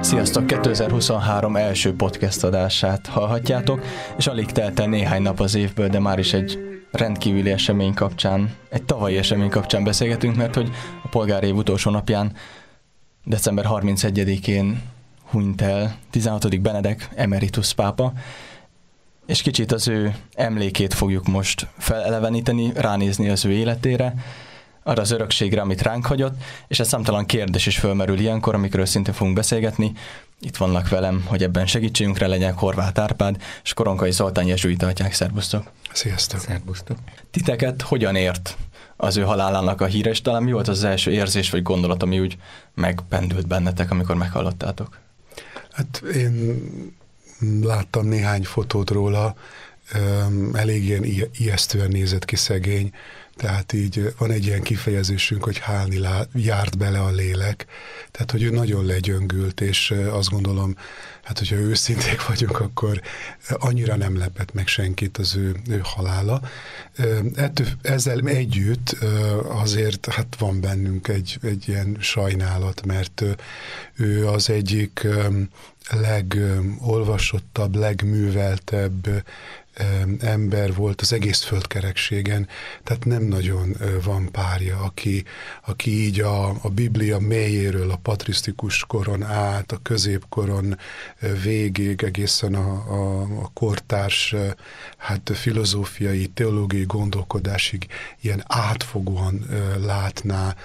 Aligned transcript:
Sziasztok! 0.00 0.46
2023 0.46 1.56
első 1.56 1.94
podcast 1.94 2.44
adását 2.44 3.06
hallhatjátok, 3.06 3.84
és 4.16 4.26
alig 4.26 4.52
telt 4.52 4.80
el 4.80 4.86
néhány 4.86 5.22
nap 5.22 5.40
az 5.40 5.54
évből, 5.54 5.88
de 5.88 5.98
már 5.98 6.18
is 6.18 6.32
egy 6.32 6.58
rendkívüli 6.90 7.50
esemény 7.50 7.94
kapcsán, 7.94 8.54
egy 8.68 8.82
tavalyi 8.82 9.16
esemény 9.16 9.48
kapcsán 9.48 9.84
beszélgetünk, 9.84 10.36
mert 10.36 10.54
hogy 10.54 10.70
a 11.02 11.08
polgári 11.08 11.46
év 11.46 11.56
utolsó 11.56 11.90
napján, 11.90 12.32
december 13.24 13.64
31-én 13.68 14.82
hunyt 15.30 15.62
el 15.62 15.96
16. 16.10 16.60
Benedek 16.60 17.08
emeritus 17.14 17.74
pápa, 17.74 18.12
és 19.30 19.42
kicsit 19.42 19.72
az 19.72 19.88
ő 19.88 20.14
emlékét 20.34 20.94
fogjuk 20.94 21.26
most 21.26 21.66
feleleveníteni, 21.78 22.72
ránézni 22.74 23.28
az 23.28 23.44
ő 23.44 23.50
életére, 23.50 24.14
arra 24.82 25.00
az 25.00 25.10
örökségre, 25.10 25.60
amit 25.60 25.82
ránk 25.82 26.06
hagyott, 26.06 26.34
és 26.68 26.80
ez 26.80 26.88
számtalan 26.88 27.26
kérdés 27.26 27.66
is 27.66 27.78
fölmerül 27.78 28.18
ilyenkor, 28.18 28.54
amikről 28.54 28.86
szintén 28.86 29.14
fogunk 29.14 29.36
beszélgetni. 29.36 29.92
Itt 30.40 30.56
vannak 30.56 30.88
velem, 30.88 31.24
hogy 31.26 31.42
ebben 31.42 31.66
segítségünkre 31.66 32.26
legyen 32.26 32.52
Horváth 32.52 33.00
Árpád, 33.00 33.42
és 33.62 33.74
Koronkai 33.74 34.10
Zoltán 34.10 34.46
Jezsuita 34.46 34.86
atyák. 34.86 35.12
Szerbusztok! 35.12 35.70
Sziasztok! 35.92 36.40
Szerbusztok! 36.40 36.98
Titeket 37.30 37.82
hogyan 37.82 38.16
ért 38.16 38.56
az 38.96 39.16
ő 39.16 39.22
halálának 39.22 39.80
a 39.80 39.86
híre, 39.86 40.10
és 40.10 40.22
talán 40.22 40.42
mi 40.42 40.52
volt 40.52 40.68
az 40.68 40.84
első 40.84 41.10
érzés 41.10 41.50
vagy 41.50 41.62
gondolat, 41.62 42.02
ami 42.02 42.20
úgy 42.20 42.36
megpendült 42.74 43.46
bennetek, 43.46 43.90
amikor 43.90 44.16
meghallottátok? 44.16 44.98
Hát 45.70 46.02
én 46.14 46.60
láttam 47.62 48.06
néhány 48.06 48.44
fotót 48.44 48.90
róla, 48.90 49.36
elég 50.52 50.84
ilyen 50.84 51.04
ijesztően 51.36 51.88
nézett 51.88 52.24
ki 52.24 52.36
szegény, 52.36 52.92
tehát 53.40 53.72
így 53.72 54.14
van 54.18 54.30
egy 54.30 54.46
ilyen 54.46 54.62
kifejezésünk, 54.62 55.44
hogy 55.44 55.58
hálni 55.58 55.98
lá, 55.98 56.26
járt 56.34 56.78
bele 56.78 57.00
a 57.00 57.10
lélek, 57.10 57.66
tehát 58.10 58.30
hogy 58.30 58.42
ő 58.42 58.50
nagyon 58.50 58.84
legyöngült, 58.86 59.60
és 59.60 59.94
azt 60.10 60.30
gondolom, 60.30 60.76
hát 61.22 61.38
hogyha 61.38 61.56
őszinték 61.56 62.26
vagyunk, 62.26 62.60
akkor 62.60 63.00
annyira 63.48 63.96
nem 63.96 64.18
lepett 64.18 64.52
meg 64.52 64.66
senkit 64.66 65.18
az 65.18 65.36
ő, 65.36 65.56
ő 65.68 65.80
halála. 65.82 66.40
Ettől, 67.34 67.66
ezzel 67.82 68.20
együtt 68.28 68.96
azért 69.48 70.06
hát 70.06 70.36
van 70.38 70.60
bennünk 70.60 71.08
egy, 71.08 71.38
egy 71.42 71.68
ilyen 71.68 71.96
sajnálat, 72.00 72.86
mert 72.86 73.24
ő 73.96 74.26
az 74.26 74.50
egyik 74.50 75.06
legolvasottabb, 75.90 77.74
legműveltebb 77.74 79.24
ember 80.20 80.74
volt 80.74 81.00
az 81.00 81.12
egész 81.12 81.42
földkerekségen, 81.42 82.48
tehát 82.84 83.04
nem 83.04 83.22
nagyon 83.22 83.76
van 84.04 84.28
párja, 84.30 84.78
aki, 84.78 85.24
aki 85.66 85.90
így 85.90 86.20
a, 86.20 86.48
a 86.48 86.68
Biblia 86.68 87.18
mélyéről, 87.18 87.90
a 87.90 87.98
patrisztikus 88.02 88.84
koron 88.84 89.22
át, 89.22 89.72
a 89.72 89.80
középkoron 89.82 90.78
végig, 91.42 92.02
egészen 92.02 92.54
a, 92.54 92.72
a, 92.72 93.20
a 93.20 93.50
kortárs 93.54 94.34
hát 94.96 95.30
filozófiai, 95.34 96.26
teológiai 96.26 96.84
gondolkodásig 96.84 97.86
ilyen 98.20 98.44
átfogóan 98.46 99.46
látná 99.84 100.56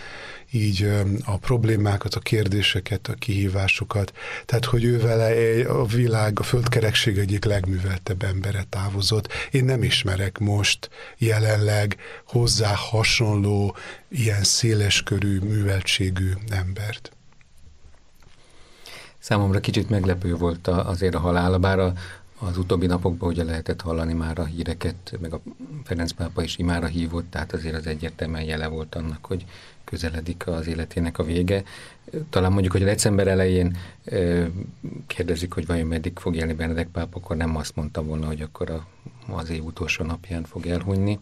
így 0.56 0.92
a 1.26 1.38
problémákat, 1.38 2.16
a 2.16 2.20
kérdéseket, 2.20 3.08
a 3.08 3.14
kihívásokat. 3.14 4.14
Tehát, 4.46 4.66
hogy 4.66 4.84
ő 4.84 5.00
vele 5.00 5.62
a 5.70 5.86
világ, 5.86 6.40
a 6.40 6.44
földkerekség 6.44 7.18
egyik 7.18 7.46
legműveltebb 7.46 8.24
embere 8.24 8.64
távozott. 8.70 9.28
Én 9.52 9.66
nem 9.66 9.84
ismerek 9.84 10.38
most 10.38 10.90
jelenleg 11.18 11.98
hozzá 12.28 12.74
hasonló, 12.76 13.76
ilyen 14.10 14.44
széleskörű, 14.44 15.40
műveltségű 15.40 16.32
embert. 16.50 17.12
Számomra 19.20 19.60
kicsit 19.60 19.90
meglepő 19.90 20.36
volt 20.36 20.68
azért 20.68 21.16
a 21.16 21.20
halála, 21.20 21.60
bár 21.60 21.80
a, 21.80 21.94
az 22.40 22.58
utóbbi 22.58 22.86
napokban 22.86 23.30
ugye 23.30 23.44
lehetett 23.44 23.82
hallani 23.82 24.14
már 24.14 24.40
a 24.40 24.46
híreket, 24.46 25.18
meg 25.20 25.34
a 25.34 25.42
Ferenc 25.84 26.12
pápa 26.12 26.44
is 26.44 26.58
imára 26.58 26.88
hívott, 26.88 27.30
tehát 27.30 27.54
azért 27.54 27.76
az 27.76 27.88
egyértelműen 27.88 28.44
jele 28.44 28.68
volt 28.68 28.96
annak, 28.96 29.26
hogy 29.26 29.46
közeledik 29.86 30.48
az 30.48 30.68
életének 30.68 31.20
a 31.20 31.24
vége. 31.24 31.64
Talán 32.30 32.52
mondjuk, 32.52 32.74
hogy 32.74 32.84
december 32.84 33.28
elején 33.28 33.78
kérdezik, 35.08 35.54
hogy 35.54 35.66
vajon 35.66 35.88
meddig 35.88 36.18
fog 36.18 36.36
élni 36.36 36.54
Benedek 36.54 36.88
pápa, 36.88 37.18
akkor 37.18 37.36
nem 37.36 37.56
azt 37.56 37.76
mondta 37.76 38.04
volna, 38.04 38.26
hogy 38.26 38.42
akkor 38.42 38.70
a, 38.70 38.88
az 39.34 39.50
év 39.50 39.64
utolsó 39.66 40.04
napján 40.06 40.44
fog 40.44 40.66
elhunyni. 40.66 41.20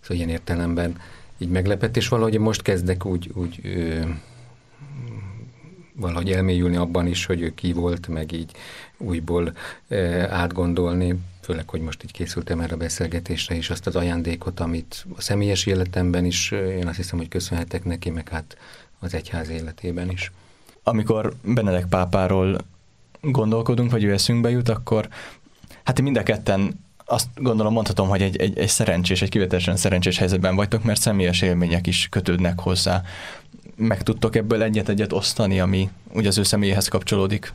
Szóval 0.00 0.16
ilyen 0.16 0.28
értelemben 0.28 1.00
így 1.38 1.48
meglepett, 1.48 1.96
és 1.96 2.08
valahogy 2.08 2.38
most 2.38 2.62
kezdek 2.62 3.04
úgy, 3.04 3.30
úgy 3.34 3.60
ö, 3.62 4.00
valahogy 5.92 6.32
elmélyülni 6.32 6.76
abban 6.76 7.06
is, 7.06 7.26
hogy 7.26 7.40
ő 7.40 7.54
ki 7.54 7.72
volt, 7.72 8.08
meg 8.08 8.32
így 8.32 8.52
újból 8.96 9.52
ö, 9.88 10.20
átgondolni, 10.20 11.18
főleg, 11.42 11.68
hogy 11.68 11.80
most 11.80 12.02
így 12.04 12.12
készültem 12.12 12.60
erre 12.60 12.74
a 12.74 12.76
beszélgetésre, 12.76 13.56
és 13.56 13.70
azt 13.70 13.86
az 13.86 13.96
ajándékot, 13.96 14.60
amit 14.60 15.06
a 15.16 15.20
személyes 15.20 15.66
életemben 15.66 16.24
is, 16.24 16.50
én 16.50 16.86
azt 16.86 16.96
hiszem, 16.96 17.18
hogy 17.18 17.28
köszönhetek 17.28 17.84
neki, 17.84 18.10
meg 18.10 18.28
hát 18.28 18.56
az 18.98 19.14
egyház 19.14 19.48
életében 19.48 20.10
is. 20.10 20.32
Amikor 20.82 21.34
Benedek 21.42 21.86
pápáról 21.86 22.58
gondolkodunk, 23.20 23.90
vagy 23.90 24.04
ő 24.04 24.12
eszünkbe 24.12 24.50
jut, 24.50 24.68
akkor 24.68 25.08
hát 25.82 26.00
mind 26.00 26.16
a 26.16 26.22
ketten 26.22 26.80
azt 27.04 27.28
gondolom 27.34 27.72
mondhatom, 27.72 28.08
hogy 28.08 28.22
egy, 28.22 28.36
egy, 28.36 28.58
egy 28.58 28.68
szerencsés, 28.68 29.22
egy 29.22 29.28
kivetesen 29.28 29.76
szerencsés 29.76 30.18
helyzetben 30.18 30.56
vagytok, 30.56 30.82
mert 30.82 31.00
személyes 31.00 31.42
élmények 31.42 31.86
is 31.86 32.08
kötődnek 32.10 32.60
hozzá. 32.60 33.02
Meg 33.76 34.02
tudtok 34.02 34.36
ebből 34.36 34.62
egyet-egyet 34.62 35.12
osztani, 35.12 35.60
ami 35.60 35.90
ugye 36.12 36.28
az 36.28 36.38
ő 36.38 36.42
személyhez 36.42 36.88
kapcsolódik? 36.88 37.52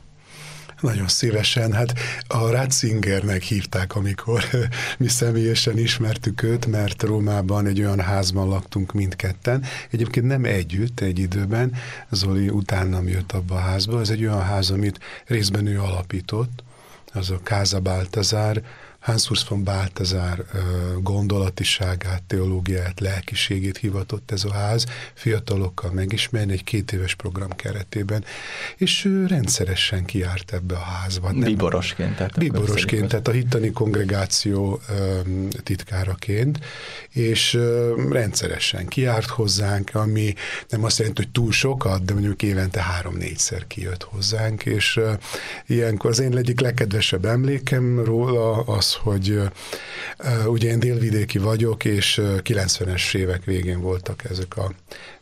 Nagyon 0.82 1.08
szívesen. 1.08 1.74
Hát 1.74 1.94
a 2.28 2.50
Ratzingernek 2.50 3.42
hívták, 3.42 3.96
amikor 3.96 4.44
mi 5.00 5.08
személyesen 5.08 5.78
ismertük 5.78 6.44
őt, 6.44 6.66
mert 6.66 7.04
Rómában 7.04 7.66
egy 7.66 7.80
olyan 7.80 8.00
házban 8.00 8.48
laktunk 8.48 8.94
mindketten. 8.94 9.64
Egyébként 9.92 10.26
nem 10.26 10.44
együtt, 10.44 11.00
egy 11.00 11.20
időben. 11.20 11.74
Zoli 12.10 12.50
utánam 12.50 13.08
jött 13.08 13.32
abba 13.32 13.56
a 13.56 13.60
házba. 13.60 14.00
Ez 14.00 14.10
egy 14.10 14.22
olyan 14.22 14.44
ház, 14.44 14.70
amit 14.70 15.00
részben 15.26 15.66
ő 15.66 15.80
alapított. 15.80 16.64
Az 17.14 17.30
a 17.30 17.40
Káza 17.44 17.80
Baltazár, 17.80 18.62
Hans 19.08 19.32
von 19.50 19.64
Balthasar 19.64 20.46
gondolatiságát, 21.02 22.24
teológiát, 22.24 23.00
lelkiségét 23.00 23.78
hivatott 23.78 24.32
ez 24.32 24.44
a 24.44 24.54
ház 24.54 24.86
fiatalokkal 25.14 25.92
megismerni 25.92 26.52
egy 26.54 26.64
két 26.64 26.92
éves 26.92 27.16
program 27.16 27.50
keretében, 27.50 28.24
és 28.78 29.06
ő 29.06 29.26
rendszeresen 29.26 30.06
kiárt 30.06 30.54
ebbe 30.54 30.76
a 30.76 30.80
házba. 30.80 31.32
Biborosként. 31.32 32.16
Tehát 32.16 32.38
Biborosként, 32.38 33.08
tehát 33.08 33.28
a 33.28 33.32
hittani 33.32 33.72
kongregáció 33.72 34.82
titkáraként, 35.64 36.60
és 37.10 37.60
rendszeresen 38.10 38.88
kiárt 38.88 39.30
hozzánk, 39.30 39.90
ami 39.94 40.34
nem 40.70 40.84
azt 40.84 40.98
jelenti, 40.98 41.22
hogy 41.24 41.32
túl 41.32 41.52
sokat, 41.52 42.06
de 42.06 42.14
mondjuk 42.14 42.44
évente 42.44 42.82
három-négyszer 42.82 43.68
kijött 43.68 44.04
hozzánk, 44.04 44.66
és 44.66 45.00
ilyenkor 45.68 46.10
az 46.10 46.20
én 46.20 46.38
egyik 46.38 46.60
legkedvesebb 46.60 47.26
emlékem 47.26 48.04
róla 48.04 48.62
az, 48.62 48.97
hogy 48.98 49.42
ugye 50.46 50.70
én 50.70 50.80
délvidéki 50.80 51.38
vagyok, 51.38 51.86
és 51.86 52.22
90-es 52.24 53.16
évek 53.16 53.44
végén 53.44 53.82
voltak 53.82 54.24
ezek 54.30 54.58
a 54.58 54.72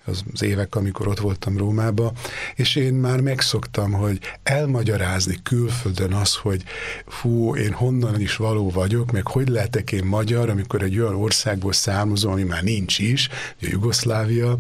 az 0.06 0.42
évek, 0.42 0.76
amikor 0.76 1.08
ott 1.08 1.20
voltam 1.20 1.58
Rómába, 1.58 2.12
és 2.56 2.76
én 2.76 2.94
már 2.94 3.22
megszoktam, 3.22 3.92
hogy 3.92 4.20
elmagyarázni 4.44 5.40
külföldön 5.44 6.14
az, 6.14 6.36
hogy 6.36 6.64
fú, 7.08 7.56
én 7.56 7.72
honnan 7.72 8.22
is 8.22 8.36
való 8.36 8.70
vagyok, 8.70 9.12
meg 9.12 9.28
hogy 9.28 9.48
lehetek 9.48 9.92
én 9.92 10.04
magyar, 10.04 10.50
amikor 10.50 10.82
egy 10.82 11.00
olyan 11.00 11.16
országból 11.16 11.74
származom, 11.74 12.32
ami 12.32 12.44
már 12.44 12.64
nincs 12.64 13.00
is, 13.00 13.30
a 13.32 13.56
Jugoszlávia, 13.60 14.58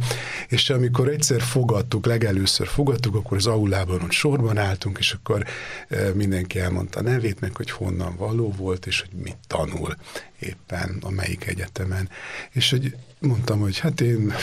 és 0.47 0.69
amikor 0.69 1.07
egyszer 1.07 1.41
fogadtuk, 1.41 2.05
legelőször 2.05 2.67
fogadtuk, 2.67 3.15
akkor 3.15 3.37
az 3.37 3.47
aulában 3.47 4.01
ott 4.01 4.11
sorban 4.11 4.57
álltunk, 4.57 4.97
és 4.97 5.11
akkor 5.11 5.45
e, 5.89 6.13
mindenki 6.13 6.59
elmondta 6.59 7.01
nevét, 7.01 7.39
meg 7.39 7.55
hogy 7.55 7.71
honnan 7.71 8.15
való 8.15 8.53
volt, 8.57 8.85
és 8.85 8.99
hogy 8.99 9.21
mit 9.21 9.37
tanul 9.47 9.95
éppen 10.39 10.97
a 11.01 11.09
melyik 11.09 11.45
egyetemen. 11.45 12.09
És 12.51 12.69
hogy 12.69 12.95
mondtam, 13.19 13.59
hogy 13.59 13.79
hát 13.79 14.01
én 14.01 14.33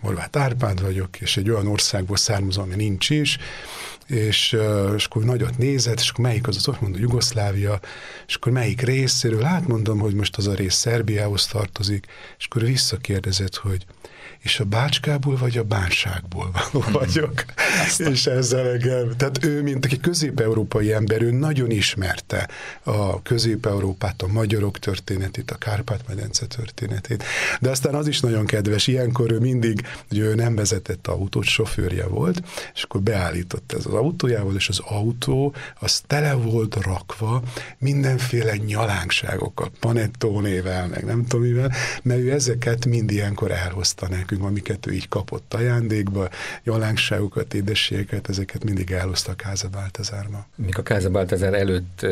Horváth 0.00 0.38
Árpád 0.38 0.82
vagyok, 0.82 1.20
és 1.20 1.36
egy 1.36 1.50
olyan 1.50 1.66
országból 1.66 2.16
származom, 2.16 2.64
ami 2.64 2.74
nincs 2.74 3.10
is, 3.10 3.38
és, 4.06 4.56
és 4.96 5.04
akkor 5.04 5.24
nagyot 5.24 5.58
nézett, 5.58 6.00
és 6.00 6.08
akkor 6.08 6.24
melyik 6.24 6.48
az 6.48 6.56
az, 6.56 6.76
mondta 6.80 7.00
Jugoszlávia, 7.00 7.80
és 8.26 8.34
akkor 8.34 8.52
melyik 8.52 8.80
részéről, 8.80 9.42
hát 9.42 9.66
mondom, 9.66 9.98
hogy 9.98 10.14
most 10.14 10.36
az 10.36 10.46
a 10.46 10.54
rész 10.54 10.74
Szerbiához 10.74 11.46
tartozik, 11.46 12.06
és 12.38 12.46
akkor 12.46 12.62
visszakérdezett, 12.62 13.56
hogy 13.56 13.86
és 14.44 14.60
a 14.60 14.64
bácskából 14.64 15.36
vagy 15.36 15.58
a 15.58 15.62
bánságból 15.62 16.50
való 16.52 16.84
vagyok. 16.92 17.44
Aztán. 17.86 18.12
és 18.12 18.26
ezzel 18.26 18.68
engem, 18.68 19.16
tehát 19.16 19.44
ő, 19.44 19.62
mint 19.62 19.84
egy 19.84 20.00
közép-európai 20.00 20.92
ember, 20.92 21.22
ő 21.22 21.30
nagyon 21.30 21.70
ismerte 21.70 22.48
a 22.82 23.22
közép-európát, 23.22 24.22
a 24.22 24.26
magyarok 24.26 24.78
történetét, 24.78 25.50
a 25.50 25.56
Kárpát-medence 25.56 26.46
történetét. 26.46 27.24
De 27.60 27.70
aztán 27.70 27.94
az 27.94 28.06
is 28.06 28.20
nagyon 28.20 28.46
kedves, 28.46 28.86
ilyenkor 28.86 29.32
ő 29.32 29.38
mindig, 29.38 29.86
hogy 30.08 30.18
ő 30.18 30.34
nem 30.34 30.54
vezetett 30.54 31.06
autót, 31.06 31.44
sofőrje 31.44 32.06
volt, 32.06 32.42
és 32.74 32.82
akkor 32.82 33.00
beállított 33.00 33.72
ez 33.72 33.86
az 33.86 33.94
autójával, 33.94 34.54
és 34.54 34.68
az 34.68 34.78
autó 34.78 35.54
az 35.80 36.02
tele 36.06 36.32
volt 36.32 36.76
rakva 36.82 37.42
mindenféle 37.78 38.56
nyalánkságokkal, 38.56 39.70
panettónével, 39.80 40.86
meg 40.86 41.04
nem 41.04 41.26
tudom 41.26 41.46
mivel, 41.46 41.72
mert 42.02 42.20
ő 42.20 42.32
ezeket 42.32 42.86
mind 42.86 43.10
ilyenkor 43.10 43.50
elhozta 43.50 44.08
nekünk 44.08 44.33
nekünk, 44.34 44.50
amiket 44.50 44.86
ő 44.86 44.92
így 44.92 45.08
kapott 45.08 45.54
ajándékba, 45.54 46.28
jalánkságokat, 46.64 47.54
édességeket, 47.54 48.28
ezeket 48.28 48.64
mindig 48.64 48.90
elhozta 48.90 49.34
Káza 49.34 49.68
Báltazárba. 49.68 50.46
Mik 50.56 50.78
a 50.78 50.82
Káza 50.82 51.10
Báltazár 51.10 51.54
előtt 51.54 52.06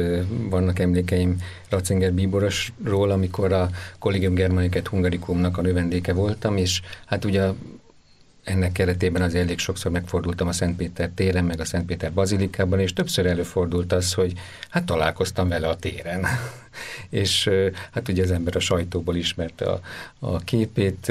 vannak 0.50 0.78
emlékeim 0.78 1.36
Ratzinger 1.68 2.12
Bíborosról, 2.12 3.10
amikor 3.10 3.52
a 3.52 3.70
Collegium 3.98 4.34
Germaniket 4.34 4.88
Hungarikumnak 4.88 5.58
a 5.58 5.62
növendéke 5.62 6.12
voltam, 6.12 6.56
és 6.56 6.80
hát 7.06 7.24
ugye 7.24 7.50
ennek 8.44 8.72
keretében 8.72 9.22
az 9.22 9.34
elég 9.34 9.58
sokszor 9.58 9.90
megfordultam 9.90 10.48
a 10.48 10.52
Szentpéter 10.52 11.10
téren, 11.14 11.44
meg 11.44 11.60
a 11.60 11.64
Szentpéter 11.64 12.12
bazilikában, 12.12 12.80
és 12.80 12.92
többször 12.92 13.26
előfordult 13.26 13.92
az, 13.92 14.12
hogy 14.12 14.32
hát 14.68 14.84
találkoztam 14.84 15.48
vele 15.48 15.68
a 15.68 15.76
téren. 15.76 16.26
És 17.08 17.50
hát 17.92 18.08
ugye 18.08 18.22
az 18.22 18.30
ember 18.30 18.56
a 18.56 18.60
sajtóból 18.60 19.16
ismerte 19.16 19.64
a, 19.64 19.80
a 20.18 20.38
képét, 20.38 21.08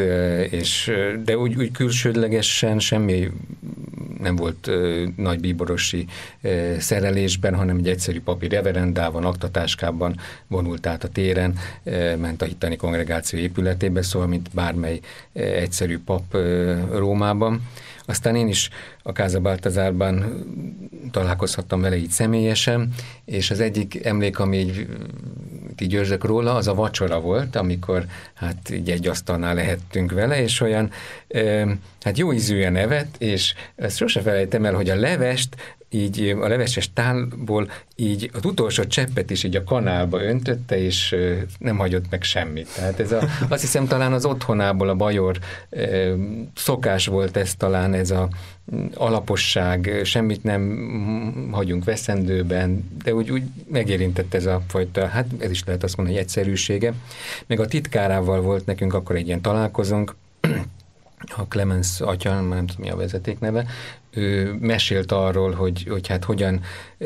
és, 0.49 0.91
de 1.23 1.37
úgy, 1.37 1.55
úgy 1.55 1.71
külsődlegesen 1.71 2.79
semmi 2.79 3.31
nem 4.19 4.35
volt 4.35 4.69
nagy 5.15 5.39
bíborosi 5.39 6.05
szerelésben, 6.77 7.55
hanem 7.55 7.77
egy 7.77 7.89
egyszerű 7.89 8.21
papír 8.21 8.51
reverendában, 8.51 9.25
aktatáskában 9.25 10.19
vonult 10.47 10.85
át 10.85 11.03
a 11.03 11.07
téren, 11.07 11.57
ment 12.17 12.41
a 12.41 12.45
hittani 12.45 12.75
kongregáció 12.75 13.39
épületébe, 13.39 14.01
szóval 14.01 14.27
mint 14.27 14.49
bármely 14.53 14.99
egyszerű 15.33 15.99
pap 15.99 16.37
Rómában. 16.91 17.61
Aztán 18.11 18.35
én 18.35 18.47
is 18.47 18.69
a 19.03 19.11
Káza 19.11 19.39
Baltazárban 19.39 20.45
találkozhattam 21.11 21.81
vele 21.81 21.95
így 21.95 22.09
személyesen, 22.09 22.93
és 23.25 23.51
az 23.51 23.59
egyik 23.59 24.05
emlék, 24.05 24.39
ami 24.39 24.57
így, 24.57 24.87
így 25.79 25.93
őrzök 25.93 26.23
róla, 26.23 26.55
az 26.55 26.67
a 26.67 26.73
vacsora 26.73 27.19
volt, 27.19 27.55
amikor 27.55 28.05
hát 28.33 28.69
így 28.69 28.89
egy 28.89 29.07
asztalnál 29.07 29.55
lehettünk 29.55 30.11
vele, 30.11 30.41
és 30.41 30.61
olyan 30.61 30.91
hát 32.01 32.17
jó 32.17 32.33
ízűen 32.33 32.71
nevet, 32.71 33.07
és 33.17 33.53
ezt 33.75 33.97
sose 33.97 34.21
felejtem 34.21 34.65
el, 34.65 34.73
hogy 34.73 34.89
a 34.89 34.95
levest 34.95 35.55
így 35.93 36.35
a 36.41 36.47
leveses 36.47 36.93
tálból 36.93 37.71
így 37.95 38.29
az 38.33 38.45
utolsó 38.45 38.83
cseppet 38.83 39.29
is 39.29 39.43
így 39.43 39.55
a 39.55 39.63
kanálba 39.63 40.23
öntötte, 40.23 40.81
és 40.81 41.15
nem 41.57 41.77
hagyott 41.77 42.09
meg 42.09 42.23
semmit. 42.23 42.67
Tehát 42.75 42.99
ez 42.99 43.11
a, 43.11 43.27
azt 43.49 43.61
hiszem 43.61 43.87
talán 43.87 44.13
az 44.13 44.25
otthonából 44.25 44.89
a 44.89 44.95
bajor 44.95 45.39
szokás 46.55 47.05
volt 47.07 47.37
ez 47.37 47.55
talán, 47.55 47.93
ez 47.93 48.11
a 48.11 48.29
alaposság, 48.93 50.01
semmit 50.03 50.43
nem 50.43 51.49
hagyunk 51.51 51.83
veszendőben, 51.83 52.89
de 53.03 53.13
úgy, 53.13 53.31
úgy 53.31 53.43
megérintett 53.67 54.33
ez 54.33 54.45
a 54.45 54.61
fajta, 54.67 55.07
hát 55.07 55.25
ez 55.39 55.51
is 55.51 55.63
lehet 55.65 55.83
azt 55.83 55.97
mondani, 55.97 56.17
hogy 56.17 56.27
egyszerűsége. 56.27 56.93
Meg 57.47 57.59
a 57.59 57.65
titkárával 57.65 58.41
volt 58.41 58.65
nekünk 58.65 58.93
akkor 58.93 59.15
egy 59.15 59.27
ilyen 59.27 59.41
találkozónk, 59.41 60.15
a 61.37 61.41
Clemens 61.49 62.01
atya, 62.01 62.41
nem 62.41 62.65
tudom 62.65 62.85
mi 62.85 62.89
a 62.89 62.95
vezeték 62.95 63.39
neve, 63.39 63.65
ő 64.11 64.57
mesélt 64.59 65.11
arról, 65.11 65.51
hogy, 65.51 65.87
hogy 65.89 66.07
hát 66.07 66.23
hogyan 66.23 66.61
e, 66.97 67.05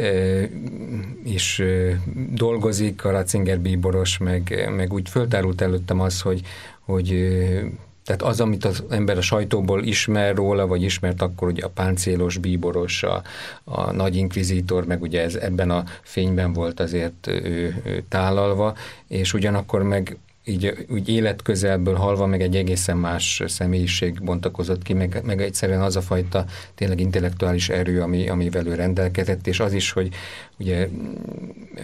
is 1.24 1.60
e, 1.60 2.00
dolgozik 2.32 3.06
a 3.06 3.12
Ratzinger 3.12 3.60
bíboros, 3.60 4.18
meg, 4.18 4.70
meg 4.76 4.94
úgy 4.94 5.10
föltárult 5.10 5.62
előttem 5.62 6.00
az, 6.00 6.22
hogy, 6.22 6.42
hogy 6.80 7.12
e, 7.12 7.64
tehát 8.06 8.22
az, 8.22 8.42
amit 8.42 8.66
az 8.66 8.84
ember 8.90 9.18
a 9.18 9.22
sajtóból 9.22 9.84
ismer 9.84 10.36
róla, 10.36 10.68
vagy 10.68 10.82
ismert 10.82 11.22
akkor 11.22 11.48
ugye 11.48 11.66
a 11.66 11.70
páncélos 11.70 12.38
bíboros, 12.38 13.04
a, 13.04 13.22
a 13.64 13.92
nagy 13.92 14.16
inkvizítor, 14.16 14.86
meg 14.86 15.02
ugye 15.02 15.22
ez 15.22 15.36
ebben 15.36 15.70
a 15.70 15.84
fényben 16.02 16.54
volt 16.54 16.80
azért 16.80 17.28
ő, 17.28 17.82
ő 17.86 18.04
tálalva, 18.10 18.76
és 19.08 19.34
ugyanakkor 19.34 19.84
meg 19.84 20.18
így 20.46 20.86
úgy 20.90 21.10
életközelből 21.10 21.96
halva 21.96 22.26
meg 22.26 22.42
egy 22.42 22.56
egészen 22.56 22.98
más 22.98 23.44
személyiség 23.46 24.24
bontakozott 24.24 24.82
ki, 24.82 24.94
meg, 24.94 25.22
meg 25.24 25.42
egyszerűen 25.42 25.82
az 25.82 25.96
a 25.96 26.02
fajta 26.02 26.46
tényleg 26.76 27.00
intellektuális 27.00 27.70
erő, 27.70 28.02
ami, 28.02 28.30
amivel 28.30 28.68
ő 28.68 28.76
rendelkezett, 28.76 29.48
és 29.48 29.60
az 29.60 29.74
is, 29.74 29.92
hogy 29.92 30.14
ugye 30.60 30.88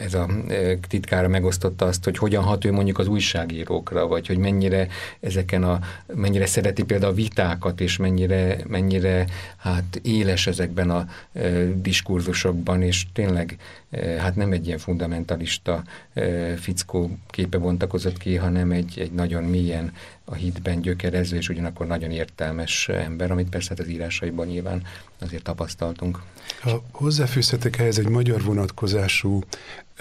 ez 0.04 0.14
a 0.14 0.30
e, 0.48 0.78
titkára 0.88 1.28
megosztotta 1.28 1.86
azt, 1.86 2.04
hogy 2.04 2.18
hogyan 2.18 2.44
hat 2.44 2.66
ő 2.66 2.72
mondjuk 2.72 3.00
az 3.00 3.08
újságírókra, 3.08 4.08
vagy 4.08 4.28
hogy 4.28 4.38
mennyire 4.38 4.88
ezeken 5.20 5.64
a, 5.64 5.80
mennyire 6.16 6.46
szereti 6.46 6.84
például 6.84 7.12
a 7.12 7.16
vitákat, 7.16 7.82
és 7.82 7.98
mennyire, 7.98 8.58
mennyire 8.68 9.26
hát 9.58 10.00
éles 10.04 10.48
ezekben 10.48 10.90
a 10.90 11.08
e, 11.34 11.50
diskurzusokban, 11.66 12.82
és 12.82 13.06
tényleg 13.14 13.58
e, 13.90 14.22
hát 14.22 14.36
nem 14.36 14.52
egy 14.52 14.66
ilyen 14.66 14.78
fundamentalista 14.78 15.84
e, 16.14 16.56
fickó 16.56 17.18
képe 17.30 17.58
bontakozott 17.58 18.18
ki, 18.18 18.36
hanem 18.36 18.51
egy, 18.56 19.00
egy 19.00 19.12
nagyon 19.12 19.44
mélyen 19.44 19.94
a 20.26 20.34
hitben 20.34 20.82
gyökerező, 20.82 21.38
és 21.38 21.50
ugyanakkor 21.50 21.88
nagyon 21.88 22.12
értelmes 22.12 22.88
ember, 22.88 23.32
amit 23.32 23.50
persze 23.50 23.70
hát 23.70 23.80
az 23.80 23.88
írásaiban 23.88 24.48
nyilván 24.48 24.84
azért 25.20 25.44
tapasztaltunk. 25.44 26.22
Ha 26.62 26.84
hozzáfűzhetek 26.92 27.80
ehhez 27.80 28.00
egy 28.00 28.08
magyar 28.10 28.44
vonatkozású 28.44 29.44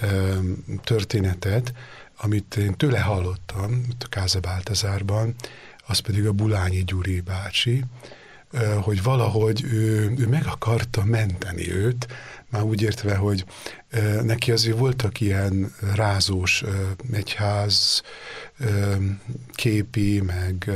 ö, 0.00 0.38
történetet, 0.84 1.72
amit 2.16 2.56
én 2.56 2.74
tőle 2.74 3.00
hallottam, 3.00 3.84
a 4.00 4.08
Káza 4.08 4.40
Báltazárban, 4.40 5.34
az 5.86 5.98
pedig 5.98 6.26
a 6.26 6.32
Bulányi 6.32 6.84
Gyuri 6.84 7.20
bácsi, 7.20 7.84
hogy 8.80 9.02
valahogy 9.02 9.62
ő, 9.62 10.14
ő 10.18 10.26
meg 10.26 10.46
akarta 10.46 11.04
menteni 11.04 11.72
őt, 11.72 12.06
már 12.50 12.62
úgy 12.62 12.82
értve, 12.82 13.14
hogy 13.14 13.44
neki 14.22 14.52
azért 14.52 14.78
voltak 14.78 15.20
ilyen 15.20 15.74
rázós 15.94 16.64
egyház 17.12 18.02
képi, 19.54 20.20
meg 20.20 20.70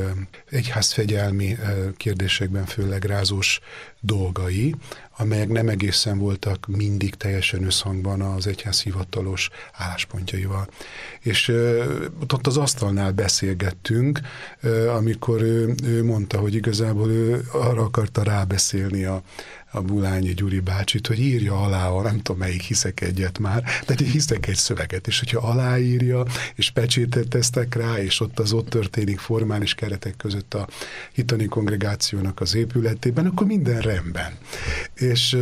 egyházfegyelmi 0.50 1.56
kérdésekben 1.96 2.64
főleg 2.64 3.04
rázós 3.04 3.60
dolgai, 4.00 4.74
amelyek 5.16 5.48
nem 5.48 5.68
egészen 5.68 6.18
voltak 6.18 6.66
mindig 6.66 7.14
teljesen 7.14 7.64
összhangban 7.64 8.20
az 8.20 8.46
egyház 8.46 8.82
hivatalos 8.82 9.50
álláspontjaival. 9.72 10.68
És 11.20 11.52
ott 12.32 12.46
az 12.46 12.56
asztalnál 12.56 13.12
beszélgettünk, 13.12 14.20
amikor 14.96 15.42
ő, 15.42 15.74
ő 15.84 16.04
mondta, 16.04 16.38
hogy 16.38 16.54
igazából 16.54 17.10
ő 17.10 17.44
arra 17.52 17.82
akarta 17.82 18.22
rábeszélni 18.22 19.04
a, 19.04 19.22
a 19.74 19.80
Bulányi 19.80 20.34
Gyuri 20.34 20.60
bácsit, 20.60 21.06
hogy 21.06 21.20
írja 21.20 21.62
alá, 21.62 21.88
a 21.88 22.02
nem 22.02 22.16
tudom 22.16 22.38
melyik 22.38 22.62
hiszek 22.62 23.00
egyet 23.00 23.38
már, 23.38 23.62
de 23.62 23.94
hogy 23.96 24.06
hiszek 24.06 24.46
egy 24.46 24.56
szöveget, 24.56 25.06
és 25.06 25.18
hogyha 25.18 25.48
aláírja, 25.48 26.24
és 26.54 26.70
pecsétet 26.70 27.28
tesztek 27.28 27.74
rá, 27.74 27.98
és 27.98 28.20
ott 28.20 28.38
az 28.38 28.52
ott 28.52 28.68
történik 28.68 29.18
formális 29.18 29.74
keretek 29.74 30.16
között 30.16 30.54
a 30.54 30.68
hitani 31.12 31.44
kongregációnak 31.44 32.40
az 32.40 32.54
épületében, 32.54 33.26
akkor 33.26 33.46
minden 33.46 33.80
rendben. 33.80 34.32
És 34.94 35.36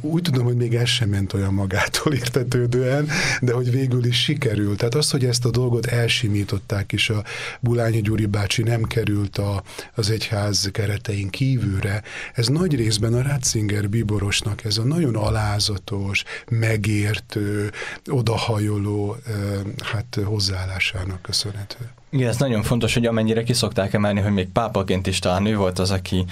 úgy 0.00 0.22
tudom, 0.22 0.44
hogy 0.44 0.56
még 0.56 0.74
ez 0.74 0.88
sem 0.88 1.08
ment 1.08 1.32
olyan 1.32 1.54
magától 1.54 2.12
értetődően, 2.14 3.08
de 3.40 3.52
hogy 3.52 3.70
végül 3.70 4.04
is 4.04 4.22
sikerült. 4.22 4.78
Tehát 4.78 4.94
az, 4.94 5.10
hogy 5.10 5.24
ezt 5.24 5.44
a 5.44 5.50
dolgot 5.50 5.86
elsimították, 5.86 6.92
és 6.92 7.10
a 7.10 7.24
Bulányi 7.60 8.00
Gyuri 8.00 8.26
bácsi 8.26 8.62
nem 8.62 8.82
került 8.82 9.38
a, 9.38 9.62
az 9.94 10.10
egyház 10.10 10.68
keretein 10.72 11.28
kívülre, 11.30 12.02
ez 12.34 12.48
nagy 12.48 12.74
részben 12.74 13.14
a 13.14 13.22
Ratzinger 13.22 13.75
Inger 13.76 13.90
Biborosnak 13.90 14.64
ez 14.64 14.78
a 14.78 14.82
nagyon 14.82 15.16
alázatos, 15.16 16.24
megértő, 16.50 17.72
odahajoló 18.06 19.16
hát 19.82 20.18
hozzáállásának 20.24 21.22
köszönhető. 21.22 21.90
Igen, 22.10 22.28
ez 22.28 22.36
nagyon 22.36 22.62
fontos, 22.62 22.94
hogy 22.94 23.06
amennyire 23.06 23.42
kiszokták 23.42 23.92
emelni, 23.92 24.20
hogy 24.20 24.32
még 24.32 24.48
pápaként 24.48 25.06
is 25.06 25.18
talán 25.18 25.46
ő 25.46 25.56
volt 25.56 25.78
az, 25.78 25.90
aki 25.90 26.24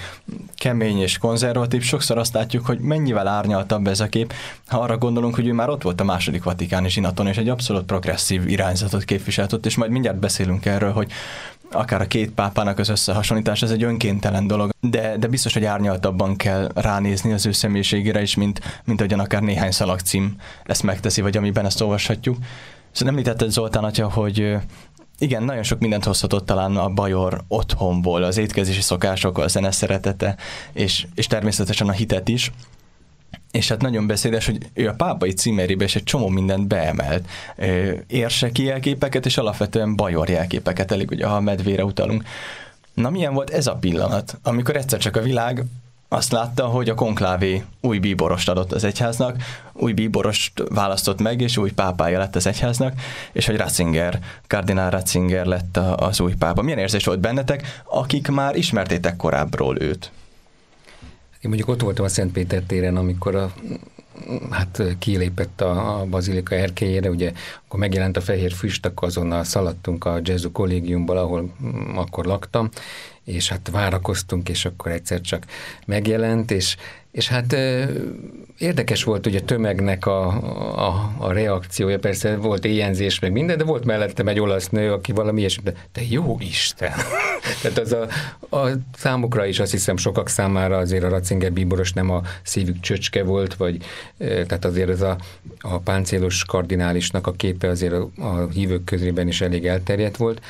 kemény 0.55 0.97
és 0.97 1.17
konzervatív. 1.17 1.81
Sokszor 1.81 2.17
azt 2.17 2.33
látjuk, 2.33 2.65
hogy 2.65 2.79
mennyivel 2.79 3.27
árnyaltabb 3.27 3.87
ez 3.87 3.99
a 3.99 4.07
kép, 4.07 4.33
ha 4.67 4.79
arra 4.79 4.97
gondolunk, 4.97 5.35
hogy 5.35 5.47
ő 5.47 5.53
már 5.53 5.69
ott 5.69 5.81
volt 5.81 6.01
a 6.01 6.03
második 6.03 6.43
vatikáni 6.43 6.89
zsinaton, 6.89 7.27
és 7.27 7.37
egy 7.37 7.49
abszolút 7.49 7.85
progresszív 7.85 8.49
irányzatot 8.49 9.03
képviselt 9.03 9.53
ott, 9.53 9.65
és 9.65 9.75
majd 9.75 9.91
mindjárt 9.91 10.19
beszélünk 10.19 10.65
erről, 10.65 10.91
hogy 10.91 11.11
akár 11.71 12.01
a 12.01 12.07
két 12.07 12.31
pápának 12.31 12.79
az 12.79 12.89
összehasonlítás, 12.89 13.61
ez 13.61 13.71
egy 13.71 13.83
önkéntelen 13.83 14.47
dolog, 14.47 14.71
de, 14.79 15.17
de 15.17 15.27
biztos, 15.27 15.53
hogy 15.53 15.65
árnyaltabban 15.65 16.35
kell 16.35 16.71
ránézni 16.73 17.33
az 17.33 17.45
ő 17.45 17.51
személyiségére 17.51 18.21
is, 18.21 18.35
mint, 18.35 18.81
mint 18.83 18.99
ahogyan 18.99 19.19
akár 19.19 19.41
néhány 19.41 19.71
szalagcím 19.71 20.35
ezt 20.63 20.83
megteszi, 20.83 21.21
vagy 21.21 21.37
amiben 21.37 21.65
ezt 21.65 21.81
olvashatjuk. 21.81 22.37
Szóval 22.91 23.13
említetted 23.13 23.49
Zoltán 23.49 23.83
atya, 23.83 24.09
hogy 24.09 24.57
igen, 25.19 25.43
nagyon 25.43 25.63
sok 25.63 25.79
mindent 25.79 26.03
hozhatott 26.03 26.45
talán 26.45 26.75
a 26.75 26.89
Bajor 26.89 27.43
otthonból, 27.47 28.23
az 28.23 28.37
étkezési 28.37 28.81
szokások, 28.81 29.37
a 29.37 29.47
zene 29.47 29.71
szeretete, 29.71 30.35
és, 30.73 31.07
és 31.15 31.27
természetesen 31.27 31.87
a 31.87 31.91
hitet 31.91 32.27
is. 32.27 32.51
És 33.51 33.67
hát 33.67 33.81
nagyon 33.81 34.07
beszédes, 34.07 34.45
hogy 34.45 34.57
ő 34.73 34.87
a 34.87 34.93
pápai 34.93 35.31
címerébe 35.31 35.83
is 35.83 35.95
egy 35.95 36.03
csomó 36.03 36.27
mindent 36.27 36.67
beemelt. 36.67 37.27
Érseki 38.07 38.63
jelképeket, 38.63 39.25
és 39.25 39.37
alapvetően 39.37 39.95
bajor 39.95 40.29
jelképeket, 40.29 40.91
elég 40.91 41.11
ugye, 41.11 41.25
ha 41.25 41.35
a 41.35 41.39
medvére 41.39 41.83
utalunk. 41.83 42.23
Na 42.93 43.09
milyen 43.09 43.33
volt 43.33 43.49
ez 43.49 43.67
a 43.67 43.75
pillanat, 43.75 44.37
amikor 44.43 44.75
egyszer 44.75 44.99
csak 44.99 45.15
a 45.15 45.21
világ 45.21 45.63
azt 46.07 46.31
látta, 46.31 46.65
hogy 46.65 46.89
a 46.89 46.95
konklávé 46.95 47.63
új 47.81 47.99
bíborost 47.99 48.49
adott 48.49 48.71
az 48.71 48.83
egyháznak, 48.83 49.35
új 49.73 49.93
bíborost 49.93 50.63
választott 50.69 51.21
meg, 51.21 51.41
és 51.41 51.57
új 51.57 51.71
pápája 51.71 52.17
lett 52.17 52.35
az 52.35 52.47
egyháznak, 52.47 52.93
és 53.31 53.45
hogy 53.45 53.57
Ratzinger, 53.57 54.19
kardinál 54.47 54.89
Ratzinger 54.89 55.45
lett 55.45 55.77
az 55.77 56.19
új 56.19 56.33
pápa. 56.33 56.61
Milyen 56.61 56.79
érzés 56.79 57.05
volt 57.05 57.19
bennetek, 57.19 57.81
akik 57.85 58.27
már 58.27 58.55
ismertétek 58.55 59.15
korábbról 59.15 59.81
őt? 59.81 60.11
Én 61.45 61.51
mondjuk 61.51 61.69
ott 61.75 61.81
voltam 61.81 62.05
a 62.05 62.07
Szentpéter 62.07 62.63
téren, 62.63 62.97
amikor 62.97 63.35
a 63.35 63.53
hát 64.49 64.81
kilépett 64.99 65.61
a, 65.61 66.05
bazilika 66.09 66.55
erkélyére, 66.55 67.09
ugye 67.09 67.31
akkor 67.65 67.79
megjelent 67.79 68.17
a 68.17 68.21
fehér 68.21 68.51
füst, 68.51 68.85
akkor 68.85 69.07
azonnal 69.07 69.43
szaladtunk 69.43 70.05
a 70.05 70.19
Jesu 70.23 70.51
kollégiumból, 70.51 71.17
ahol 71.17 71.53
akkor 71.95 72.25
laktam, 72.25 72.69
és 73.25 73.49
hát 73.49 73.69
várakoztunk, 73.71 74.49
és 74.49 74.65
akkor 74.65 74.91
egyszer 74.91 75.21
csak 75.21 75.45
megjelent, 75.85 76.51
és, 76.51 76.75
és 77.11 77.27
hát 77.27 77.55
érdekes 78.57 79.03
volt 79.03 79.25
ugye 79.25 79.39
a 79.39 79.45
tömegnek 79.45 80.05
a, 80.05 80.27
a, 80.87 81.13
a 81.17 81.31
reakciója, 81.31 81.99
persze 81.99 82.35
volt 82.35 82.65
éjjenzés, 82.65 83.19
meg 83.19 83.31
minden, 83.31 83.57
de 83.57 83.63
volt 83.63 83.85
mellettem 83.85 84.27
egy 84.27 84.39
olasz 84.39 84.69
nő, 84.69 84.91
aki 84.91 85.11
valami 85.11 85.39
ilyesmi, 85.39 85.63
de 85.93 86.01
jó 86.09 86.37
Isten! 86.39 86.91
Tehát 87.61 87.77
az 87.77 87.91
a, 87.91 88.07
a 88.57 88.69
számukra 88.97 89.45
is 89.45 89.59
azt 89.59 89.71
hiszem 89.71 89.97
sokak 89.97 90.29
számára 90.29 90.77
azért 90.77 91.03
a 91.03 91.09
Ratzinger 91.09 91.51
bíboros 91.51 91.93
nem 91.93 92.09
a 92.09 92.21
szívük 92.43 92.79
csöcske 92.79 93.23
volt, 93.23 93.55
vagy 93.55 93.77
tehát 94.17 94.65
azért 94.65 94.89
ez 94.89 95.01
a, 95.01 95.17
a 95.59 95.77
páncélos 95.77 96.45
kardinálisnak 96.45 97.27
a 97.27 97.31
képe 97.31 97.67
azért 97.67 97.93
a, 97.93 98.09
a 98.19 98.47
hívők 98.47 98.83
közében 98.83 99.27
is 99.27 99.41
elég 99.41 99.67
elterjedt 99.67 100.17
volt 100.17 100.41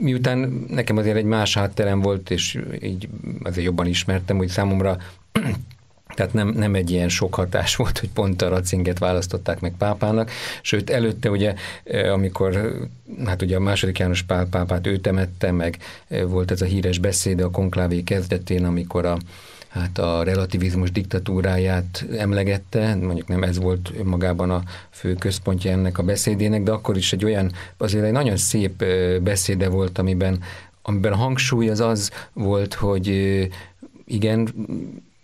miután 0.00 0.64
nekem 0.68 0.96
azért 0.96 1.16
egy 1.16 1.24
más 1.24 1.54
hátterem 1.54 2.00
volt, 2.00 2.30
és 2.30 2.58
így 2.82 3.08
azért 3.42 3.66
jobban 3.66 3.86
ismertem, 3.86 4.36
hogy 4.36 4.48
számomra 4.48 4.96
tehát 6.14 6.32
nem, 6.32 6.48
nem 6.48 6.74
egy 6.74 6.90
ilyen 6.90 7.08
sok 7.08 7.34
hatás 7.34 7.76
volt, 7.76 7.98
hogy 7.98 8.08
pont 8.08 8.42
a 8.42 8.48
Ratzinget 8.48 8.98
választották 8.98 9.60
meg 9.60 9.74
pápának, 9.78 10.30
sőt 10.62 10.90
előtte 10.90 11.30
ugye, 11.30 11.54
amikor 12.12 12.78
hát 13.24 13.42
ugye 13.42 13.56
a 13.56 13.60
második 13.60 13.98
János 13.98 14.22
Pál 14.22 14.46
pápát 14.46 14.86
ő 14.86 14.98
temette, 14.98 15.50
meg 15.50 15.76
volt 16.26 16.50
ez 16.50 16.62
a 16.62 16.64
híres 16.64 16.98
beszéde 16.98 17.44
a 17.44 17.50
konklávé 17.50 18.02
kezdetén, 18.02 18.64
amikor 18.64 19.04
a, 19.04 19.18
hát 19.70 19.98
a 19.98 20.22
relativizmus 20.22 20.90
diktatúráját 20.92 22.06
emlegette, 22.16 22.94
mondjuk 22.94 23.28
nem 23.28 23.42
ez 23.42 23.58
volt 23.58 24.04
magában 24.04 24.50
a 24.50 24.62
fő 24.90 25.14
központja 25.14 25.70
ennek 25.70 25.98
a 25.98 26.02
beszédének, 26.02 26.62
de 26.62 26.70
akkor 26.70 26.96
is 26.96 27.12
egy 27.12 27.24
olyan, 27.24 27.52
azért 27.76 28.04
egy 28.04 28.12
nagyon 28.12 28.36
szép 28.36 28.84
beszéde 29.22 29.68
volt, 29.68 29.98
amiben, 29.98 30.42
amiben 30.82 31.12
a 31.12 31.16
hangsúly 31.16 31.68
az 31.68 31.80
az 31.80 32.10
volt, 32.32 32.74
hogy 32.74 33.08
igen, 34.04 34.48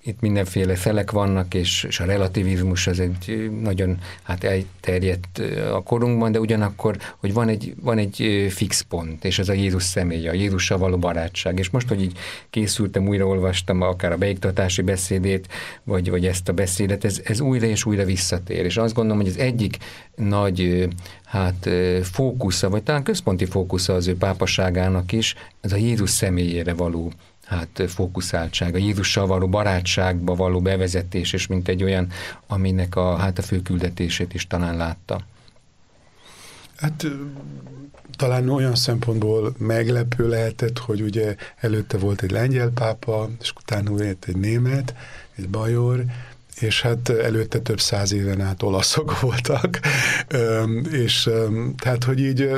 itt 0.06 0.20
mindenféle 0.20 0.74
szelek 0.74 1.10
vannak, 1.10 1.54
és, 1.54 1.84
és 1.84 2.00
a 2.00 2.04
relativizmus 2.04 2.86
az 2.86 3.00
egy 3.00 3.50
nagyon 3.62 3.98
hát 4.22 4.44
elterjedt 4.44 5.38
a 5.72 5.82
korunkban, 5.82 6.32
de 6.32 6.40
ugyanakkor, 6.40 6.96
hogy 7.16 7.32
van 7.32 7.48
egy, 7.48 7.74
van 7.80 7.98
egy 7.98 8.46
fix 8.50 8.80
pont, 8.80 9.24
és 9.24 9.38
ez 9.38 9.48
a 9.48 9.52
Jézus 9.52 9.82
személye, 9.82 10.30
a 10.30 10.34
Jézussal 10.34 10.78
való 10.78 10.96
barátság. 10.96 11.58
És 11.58 11.70
most, 11.70 11.88
hogy 11.88 12.02
így 12.02 12.18
készültem, 12.50 13.08
újra 13.08 13.26
olvastam 13.26 13.80
akár 13.80 14.12
a 14.12 14.16
beiktatási 14.16 14.82
beszédét, 14.82 15.48
vagy, 15.84 16.10
vagy 16.10 16.26
ezt 16.26 16.48
a 16.48 16.52
beszédet, 16.52 17.04
ez, 17.04 17.20
ez 17.24 17.40
újra 17.40 17.66
és 17.66 17.84
újra 17.84 18.04
visszatér. 18.04 18.64
És 18.64 18.76
azt 18.76 18.94
gondolom, 18.94 19.22
hogy 19.22 19.30
az 19.30 19.38
egyik 19.38 19.76
nagy 20.16 20.88
hát 21.24 21.68
fókusza, 22.02 22.68
vagy 22.70 22.82
talán 22.82 23.02
központi 23.02 23.44
fókusza 23.44 23.94
az 23.94 24.06
ő 24.06 24.16
pápaságának 24.16 25.12
is, 25.12 25.34
ez 25.60 25.72
a 25.72 25.76
Jézus 25.76 26.10
személyére 26.10 26.74
való 26.74 27.12
hát 27.46 27.82
fókuszáltság, 27.86 28.74
a 28.74 28.78
Jézussal 28.78 29.26
való 29.26 29.48
barátságba 29.48 30.34
való 30.34 30.60
bevezetés, 30.60 31.32
és 31.32 31.46
mint 31.46 31.68
egy 31.68 31.82
olyan, 31.82 32.08
aminek 32.46 32.96
a, 32.96 33.16
hát 33.16 33.38
a 33.38 33.42
főküldetését 33.42 34.34
is 34.34 34.46
talán 34.46 34.76
látta. 34.76 35.20
Hát 36.76 37.06
talán 38.16 38.48
olyan 38.48 38.74
szempontból 38.74 39.54
meglepő 39.58 40.28
lehetett, 40.28 40.78
hogy 40.78 41.02
ugye 41.02 41.36
előtte 41.56 41.98
volt 41.98 42.22
egy 42.22 42.30
lengyel 42.30 42.70
pápa, 42.70 43.28
és 43.40 43.52
utána 43.60 44.02
jött 44.02 44.24
egy 44.24 44.36
német, 44.36 44.94
egy 45.34 45.48
bajor, 45.48 46.04
és 46.60 46.82
hát 46.82 47.08
előtte 47.08 47.58
több 47.58 47.80
száz 47.80 48.12
éven 48.12 48.40
át 48.40 48.62
olaszok 48.62 49.18
voltak, 49.20 49.80
és 50.90 51.30
tehát, 51.76 52.04
hogy 52.04 52.20
így 52.20 52.50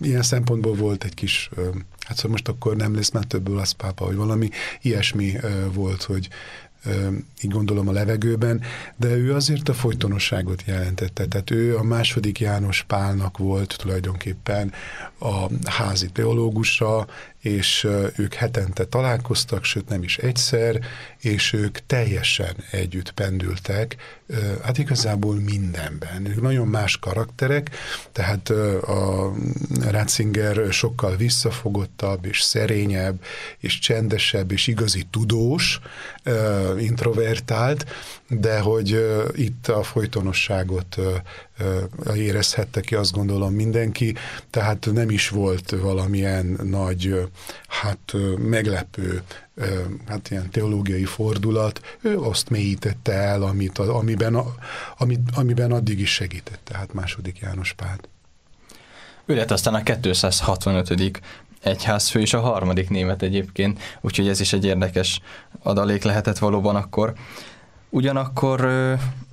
ilyen 0.00 0.22
szempontból 0.22 0.74
volt 0.74 1.04
egy 1.04 1.14
kis, 1.14 1.50
hát 2.06 2.16
szóval 2.16 2.30
most 2.30 2.48
akkor 2.48 2.76
nem 2.76 2.94
lesz 2.94 3.10
már 3.10 3.24
több 3.24 3.48
olasz 3.48 3.72
pápa, 3.72 4.04
vagy 4.04 4.16
valami 4.16 4.48
ilyesmi 4.82 5.36
volt, 5.72 6.02
hogy 6.02 6.28
így 7.42 7.50
gondolom 7.50 7.88
a 7.88 7.92
levegőben, 7.92 8.60
de 8.96 9.08
ő 9.08 9.34
azért 9.34 9.68
a 9.68 9.74
folytonosságot 9.74 10.62
jelentette. 10.66 11.26
Tehát 11.26 11.50
ő 11.50 11.76
a 11.76 11.82
második 11.82 12.40
János 12.40 12.82
Pálnak 12.82 13.38
volt 13.38 13.76
tulajdonképpen 13.78 14.72
a 15.18 15.46
házi 15.64 16.10
teológusa, 16.10 17.06
és 17.40 17.88
ők 18.16 18.34
hetente 18.34 18.84
találkoztak, 18.84 19.64
sőt 19.64 19.88
nem 19.88 20.02
is 20.02 20.18
egyszer, 20.18 20.80
és 21.20 21.52
ők 21.52 21.78
teljesen 21.86 22.56
együtt 22.70 23.10
pendültek, 23.10 23.96
hát 24.62 24.78
igazából 24.78 25.34
mindenben. 25.34 26.26
Ők 26.26 26.40
nagyon 26.40 26.66
más 26.66 26.98
karakterek, 26.98 27.70
tehát 28.12 28.48
a 28.82 29.32
Ratzinger 29.90 30.72
sokkal 30.72 31.16
visszafogottabb, 31.16 32.24
és 32.24 32.40
szerényebb, 32.40 33.22
és 33.58 33.78
csendesebb, 33.78 34.52
és 34.52 34.66
igazi 34.66 35.06
tudós, 35.10 35.80
introvertált, 36.78 37.84
de 38.28 38.58
hogy 38.58 39.06
itt 39.34 39.68
a 39.68 39.82
folytonosságot 39.82 40.96
érezhette 42.14 42.80
ki, 42.80 42.94
azt 42.94 43.12
gondolom 43.12 43.52
mindenki, 43.52 44.14
tehát 44.50 44.88
nem 44.92 45.10
is 45.10 45.28
volt 45.28 45.70
valamilyen 45.70 46.58
nagy, 46.62 47.28
hát 47.68 48.12
meglepő, 48.38 49.22
hát 50.06 50.30
ilyen 50.30 50.50
teológiai 50.50 51.04
fordulat, 51.04 51.80
ő 52.00 52.18
azt 52.18 52.50
mélyítette 52.50 53.12
el, 53.12 53.42
amit, 53.42 53.78
amiben, 53.78 54.36
amit, 54.98 55.20
amiben 55.34 55.72
addig 55.72 56.00
is 56.00 56.12
segített, 56.12 56.60
tehát 56.64 56.92
második 56.92 57.38
János 57.38 57.72
Pál. 57.72 57.98
Ő 59.24 59.34
lett 59.34 59.50
aztán 59.50 59.74
a 59.74 59.82
265 59.82 61.20
egyházfő, 61.62 62.20
és 62.20 62.32
a 62.32 62.40
harmadik 62.40 62.90
német 62.90 63.22
egyébként, 63.22 63.80
úgyhogy 64.00 64.28
ez 64.28 64.40
is 64.40 64.52
egy 64.52 64.64
érdekes 64.64 65.20
adalék 65.62 66.02
lehetett 66.02 66.38
valóban 66.38 66.76
akkor. 66.76 67.12
Ugyanakkor 67.88 68.68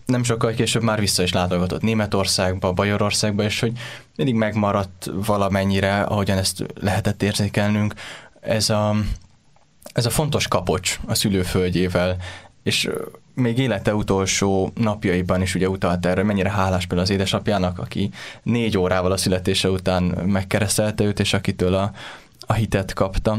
nem 0.07 0.23
sokkal 0.23 0.53
később 0.53 0.81
már 0.81 0.99
vissza 0.99 1.23
is 1.23 1.33
látogatott 1.33 1.81
Németországba, 1.81 2.73
Bajorországba, 2.73 3.43
és 3.43 3.59
hogy 3.59 3.71
mindig 4.15 4.35
megmaradt 4.35 5.09
valamennyire, 5.25 6.01
ahogyan 6.01 6.37
ezt 6.37 6.65
lehetett 6.81 7.23
érzékelnünk, 7.23 7.93
ez 8.39 8.69
a, 8.69 8.95
ez 9.93 10.05
a 10.05 10.09
fontos 10.09 10.47
kapocs 10.47 10.99
a 11.05 11.13
szülőföldjével, 11.13 12.17
és 12.63 12.89
még 13.33 13.57
élete 13.57 13.95
utolsó 13.95 14.71
napjaiban 14.75 15.41
is 15.41 15.55
ugye 15.55 15.69
utalt 15.69 16.05
erre, 16.05 16.23
mennyire 16.23 16.51
hálás 16.51 16.85
például 16.85 17.01
az 17.01 17.09
édesapjának, 17.09 17.79
aki 17.79 18.09
négy 18.43 18.77
órával 18.77 19.11
a 19.11 19.17
születése 19.17 19.69
után 19.69 20.03
megkeresztelte 20.03 21.03
őt, 21.03 21.19
és 21.19 21.33
akitől 21.33 21.73
a, 21.73 21.91
a 22.39 22.53
hitet 22.53 22.93
kapta. 22.93 23.37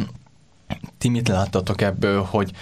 Ti 0.98 1.08
mit 1.08 1.28
láttatok 1.28 1.80
ebből, 1.80 2.22
hogy, 2.22 2.52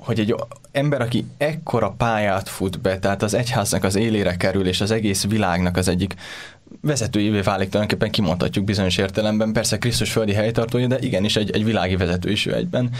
hogy 0.00 0.20
egy 0.20 0.34
ember, 0.72 1.00
aki 1.00 1.26
ekkora 1.38 1.90
pályát 1.90 2.48
fut 2.48 2.80
be, 2.80 2.98
tehát 2.98 3.22
az 3.22 3.34
egyháznak 3.34 3.84
az 3.84 3.94
élére 3.94 4.36
kerül, 4.36 4.66
és 4.66 4.80
az 4.80 4.90
egész 4.90 5.26
világnak 5.26 5.76
az 5.76 5.88
egyik 5.88 6.14
vezetőjévé 6.80 7.40
válik, 7.40 7.68
tulajdonképpen 7.68 8.10
kimondhatjuk 8.10 8.64
bizonyos 8.64 8.96
értelemben, 8.96 9.52
persze 9.52 9.78
Krisztus 9.78 10.12
földi 10.12 10.32
helytartója, 10.32 10.86
de 10.86 10.98
igenis 10.98 11.36
egy, 11.36 11.50
egy 11.50 11.64
világi 11.64 11.96
vezető 11.96 12.30
is 12.30 12.46
ő 12.46 12.54
egyben. 12.54 12.90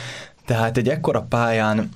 Tehát 0.46 0.76
egy 0.76 0.88
ekkora 0.88 1.26
pályán 1.28 1.90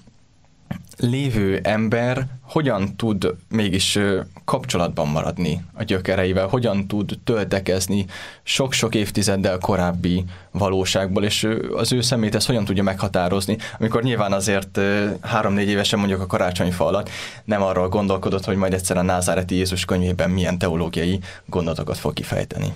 lévő 0.96 1.60
ember 1.62 2.26
hogyan 2.42 2.96
tud 2.96 3.34
mégis 3.48 3.98
kapcsolatban 4.44 5.08
maradni 5.08 5.64
a 5.72 5.82
gyökereivel, 5.82 6.46
hogyan 6.46 6.86
tud 6.86 7.18
töltekezni 7.24 8.06
sok-sok 8.42 8.94
évtizeddel 8.94 9.58
korábbi 9.58 10.24
valóságból, 10.50 11.24
és 11.24 11.48
az 11.74 11.92
ő 11.92 12.00
szemét 12.00 12.34
ezt 12.34 12.46
hogyan 12.46 12.64
tudja 12.64 12.82
meghatározni, 12.82 13.56
amikor 13.78 14.02
nyilván 14.02 14.32
azért 14.32 14.80
három-négy 15.20 15.68
évesen 15.68 15.98
mondjuk 15.98 16.20
a 16.20 16.26
karácsonyfa 16.26 16.86
alatt 16.86 17.10
nem 17.44 17.62
arról 17.62 17.88
gondolkodott, 17.88 18.44
hogy 18.44 18.56
majd 18.56 18.72
egyszer 18.72 18.96
a 18.96 19.02
názáreti 19.02 19.54
Jézus 19.54 19.84
könyvében 19.84 20.30
milyen 20.30 20.58
teológiai 20.58 21.20
gondolatokat 21.46 21.98
fog 21.98 22.12
kifejteni. 22.12 22.72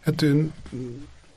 Hát 0.00 0.24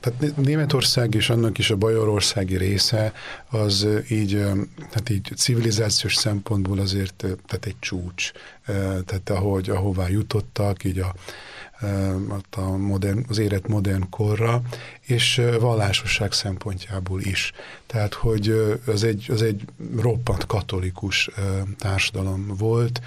tehát 0.00 0.36
Németország 0.36 1.14
és 1.14 1.30
annak 1.30 1.58
is 1.58 1.70
a 1.70 1.76
bajorországi 1.76 2.56
része 2.56 3.12
az 3.50 3.86
így, 4.08 4.44
hát 4.92 5.10
így 5.10 5.32
civilizációs 5.36 6.14
szempontból 6.14 6.78
azért 6.78 7.14
tehát 7.16 7.66
egy 7.66 7.76
csúcs. 7.78 8.30
Tehát 9.04 9.30
ahogy, 9.30 9.70
ahová 9.70 10.08
jutottak, 10.08 10.84
így 10.84 10.98
a, 10.98 11.14
a 12.50 12.60
modern, 12.60 13.24
az 13.28 13.38
élet 13.38 13.68
modern 13.68 14.08
korra, 14.10 14.62
és 15.00 15.42
vallásosság 15.60 16.32
szempontjából 16.32 17.20
is. 17.20 17.52
Tehát, 17.86 18.14
hogy 18.14 18.78
az 18.86 19.04
egy, 19.04 19.26
az 19.28 19.42
egy 19.42 19.64
roppant 19.96 20.46
katolikus 20.46 21.30
társadalom 21.78 22.46
volt, 22.58 23.00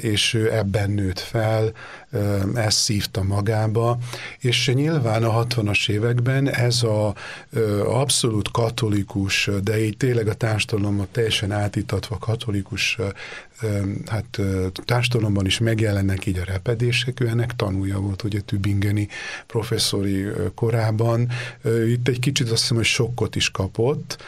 és 0.00 0.34
ő 0.34 0.52
ebben 0.52 0.90
nőtt 0.90 1.18
fel, 1.18 1.72
ezt 2.54 2.78
szívta 2.78 3.22
magába, 3.22 3.98
és 4.38 4.70
nyilván 4.74 5.24
a 5.24 5.44
60-as 5.44 5.88
években 5.88 6.48
ez 6.48 6.82
a 6.82 7.14
abszolút 7.84 8.50
katolikus, 8.50 9.50
de 9.62 9.84
így 9.84 9.96
tényleg 9.96 10.28
a 10.28 10.34
társadalomban 10.34 11.06
teljesen 11.12 11.52
átítatva 11.52 12.18
katolikus 12.18 12.98
hát 14.06 14.40
társadalomban 14.84 15.46
is 15.46 15.58
megjelennek 15.58 16.26
így 16.26 16.38
a 16.38 16.44
repedések, 16.44 17.20
ő 17.20 17.28
ennek 17.28 17.56
tanulja 17.56 17.98
volt, 17.98 18.22
ugye 18.22 18.40
Tübingeni 18.40 19.08
professzori 19.46 20.26
korában. 20.54 21.28
Itt 21.86 22.08
egy 22.08 22.18
kicsit 22.18 22.50
azt 22.50 22.60
hiszem, 22.60 22.76
hogy 22.76 22.86
sokkot 22.86 23.36
is 23.36 23.50
kapott 23.50 24.22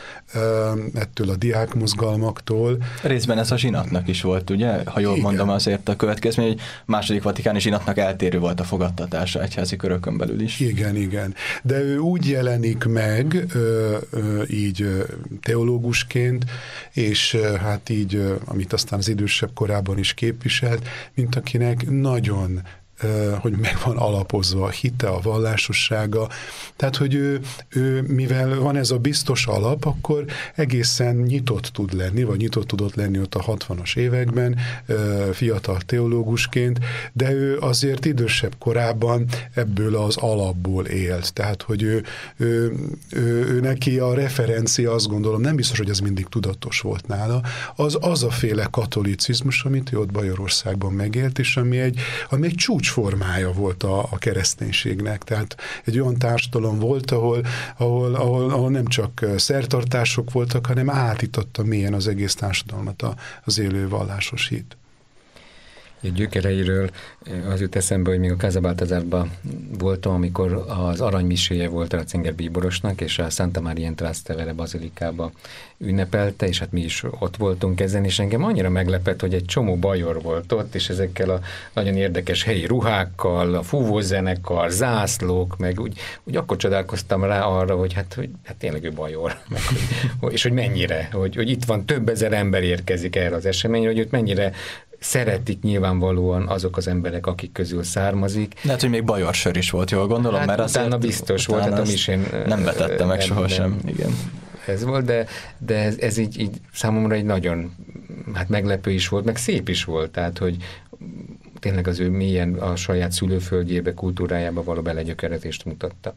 ettől 0.94 1.30
a 1.30 1.36
diákmozgalmaktól. 1.36 2.82
Részben 3.02 3.38
ez 3.38 3.50
a 3.50 3.56
zsinatnak 3.56 4.08
is 4.08 4.22
volt, 4.22 4.50
ugye? 4.50 4.82
Ha 4.84 5.00
jól 5.00 5.16
Igen. 5.16 5.24
Mondom, 5.36 5.54
azért 5.54 5.88
a 5.88 5.96
következmény, 5.96 6.46
hogy 6.46 6.60
második 6.84 7.22
vatikáni 7.22 7.60
zsinatnak 7.60 7.98
eltérő 7.98 8.38
volt 8.38 8.60
a 8.60 8.64
fogadtatása 8.64 9.42
egyházi 9.42 9.76
körökön 9.76 10.16
belül 10.16 10.40
is. 10.40 10.60
Igen, 10.60 10.96
igen. 10.96 11.34
De 11.62 11.80
ő 11.80 11.98
úgy 11.98 12.28
jelenik 12.28 12.84
meg, 12.84 13.46
ö, 13.54 13.96
ö, 14.10 14.42
így 14.48 15.06
teológusként, 15.42 16.44
és 16.92 17.36
hát 17.60 17.88
így, 17.88 18.38
amit 18.44 18.72
aztán 18.72 18.98
az 18.98 19.08
idősebb 19.08 19.50
korában 19.54 19.98
is 19.98 20.14
képviselt, 20.14 20.88
mint 21.14 21.36
akinek 21.36 21.90
nagyon 21.90 22.62
hogy 23.38 23.52
meg 23.52 23.78
van 23.84 23.96
alapozva 23.96 24.64
a 24.64 24.70
hite, 24.70 25.08
a 25.08 25.20
vallásossága. 25.20 26.28
Tehát, 26.76 26.96
hogy 26.96 27.14
ő, 27.14 27.40
ő, 27.68 28.04
mivel 28.06 28.58
van 28.58 28.76
ez 28.76 28.90
a 28.90 28.98
biztos 28.98 29.46
alap, 29.46 29.84
akkor 29.84 30.24
egészen 30.54 31.16
nyitott 31.16 31.64
tud 31.64 31.92
lenni, 31.92 32.22
vagy 32.22 32.38
nyitott 32.38 32.66
tudott 32.66 32.94
lenni 32.94 33.18
ott 33.18 33.34
a 33.34 33.56
60-as 33.56 33.96
években, 33.96 34.56
fiatal 35.32 35.80
teológusként, 35.80 36.78
de 37.12 37.32
ő 37.32 37.58
azért 37.58 38.04
idősebb 38.04 38.54
korában 38.58 39.26
ebből 39.54 39.96
az 39.96 40.16
alapból 40.16 40.86
élt. 40.86 41.32
Tehát, 41.32 41.62
hogy 41.62 41.82
ő, 41.82 42.02
ő, 42.36 42.72
ő, 43.10 43.46
ő 43.48 43.60
neki 43.60 43.98
a 43.98 44.14
referencia, 44.14 44.92
azt 44.92 45.08
gondolom, 45.08 45.40
nem 45.40 45.56
biztos, 45.56 45.78
hogy 45.78 45.90
ez 45.90 45.98
mindig 45.98 46.26
tudatos 46.26 46.80
volt 46.80 47.06
nála, 47.06 47.42
az 47.76 47.98
az 48.00 48.22
a 48.22 48.30
féle 48.30 48.68
katolicizmus, 48.70 49.64
amit 49.64 49.92
ő 49.92 49.98
ott 49.98 50.12
Bajorországban 50.12 50.92
megélt, 50.92 51.38
és 51.38 51.56
ami 51.56 51.78
egy, 51.78 52.00
ami 52.30 52.46
egy 52.46 52.54
csúcs 52.54 52.89
formája 52.90 53.52
volt 53.52 53.82
a, 53.82 53.98
a 54.10 54.18
kereszténységnek. 54.18 55.22
Tehát 55.22 55.56
egy 55.84 56.00
olyan 56.00 56.18
társadalom 56.18 56.78
volt, 56.78 57.10
ahol, 57.10 57.44
ahol, 57.76 58.14
ahol, 58.14 58.50
ahol 58.50 58.70
nem 58.70 58.86
csak 58.86 59.24
szertartások 59.36 60.32
voltak, 60.32 60.66
hanem 60.66 60.90
átította 60.90 61.62
mélyen 61.62 61.94
az 61.94 62.08
egész 62.08 62.34
társadalmat 62.34 63.04
az 63.44 63.58
élő 63.58 63.88
vallásos 63.88 64.48
hit 64.48 64.76
gyökereiről. 66.08 66.90
Az 67.50 67.60
jut 67.60 67.76
eszembe, 67.76 68.10
hogy 68.10 68.18
még 68.18 68.30
a 68.30 68.36
Kázabáltazárban 68.36 69.30
voltam, 69.78 70.14
amikor 70.14 70.64
az 70.68 71.00
aranymiséje 71.00 71.68
volt 71.68 71.92
a 71.92 71.96
Ratzinger 71.96 72.34
bíborosnak, 72.34 73.00
és 73.00 73.18
a 73.18 73.30
Santa 73.30 73.60
Maria 73.60 73.86
in 73.86 73.94
Trastevere 73.94 74.52
bazilikába 74.52 75.32
ünnepelte, 75.78 76.46
és 76.46 76.58
hát 76.58 76.72
mi 76.72 76.80
is 76.80 77.04
ott 77.18 77.36
voltunk 77.36 77.80
ezen, 77.80 78.04
és 78.04 78.18
engem 78.18 78.44
annyira 78.44 78.68
meglepett, 78.68 79.20
hogy 79.20 79.34
egy 79.34 79.44
csomó 79.44 79.76
bajor 79.76 80.22
volt 80.22 80.52
ott, 80.52 80.74
és 80.74 80.88
ezekkel 80.88 81.30
a 81.30 81.40
nagyon 81.72 81.96
érdekes 81.96 82.44
helyi 82.44 82.66
ruhákkal, 82.66 83.54
a 83.54 83.62
fúvózenekar, 83.62 84.70
zászlók, 84.70 85.58
meg 85.58 85.80
úgy, 85.80 85.98
úgy 86.24 86.36
akkor 86.36 86.56
csodálkoztam 86.56 87.24
rá 87.24 87.42
arra, 87.42 87.76
hogy 87.76 87.92
hát, 87.92 88.14
hogy, 88.14 88.30
hát 88.44 88.56
tényleg 88.56 88.84
ő 88.84 88.92
bajor, 88.92 89.38
meg, 89.48 89.60
hogy, 90.20 90.32
és 90.32 90.42
hogy 90.42 90.52
mennyire, 90.52 91.08
hogy, 91.12 91.36
hogy 91.36 91.50
itt 91.50 91.64
van 91.64 91.86
több 91.86 92.08
ezer 92.08 92.32
ember 92.32 92.62
érkezik 92.62 93.16
erre 93.16 93.34
az 93.34 93.46
eseményre, 93.46 93.88
hogy 93.88 93.98
őt 93.98 94.10
mennyire 94.10 94.52
szeretik 95.00 95.62
nyilvánvalóan 95.62 96.48
azok 96.48 96.76
az 96.76 96.88
emberek, 96.88 97.26
akik 97.26 97.52
közül 97.52 97.82
származik. 97.82 98.54
Lehet, 98.62 98.80
hogy 98.80 98.90
még 98.90 99.04
bajorsör 99.04 99.56
is 99.56 99.70
volt, 99.70 99.90
jól 99.90 100.06
gondolom, 100.06 100.38
hát 100.38 100.46
mert 100.46 100.68
utána 100.68 100.86
azért, 100.86 101.00
biztos 101.00 101.48
utána 101.48 101.62
volt, 101.62 101.88
hát 101.88 102.08
a 102.08 102.10
én 102.10 102.44
nem 102.46 102.62
vetette 102.64 103.04
meg 103.04 103.20
sohasem, 103.20 103.78
igen. 103.86 104.10
Ez 104.66 104.84
volt, 104.84 105.04
de, 105.04 105.26
de 105.58 105.76
ez, 105.76 105.96
ez 105.98 106.16
így, 106.16 106.40
így 106.40 106.60
számomra 106.72 107.14
egy 107.14 107.24
nagyon 107.24 107.74
hát 108.34 108.48
meglepő 108.48 108.90
is 108.90 109.08
volt, 109.08 109.24
meg 109.24 109.36
szép 109.36 109.68
is 109.68 109.84
volt, 109.84 110.10
tehát, 110.10 110.38
hogy 110.38 110.56
tényleg 111.60 111.86
az 111.86 112.00
ő 112.00 112.10
milyen 112.10 112.54
a 112.54 112.76
saját 112.76 113.12
szülőföldjébe, 113.12 113.94
kultúrájába 113.94 114.62
való 114.62 114.82
belegyökeretést 114.82 115.64
mutatta. 115.64 116.14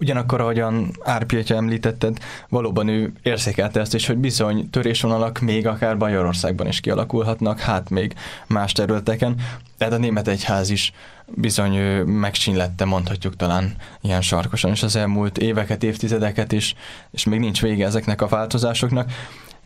Ugyanakkor, 0.00 0.40
ahogyan 0.40 0.90
Árpi 1.00 1.36
atya 1.36 1.54
említetted, 1.54 2.18
valóban 2.48 2.88
ő 2.88 3.12
érzékelte 3.22 3.80
ezt 3.80 3.94
is, 3.94 4.06
hogy 4.06 4.16
bizony 4.16 4.70
törésvonalak 4.70 5.38
még 5.38 5.66
akár 5.66 5.96
Bajorországban 5.96 6.66
is 6.66 6.80
kialakulhatnak, 6.80 7.60
hát 7.60 7.90
még 7.90 8.14
más 8.46 8.72
területeken. 8.72 9.34
Tehát 9.78 9.94
a 9.94 9.98
német 9.98 10.28
egyház 10.28 10.70
is 10.70 10.92
bizony 11.26 11.76
megsínlette, 12.04 12.84
mondhatjuk 12.84 13.36
talán 13.36 13.74
ilyen 14.00 14.22
sarkosan 14.22 14.72
is 14.72 14.82
az 14.82 14.96
elmúlt 14.96 15.38
éveket, 15.38 15.82
évtizedeket 15.82 16.52
is, 16.52 16.74
és 17.10 17.24
még 17.24 17.38
nincs 17.38 17.60
vége 17.60 17.86
ezeknek 17.86 18.22
a 18.22 18.26
változásoknak. 18.28 19.12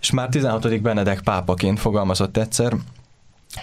És 0.01 0.11
már 0.11 0.29
16. 0.29 0.81
Benedek 0.81 1.21
pápaként 1.21 1.81
fogalmazott 1.81 2.37
egyszer, 2.37 2.73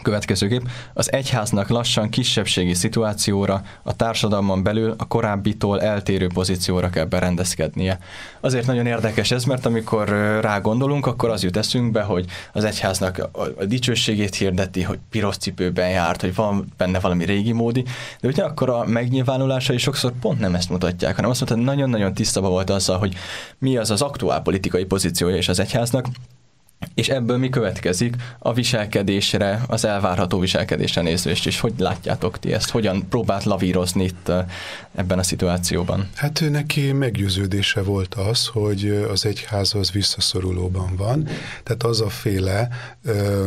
Következőképp 0.02 0.62
az 0.94 1.12
egyháznak 1.12 1.70
lassan 1.70 2.10
kisebbségi 2.10 2.74
szituációra, 2.74 3.62
a 3.84 3.96
társadalmon 3.96 4.64
belül 4.64 4.94
a 4.98 5.08
korábbitól 5.08 5.82
eltérő 5.82 6.28
pozícióra 6.34 6.90
kell 6.90 7.06
berendezkednie. 7.06 8.00
Azért 8.40 8.66
nagyon 8.66 8.86
érdekes 8.86 9.32
ez, 9.32 9.44
mert 9.44 9.66
amikor 9.66 10.10
rá 10.42 10.60
gondolunk, 10.60 11.06
akkor 11.06 11.30
az 11.30 11.44
jut 11.44 11.58
eszünkbe, 11.58 12.02
hogy 12.02 12.26
az 12.54 12.64
egyháznak 12.64 13.30
a, 13.32 13.66
dicsőségét 13.66 14.36
hirdeti, 14.36 14.82
hogy 14.82 15.00
piros 15.10 15.38
cipőben 15.38 15.90
járt, 15.90 16.22
hogy 16.22 16.36
van 16.36 16.74
benne 16.78 17.00
valami 17.00 17.26
régi 17.26 17.52
módi, 17.52 17.84
de 18.22 18.28
ugyanakkor 18.28 18.70
a 18.70 18.86
megnyilvánulásai 18.86 19.78
sokszor 19.78 20.12
pont 20.22 20.40
nem 20.40 20.56
ezt 20.56 20.70
mutatják, 20.70 21.16
hanem 21.16 21.30
azt 21.30 21.40
mondta, 21.40 21.58
hogy 21.58 21.76
nagyon-nagyon 21.76 22.14
tisztában 22.14 22.50
volt 22.50 22.70
azzal, 22.70 22.98
hogy 22.98 23.16
mi 23.58 23.78
az 23.78 23.92
az 23.92 24.02
aktuál 24.02 24.42
politikai 24.42 24.86
pozíciója 24.86 25.38
is 25.38 25.50
az 25.50 25.60
egyháznak, 25.60 26.06
és 26.94 27.10
ebből 27.10 27.38
mi 27.38 27.50
következik 27.50 28.16
a 28.40 28.54
viselkedésre, 28.54 29.62
az 29.68 29.86
elvárható 29.86 30.40
viselkedésre 30.40 31.02
nézvést, 31.02 31.48
és 31.48 31.60
hogy 31.60 31.74
látjátok 31.78 32.40
ti 32.40 32.54
ezt? 32.54 32.70
Hogyan 32.70 33.08
próbált 33.10 33.44
lavírozni 33.44 34.04
itt 34.04 34.32
ebben 34.96 35.20
a 35.20 35.24
szituációban? 35.24 36.10
Hát 36.16 36.44
neki 36.50 36.92
meggyőződése 36.92 37.82
volt 37.82 38.14
az, 38.14 38.48
hogy 38.48 39.06
az 39.12 39.26
egyház 39.26 39.74
az 39.74 39.92
visszaszorulóban 39.92 40.96
van, 40.96 41.28
tehát 41.64 41.84
az 41.84 42.02
a 42.02 42.10
féle 42.10 42.68
ö, 43.04 43.46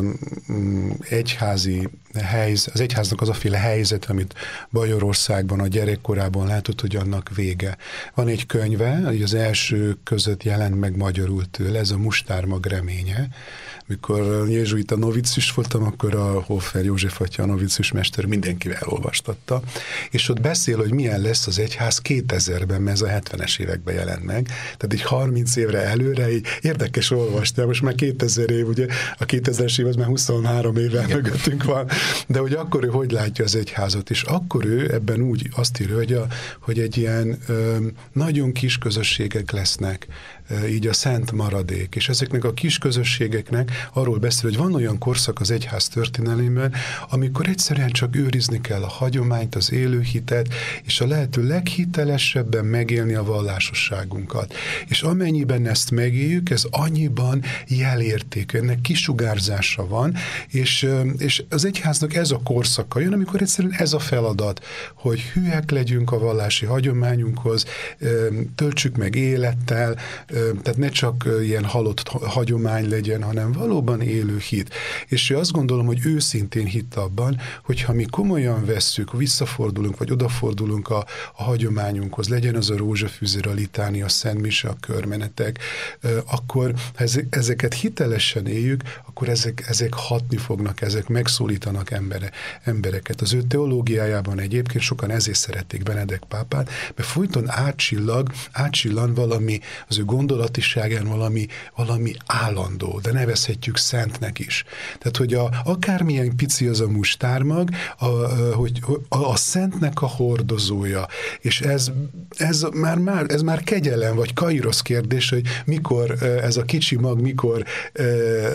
egyházi 1.08 1.88
helyz, 2.22 2.68
az 2.72 2.80
egyháznak 2.80 3.20
az 3.20 3.28
a 3.28 3.34
féle 3.34 3.58
helyzet, 3.58 4.04
amit 4.04 4.34
Bajorországban 4.70 5.60
a 5.60 5.66
gyerekkorában 5.66 6.46
látott, 6.46 6.80
hogy 6.80 6.96
annak 6.96 7.30
vége. 7.34 7.76
Van 8.14 8.28
egy 8.28 8.46
könyve, 8.46 9.00
hogy 9.04 9.22
az 9.22 9.34
első 9.34 9.96
között 10.04 10.42
jelent 10.42 10.80
meg 10.80 10.96
magyarul 10.96 11.50
tőle, 11.50 11.78
ez 11.78 11.90
a 11.90 11.98
Mustármag 11.98 12.66
reménye, 12.66 13.28
mikor 13.86 14.48
jézsuita 14.48 14.96
novicis 14.96 15.52
voltam, 15.52 15.84
akkor 15.84 16.14
a 16.14 16.40
Hoffer 16.40 16.84
József 16.84 17.20
atya, 17.20 17.42
a 17.42 17.46
novicis 17.46 17.92
mester 17.92 18.24
mindenkivel 18.24 18.82
olvastatta, 18.84 19.62
és 20.10 20.28
ott 20.28 20.40
beszél, 20.40 20.76
hogy 20.76 20.92
milyen 20.92 21.20
lesz 21.20 21.46
az 21.46 21.58
egyház 21.58 22.00
2000-ben, 22.04 22.82
mert 22.82 22.96
ez 22.96 23.02
a 23.02 23.20
70-es 23.20 23.60
években 23.60 23.94
jelent 23.94 24.24
meg, 24.24 24.46
tehát 24.46 24.92
egy 24.92 25.02
30 25.02 25.56
évre 25.56 25.82
előre, 25.82 26.32
így 26.32 26.46
érdekes 26.60 27.10
olvasni, 27.10 27.64
most 27.64 27.82
már 27.82 27.94
2000 27.94 28.50
év, 28.50 28.68
ugye? 28.68 28.86
A 29.18 29.24
2000-es 29.24 29.80
év 29.80 29.86
az 29.86 29.96
már 29.96 30.06
23 30.06 30.76
évvel 30.76 31.06
mögöttünk 31.08 31.64
van, 31.64 31.88
de 32.26 32.38
hogy 32.38 32.52
akkor 32.52 32.84
ő 32.84 32.88
hogy 32.88 33.10
látja 33.10 33.44
az 33.44 33.56
egyházat, 33.56 34.10
és 34.10 34.22
akkor 34.22 34.64
ő 34.64 34.92
ebben 34.92 35.20
úgy 35.20 35.48
azt 35.56 35.80
írja, 35.80 35.96
hogy, 35.96 36.12
a, 36.12 36.26
hogy 36.60 36.78
egy 36.78 36.96
ilyen 36.96 37.38
ö, 37.46 37.76
nagyon 38.12 38.52
kis 38.52 38.78
közösségek 38.78 39.50
lesznek, 39.50 40.06
így 40.68 40.86
a 40.86 40.92
szent 40.92 41.32
maradék. 41.32 41.94
És 41.94 42.08
ezeknek 42.08 42.44
a 42.44 42.52
kis 42.52 42.78
közösségeknek 42.78 43.88
arról 43.92 44.18
beszél, 44.18 44.50
hogy 44.50 44.58
van 44.58 44.74
olyan 44.74 44.98
korszak 44.98 45.40
az 45.40 45.50
egyház 45.50 45.88
történelemben, 45.88 46.72
amikor 47.10 47.48
egyszerűen 47.48 47.90
csak 47.90 48.16
őrizni 48.16 48.60
kell 48.60 48.82
a 48.82 48.88
hagyományt, 48.88 49.54
az 49.54 49.72
élő 49.72 50.00
hitet, 50.00 50.54
és 50.82 51.00
a 51.00 51.06
lehető 51.06 51.46
leghitelesebben 51.46 52.64
megélni 52.64 53.14
a 53.14 53.24
vallásosságunkat. 53.24 54.54
És 54.88 55.02
amennyiben 55.02 55.66
ezt 55.66 55.90
megéljük, 55.90 56.50
ez 56.50 56.64
annyiban 56.70 57.42
jelértékű, 57.66 58.58
ennek 58.58 58.80
kisugárzása 58.80 59.86
van, 59.86 60.14
és, 60.48 60.88
és 61.18 61.44
az 61.48 61.64
egyháznak 61.64 62.14
ez 62.14 62.30
a 62.30 62.40
korszaka 62.44 63.00
jön, 63.00 63.12
amikor 63.12 63.42
egyszerűen 63.42 63.74
ez 63.78 63.92
a 63.92 63.98
feladat, 63.98 64.64
hogy 64.94 65.20
hülyek 65.20 65.70
legyünk 65.70 66.12
a 66.12 66.18
vallási 66.18 66.66
hagyományunkhoz, 66.66 67.64
töltsük 68.54 68.96
meg 68.96 69.14
élettel, 69.14 69.96
tehát 70.34 70.76
ne 70.76 70.88
csak 70.88 71.28
ilyen 71.42 71.64
halott 71.64 72.08
hagyomány 72.08 72.88
legyen, 72.88 73.22
hanem 73.22 73.52
valóban 73.52 74.00
élő 74.00 74.38
hit. 74.38 74.74
És 75.06 75.30
azt 75.30 75.52
gondolom, 75.52 75.86
hogy 75.86 76.00
őszintén 76.04 76.66
hitt 76.66 76.94
abban, 76.94 77.38
hogyha 77.62 77.92
mi 77.92 78.04
komolyan 78.10 78.64
vesszük, 78.64 79.12
visszafordulunk, 79.12 79.98
vagy 79.98 80.10
odafordulunk 80.10 80.88
a, 80.88 81.06
a 81.36 81.42
hagyományunkhoz, 81.42 82.28
legyen 82.28 82.54
az 82.54 82.70
a 82.70 82.76
rózsafűzér, 82.76 83.46
a 83.46 83.52
litáni, 83.52 84.02
a 84.02 84.08
szentmise, 84.08 84.68
a 84.68 84.76
körmenetek, 84.80 85.58
akkor 86.26 86.74
ha 86.96 87.04
ezeket 87.30 87.74
hitelesen 87.74 88.46
éljük, 88.46 88.82
akkor 89.06 89.28
ezek, 89.28 89.64
ezek 89.68 89.94
hatni 89.94 90.36
fognak, 90.36 90.80
ezek 90.80 91.08
megszólítanak 91.08 91.90
embere, 91.90 92.30
embereket. 92.62 93.20
Az 93.20 93.32
ő 93.32 93.42
teológiájában 93.42 94.40
egyébként 94.40 94.84
sokan 94.84 95.10
ezért 95.10 95.38
szerették 95.38 95.82
Benedek 95.82 96.22
pápát, 96.28 96.70
mert 96.96 97.08
folyton 97.08 97.50
átcsillag, 97.50 98.30
átcsillan 98.52 99.14
valami 99.14 99.60
az 99.88 99.98
ő 99.98 100.04
gondolatiságán 100.26 101.04
valami, 101.04 101.46
valami 101.76 102.14
állandó, 102.26 103.00
de 103.02 103.12
nevezhetjük 103.12 103.76
szentnek 103.76 104.38
is. 104.38 104.64
Tehát, 104.98 105.16
hogy 105.16 105.34
a, 105.34 105.50
akármilyen 105.64 106.36
pici 106.36 106.66
az 106.66 106.80
a 106.80 106.88
mustármag, 106.88 107.68
a, 107.98 108.06
hogy 108.54 108.80
a, 109.08 109.16
a 109.16 109.36
szentnek 109.36 110.02
a 110.02 110.06
hordozója, 110.06 111.06
és 111.40 111.60
ez, 111.60 111.90
ez, 112.36 112.66
már, 112.72 112.98
már, 112.98 113.24
ez 113.28 113.42
már 113.42 113.62
kegyelem, 113.62 114.14
vagy 114.14 114.32
kairosz 114.32 114.80
kérdés, 114.80 115.30
hogy 115.30 115.46
mikor 115.64 116.22
ez 116.22 116.56
a 116.56 116.62
kicsi 116.62 116.96
mag, 116.96 117.20
mikor 117.20 117.64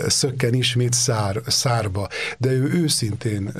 szökken 0.06 0.54
ismét 0.54 0.92
szár, 0.92 1.40
szárba, 1.46 2.08
de 2.38 2.50
ő 2.50 2.70
őszintén 2.72 3.52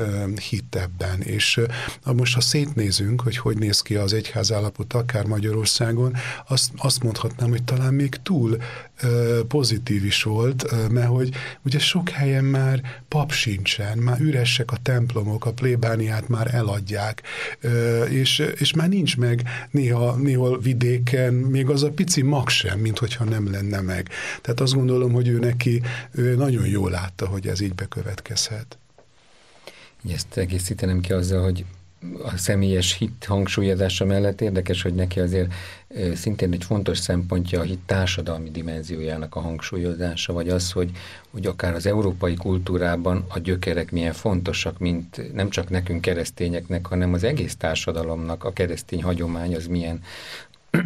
hitt 0.49 0.75
ebben, 0.75 1.21
és 1.21 1.61
most 2.05 2.35
ha 2.35 2.41
szétnézünk, 2.41 3.21
hogy 3.21 3.37
hogy 3.37 3.59
néz 3.59 3.81
ki 3.81 3.95
az 3.95 4.13
egyház 4.13 4.53
állapot 4.53 4.93
akár 4.93 5.25
Magyarországon, 5.25 6.17
azt, 6.49 6.71
azt 6.77 7.03
mondhatnám, 7.03 7.51
hogy 7.51 7.63
talán 7.63 7.95
még 8.01 8.17
túl 8.23 8.57
ö, 9.03 9.41
pozitív 9.49 10.05
is 10.05 10.23
volt, 10.23 10.73
ö, 10.73 10.89
mert 10.89 11.09
hogy 11.09 11.35
ugye 11.63 11.79
sok 11.79 12.09
helyen 12.09 12.45
már 12.45 12.81
pap 13.09 13.33
sincsen, 13.33 13.99
már 13.99 14.21
üresek 14.21 14.73
a 14.73 14.77
templomok, 14.83 15.47
a 15.47 15.53
plébániát 15.53 16.29
már 16.29 16.55
eladják, 16.55 17.23
ö, 17.61 18.05
és, 18.05 18.39
és 18.39 18.73
már 18.73 18.89
nincs 18.89 19.17
meg 19.17 19.43
néha, 19.71 20.15
néha 20.15 20.59
vidéken 20.59 21.35
még 21.35 21.69
az 21.69 21.83
a 21.83 21.91
pici 21.91 22.23
mag 22.23 22.49
sem, 22.49 22.79
mint 22.79 22.99
hogyha 22.99 23.25
nem 23.25 23.51
lenne 23.51 23.81
meg. 23.81 24.09
Tehát 24.41 24.61
azt 24.61 24.75
gondolom, 24.75 25.13
hogy 25.13 25.29
ő 25.29 25.39
neki 25.39 25.83
ő 26.11 26.35
nagyon 26.35 26.67
jól 26.67 26.91
látta, 26.91 27.27
hogy 27.27 27.47
ez 27.47 27.61
így 27.61 27.75
bekövetkezhet. 27.75 28.79
Ezt 30.15 30.37
egészítenem 30.37 31.01
ki 31.01 31.13
azzal, 31.13 31.43
hogy 31.43 31.65
a 32.23 32.37
személyes 32.37 32.97
hit 32.97 33.25
hangsúlyozása 33.29 34.05
mellett 34.05 34.41
érdekes, 34.41 34.83
hogy 34.83 34.95
neki 34.95 35.21
azért 35.21 35.53
szintén 36.15 36.53
egy 36.53 36.65
fontos 36.65 36.99
szempontja 36.99 37.61
a 37.61 37.63
hit 37.63 37.79
társadalmi 37.87 38.51
dimenziójának 38.51 39.37
a 39.37 39.41
hangsúlyozása, 39.41 40.33
vagy 40.33 40.49
az, 40.49 40.73
hogy, 40.73 40.91
hogy 41.31 41.47
akár 41.47 41.75
az 41.75 41.87
európai 41.87 42.35
kultúrában 42.35 43.25
a 43.29 43.39
gyökerek 43.39 43.91
milyen 43.91 44.13
fontosak, 44.13 44.79
mint 44.79 45.33
nem 45.35 45.51
csak 45.51 45.69
nekünk 45.71 46.01
keresztényeknek, 46.01 46.87
hanem 46.87 47.13
az 47.13 47.25
egész 47.25 47.57
társadalomnak 47.57 48.45
a 48.45 48.53
keresztény 48.53 49.03
hagyomány 49.03 49.55
az 49.55 49.67
milyen 49.67 50.01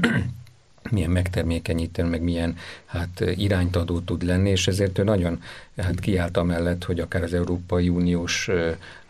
milyen 0.90 1.10
megtermékenyítő, 1.10 2.04
meg 2.04 2.22
milyen 2.22 2.56
hát, 2.84 3.24
irányt 3.36 3.76
adó 3.76 4.00
tud 4.00 4.22
lenni, 4.22 4.50
és 4.50 4.68
ezért 4.68 4.98
ő 4.98 5.02
nagyon 5.02 5.42
hát, 5.76 6.00
kiállt 6.00 6.36
amellett, 6.36 6.84
hogy 6.84 7.00
akár 7.00 7.22
az 7.22 7.34
Európai 7.34 7.88
Uniós 7.88 8.50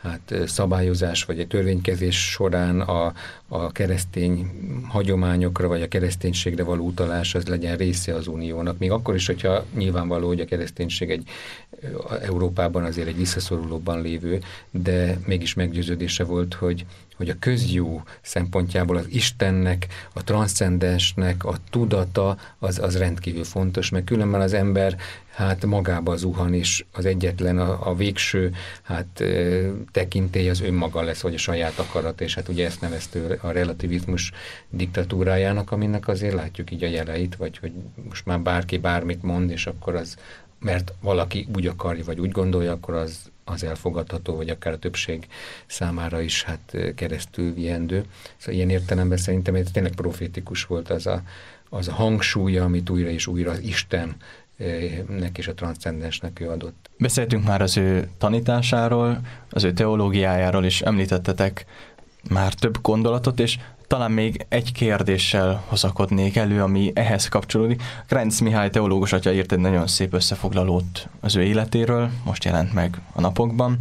hát, 0.05 0.35
szabályozás 0.47 1.25
vagy 1.25 1.38
egy 1.38 1.47
törvénykezés 1.47 2.31
során 2.31 2.81
a, 2.81 3.12
a 3.49 3.73
keresztény 3.73 4.51
hagyományokra 4.88 5.69
vagy 5.69 5.83
a 5.83 5.88
kereszténységre 5.88 6.62
való 6.62 6.87
utalás 6.87 7.35
az 7.35 7.47
legyen 7.47 7.77
része 7.77 8.14
az 8.14 8.27
uniónak. 8.27 8.79
Még 8.79 8.90
akkor 8.90 9.14
is, 9.14 9.27
hogyha 9.27 9.64
nyilvánvaló, 9.77 10.27
hogy 10.27 10.40
a 10.40 10.45
kereszténység 10.45 11.11
egy 11.11 11.29
Európában 12.23 12.85
azért 12.85 13.09
egy 13.09 13.17
visszaszorulóban 13.17 14.03
lévő, 14.03 14.40
de 14.71 15.19
mégis 15.27 15.55
meggyőződése 15.55 16.25
volt, 16.25 16.55
hogy 16.55 16.87
hogy 17.17 17.29
a 17.29 17.38
közjó 17.38 18.03
szempontjából 18.23 18.97
az 18.97 19.07
Istennek, 19.09 19.87
a 20.12 20.25
transzcendensnek 20.25 21.45
a 21.45 21.55
tudata 21.71 22.37
az, 22.59 22.79
az 22.79 22.99
rendkívül 22.99 23.45
fontos, 23.45 23.90
mert 23.90 24.05
különben 24.05 24.40
az 24.40 24.53
ember 24.53 24.97
hát 25.35 25.64
magába 25.64 26.16
zuhan, 26.16 26.55
és 26.55 26.85
az 26.92 27.05
egyetlen, 27.05 27.59
a, 27.59 27.88
a 27.88 27.94
végső 27.94 28.53
hát 28.83 29.23
tekintély 29.92 30.49
az 30.49 30.61
önmaga 30.61 31.03
lesz, 31.03 31.20
vagy 31.20 31.35
a 31.35 31.38
saját 31.38 31.79
akarat, 31.79 32.20
és 32.20 32.35
hát 32.35 32.49
ugye 32.49 32.66
ezt 32.66 32.81
neveztő 32.81 33.38
a 33.42 33.51
relativizmus 33.51 34.33
diktatúrájának, 34.70 35.73
aminek 35.73 36.09
azért 36.09 36.35
látjuk 36.35 36.70
így 36.70 36.85
a 36.85 36.88
jeleit, 36.88 37.37
vagy 37.37 37.59
hogy 37.59 37.73
most 38.09 38.27
már 38.27 38.40
bárki 38.40 38.79
bármit 38.79 39.23
mond, 39.23 39.51
és 39.51 39.66
akkor 39.66 39.94
az, 39.94 40.16
mert 40.61 40.92
valaki 41.01 41.49
úgy 41.57 41.66
akarja, 41.66 42.05
vagy 42.05 42.20
úgy 42.20 42.31
gondolja, 42.31 42.73
akkor 42.73 42.94
az, 42.94 43.31
az 43.44 43.64
elfogadható, 43.64 44.37
vagy 44.37 44.49
akár 44.49 44.73
a 44.73 44.79
többség 44.79 45.27
számára 45.66 46.20
is 46.20 46.42
hát 46.42 46.77
keresztül 46.94 47.55
vihendő. 47.55 48.05
Szóval 48.37 48.55
ilyen 48.55 48.70
értelemben 48.70 49.18
szerintem 49.18 49.55
ez 49.55 49.70
tényleg 49.73 49.94
profétikus 49.94 50.64
volt 50.64 50.90
az 50.90 51.07
a, 51.07 51.23
az 51.68 51.88
a 51.88 51.92
hangsúlya, 51.92 52.64
amit 52.64 52.90
újra 52.90 53.09
és 53.09 53.27
újra 53.27 53.51
az 53.51 53.61
Isten 53.61 54.16
nek 55.09 55.38
és 55.38 55.49
a 55.49 55.55
transzcendensnek 55.55 56.40
ő 56.40 56.51
adott. 56.51 56.90
Beszéltünk 56.99 57.47
már 57.47 57.62
az 57.62 57.77
ő 57.77 58.09
tanításáról, 58.19 59.21
az 59.51 59.64
ő 59.64 59.73
teológiájáról 59.73 60.64
is 60.64 60.81
említettetek 60.81 61.67
már 62.31 62.55
több 62.55 62.79
gondolatot, 62.83 63.40
és 63.40 63.59
talán 63.87 64.11
még 64.11 64.47
egy 64.49 64.73
kérdéssel 64.73 65.64
hozakodnék 65.69 66.37
elő, 66.37 66.62
ami 66.62 66.93
ehhez 66.95 67.29
kapcsolódik. 67.29 67.83
Krenc 68.07 68.40
Mihály 68.40 68.71
teológus 68.71 69.12
atya 69.12 69.33
írt 69.33 69.53
egy 69.53 69.59
nagyon 69.59 69.87
szép 69.87 70.14
összefoglalót 70.14 71.09
az 71.21 71.37
ő 71.37 71.43
életéről, 71.43 72.11
most 72.25 72.45
jelent 72.45 72.73
meg 72.73 73.01
a 73.12 73.21
napokban, 73.21 73.79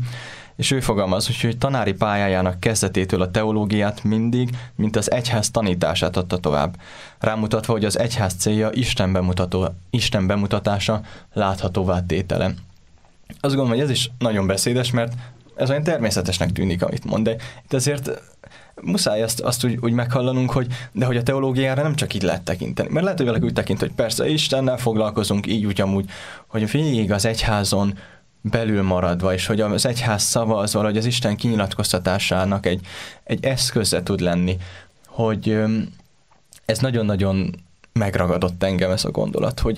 és 0.56 0.72
ő 0.72 0.80
fogalmaz, 0.80 1.42
hogy 1.42 1.58
tanári 1.58 1.94
pályájának 1.94 2.60
kezdetétől 2.60 3.22
a 3.22 3.32
teológiát 3.32 4.04
mindig, 4.04 4.50
mint 4.76 4.96
az 4.96 5.12
egyház 5.12 5.52
tanítását 5.52 6.18
adta 6.18 6.38
tovább, 6.38 6.76
rámutatva, 7.20 7.74
hogy 7.74 7.86
az 7.86 8.00
egyház 8.00 8.34
célja 8.34 8.70
Isten, 8.72 9.12
bemutató, 9.12 9.70
Isten 9.90 10.28
bemutatása, 10.28 11.02
láthatóvá 11.34 12.02
tétele. 12.06 12.54
Azt 13.28 13.56
gondolom, 13.56 13.70
hogy 13.70 13.80
ez 13.80 13.90
is 13.90 14.12
nagyon 14.20 14.48
beszédes, 14.48 14.92
mert 14.92 15.14
ez 15.56 15.70
olyan 15.70 15.84
természetesnek 15.84 16.52
tűnik, 16.52 16.84
amit 16.84 17.06
mond, 17.06 17.24
de 17.24 17.36
itt 17.64 17.74
azért 17.74 18.22
muszáj 18.82 19.24
azt, 19.24 19.40
azt 19.40 19.66
úgy, 19.66 19.78
úgy 19.82 19.92
meghallanunk, 19.92 20.52
hogy 20.52 20.68
de 20.92 21.06
hogy 21.06 21.18
a 21.18 21.24
teológiára 21.24 21.84
nem 21.84 21.96
csak 21.96 22.14
így 22.14 22.22
lehet 22.22 22.42
tekinteni. 22.42 22.90
Mert 22.92 23.04
lehet, 23.04 23.18
hogy 23.18 23.28
valaki 23.28 23.46
úgy 23.46 23.54
tekint, 23.54 23.80
hogy 23.80 23.92
persze 23.92 24.28
Istennel 24.28 24.78
foglalkozunk 24.78 25.48
így 25.48 25.66
úgy 25.66 25.82
amúgy, 25.82 26.10
hogy 26.48 26.72
végig 26.72 27.12
az 27.12 27.26
egyházon 27.26 27.98
belül 28.44 28.82
maradva, 28.82 29.34
és 29.34 29.46
hogy 29.46 29.62
az 29.62 29.86
egyház 29.86 30.24
szava 30.24 30.58
az 30.58 30.74
valahogy 30.74 30.98
az 30.98 31.06
Isten 31.06 31.36
kinyilatkoztatásának 31.36 32.66
egy, 32.66 32.86
egy 33.24 33.46
eszköze 33.46 34.04
tud 34.04 34.20
lenni, 34.20 34.58
hogy 35.08 35.64
ez 36.66 36.80
nagyon-nagyon 36.80 37.56
megragadott 37.94 38.64
engem 38.64 38.92
ez 38.92 39.06
a 39.06 39.12
gondolat, 39.12 39.60
hogy 39.60 39.78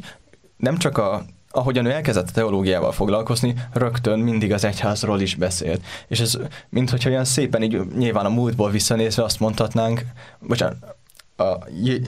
nem 0.57 0.77
csak 0.77 0.97
a 0.97 1.25
ahogyan 1.55 1.85
ő 1.85 1.91
elkezdett 1.91 2.27
a 2.27 2.31
teológiával 2.31 2.91
foglalkozni, 2.91 3.55
rögtön 3.73 4.19
mindig 4.19 4.53
az 4.53 4.63
egyházról 4.63 5.21
is 5.21 5.35
beszélt. 5.35 5.83
És 6.07 6.19
ez, 6.19 6.37
minthogyha 6.69 7.09
olyan 7.09 7.25
szépen 7.25 7.63
így 7.63 7.81
nyilván 7.97 8.25
a 8.25 8.29
múltból 8.29 8.71
visszanézve 8.71 9.23
azt 9.23 9.39
mondhatnánk, 9.39 10.05
bocsánat, 10.39 10.95
a, 11.35 11.43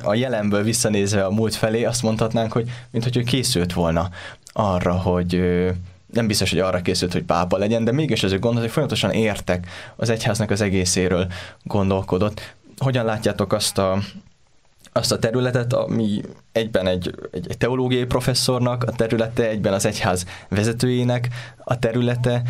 a 0.01 0.13
jelenből 0.13 0.63
visszanézve 0.63 1.25
a 1.25 1.31
múlt 1.31 1.55
felé 1.55 1.83
azt 1.83 2.03
mondhatnánk, 2.03 2.51
hogy 2.51 2.69
minthogy 2.91 3.17
ő 3.17 3.21
készült 3.21 3.73
volna 3.73 4.09
arra, 4.53 4.93
hogy 4.93 5.41
nem 6.13 6.27
biztos, 6.27 6.49
hogy 6.49 6.59
arra 6.59 6.81
készült, 6.81 7.13
hogy 7.13 7.23
pápa 7.23 7.57
legyen, 7.57 7.83
de 7.83 7.91
mégis 7.91 8.23
az 8.23 8.31
ő 8.31 8.39
gondolat, 8.39 8.63
hogy 8.63 8.71
folyamatosan 8.71 9.11
értek 9.11 9.67
az 9.95 10.09
egyháznak 10.09 10.49
az 10.49 10.61
egészéről 10.61 11.27
gondolkodott. 11.63 12.55
Hogyan 12.77 13.05
látjátok 13.05 13.53
azt 13.53 13.77
a, 13.77 13.99
azt 14.93 15.11
a 15.11 15.19
területet, 15.19 15.73
ami 15.73 16.21
egyben 16.51 16.87
egy, 16.87 17.15
egy, 17.31 17.45
egy 17.49 17.57
teológiai 17.57 18.05
professzornak 18.05 18.83
a 18.83 18.91
területe, 18.91 19.47
egyben 19.47 19.73
az 19.73 19.85
egyház 19.85 20.25
vezetőjének 20.49 21.27
a 21.63 21.79
területe, 21.79 22.41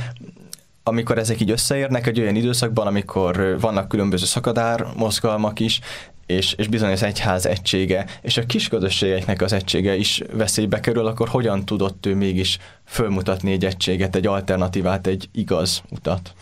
amikor 0.83 1.17
ezek 1.17 1.41
így 1.41 1.51
összeérnek 1.51 2.07
egy 2.07 2.19
olyan 2.19 2.35
időszakban, 2.35 2.87
amikor 2.87 3.57
vannak 3.59 3.87
különböző 3.87 4.25
szakadár 4.25 4.85
mozgalmak 4.95 5.59
is, 5.59 5.79
és, 6.27 6.53
és 6.53 6.67
bizony 6.67 6.91
az 6.91 7.03
egyház 7.03 7.45
egysége, 7.45 8.05
és 8.21 8.37
a 8.37 8.45
kis 8.45 8.67
közösségeknek 8.67 9.41
az 9.41 9.53
egysége 9.53 9.95
is 9.95 10.21
veszélybe 10.31 10.79
kerül, 10.79 11.05
akkor 11.05 11.27
hogyan 11.27 11.65
tudott 11.65 12.05
ő 12.05 12.15
mégis 12.15 12.57
fölmutatni 12.85 13.51
egy 13.51 13.65
egységet, 13.65 14.15
egy 14.15 14.27
alternatívát, 14.27 15.07
egy 15.07 15.29
igaz 15.31 15.81
utat? 15.89 16.33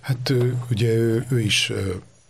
Hát 0.00 0.32
ugye 0.70 0.94
ő, 0.94 1.26
ő 1.30 1.40
is 1.40 1.72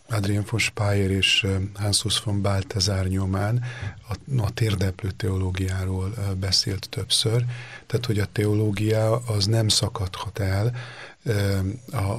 Adrian 0.08 0.44
von 0.50 0.60
Speyer 0.60 1.10
és 1.10 1.46
Hansus 1.74 2.20
von 2.20 2.42
Balthasar 2.42 3.06
nyomán 3.06 3.64
a, 4.08 4.42
a 4.42 4.50
térdeplő 4.50 5.10
teológiáról 5.10 6.14
beszélt 6.40 6.88
többször, 6.90 7.44
tehát 7.86 8.06
hogy 8.06 8.18
a 8.18 8.26
teológia 8.32 9.16
az 9.16 9.46
nem 9.46 9.68
szakadhat 9.68 10.38
el, 10.38 10.74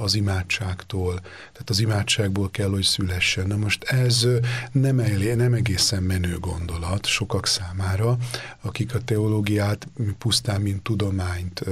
az 0.02 0.14
imádságtól. 0.14 1.20
Tehát 1.52 1.70
az 1.70 1.80
imádságból 1.80 2.50
kell, 2.50 2.68
hogy 2.68 2.82
szülessen. 2.82 3.46
Na 3.46 3.56
most 3.56 3.84
ez 3.84 4.26
nem, 4.72 4.98
elé, 4.98 5.34
nem 5.34 5.52
egészen 5.52 6.02
menő 6.02 6.38
gondolat 6.38 7.06
sokak 7.06 7.46
számára, 7.46 8.16
akik 8.60 8.94
a 8.94 9.00
teológiát 9.00 9.88
pusztán, 10.18 10.60
mint 10.60 10.82
tudományt 10.82 11.64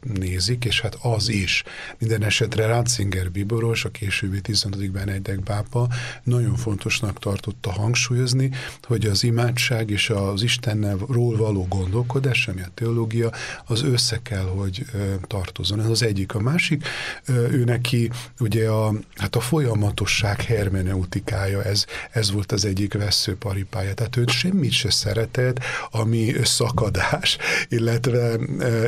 nézik, 0.00 0.64
és 0.64 0.80
hát 0.80 0.98
az 1.02 1.28
is. 1.28 1.62
Minden 1.98 2.22
esetre 2.22 2.66
Ratzinger 2.66 3.30
Biboros, 3.30 3.84
a 3.84 3.90
későbbi 3.90 4.40
15. 4.40 4.90
Benedek 4.90 5.38
pápa 5.38 5.88
nagyon 6.22 6.56
fontosnak 6.56 7.18
tartotta 7.18 7.72
hangsúlyozni, 7.72 8.50
hogy 8.82 9.06
az 9.06 9.24
imádság 9.24 9.90
és 9.90 10.10
az 10.10 10.42
Istennel 10.42 10.96
ról 11.08 11.36
való 11.36 11.66
gondolkodás, 11.68 12.48
ami 12.48 12.60
a 12.60 12.70
teológia, 12.74 13.32
az 13.64 13.82
össze 13.82 14.20
kell, 14.22 14.46
hogy 14.46 14.84
tartozon. 15.26 15.80
Ez 15.80 15.88
az 15.88 16.02
egyik. 16.02 16.34
A 16.34 16.40
másik 16.40 16.73
másik, 16.74 17.52
ő 17.52 17.64
neki 17.64 18.10
ugye 18.40 18.68
a, 18.68 18.92
hát 19.16 19.36
a 19.36 19.40
folyamatosság 19.40 20.40
hermeneutikája, 20.40 21.62
ez, 21.62 21.84
ez 22.10 22.32
volt 22.32 22.52
az 22.52 22.64
egyik 22.64 22.94
veszőparipája. 22.94 23.94
Tehát 23.94 24.16
őt 24.16 24.30
semmit 24.30 24.72
se 24.72 24.90
szeretett, 24.90 25.60
ami 25.90 26.32
szakadás, 26.42 27.36
illetve 27.68 28.36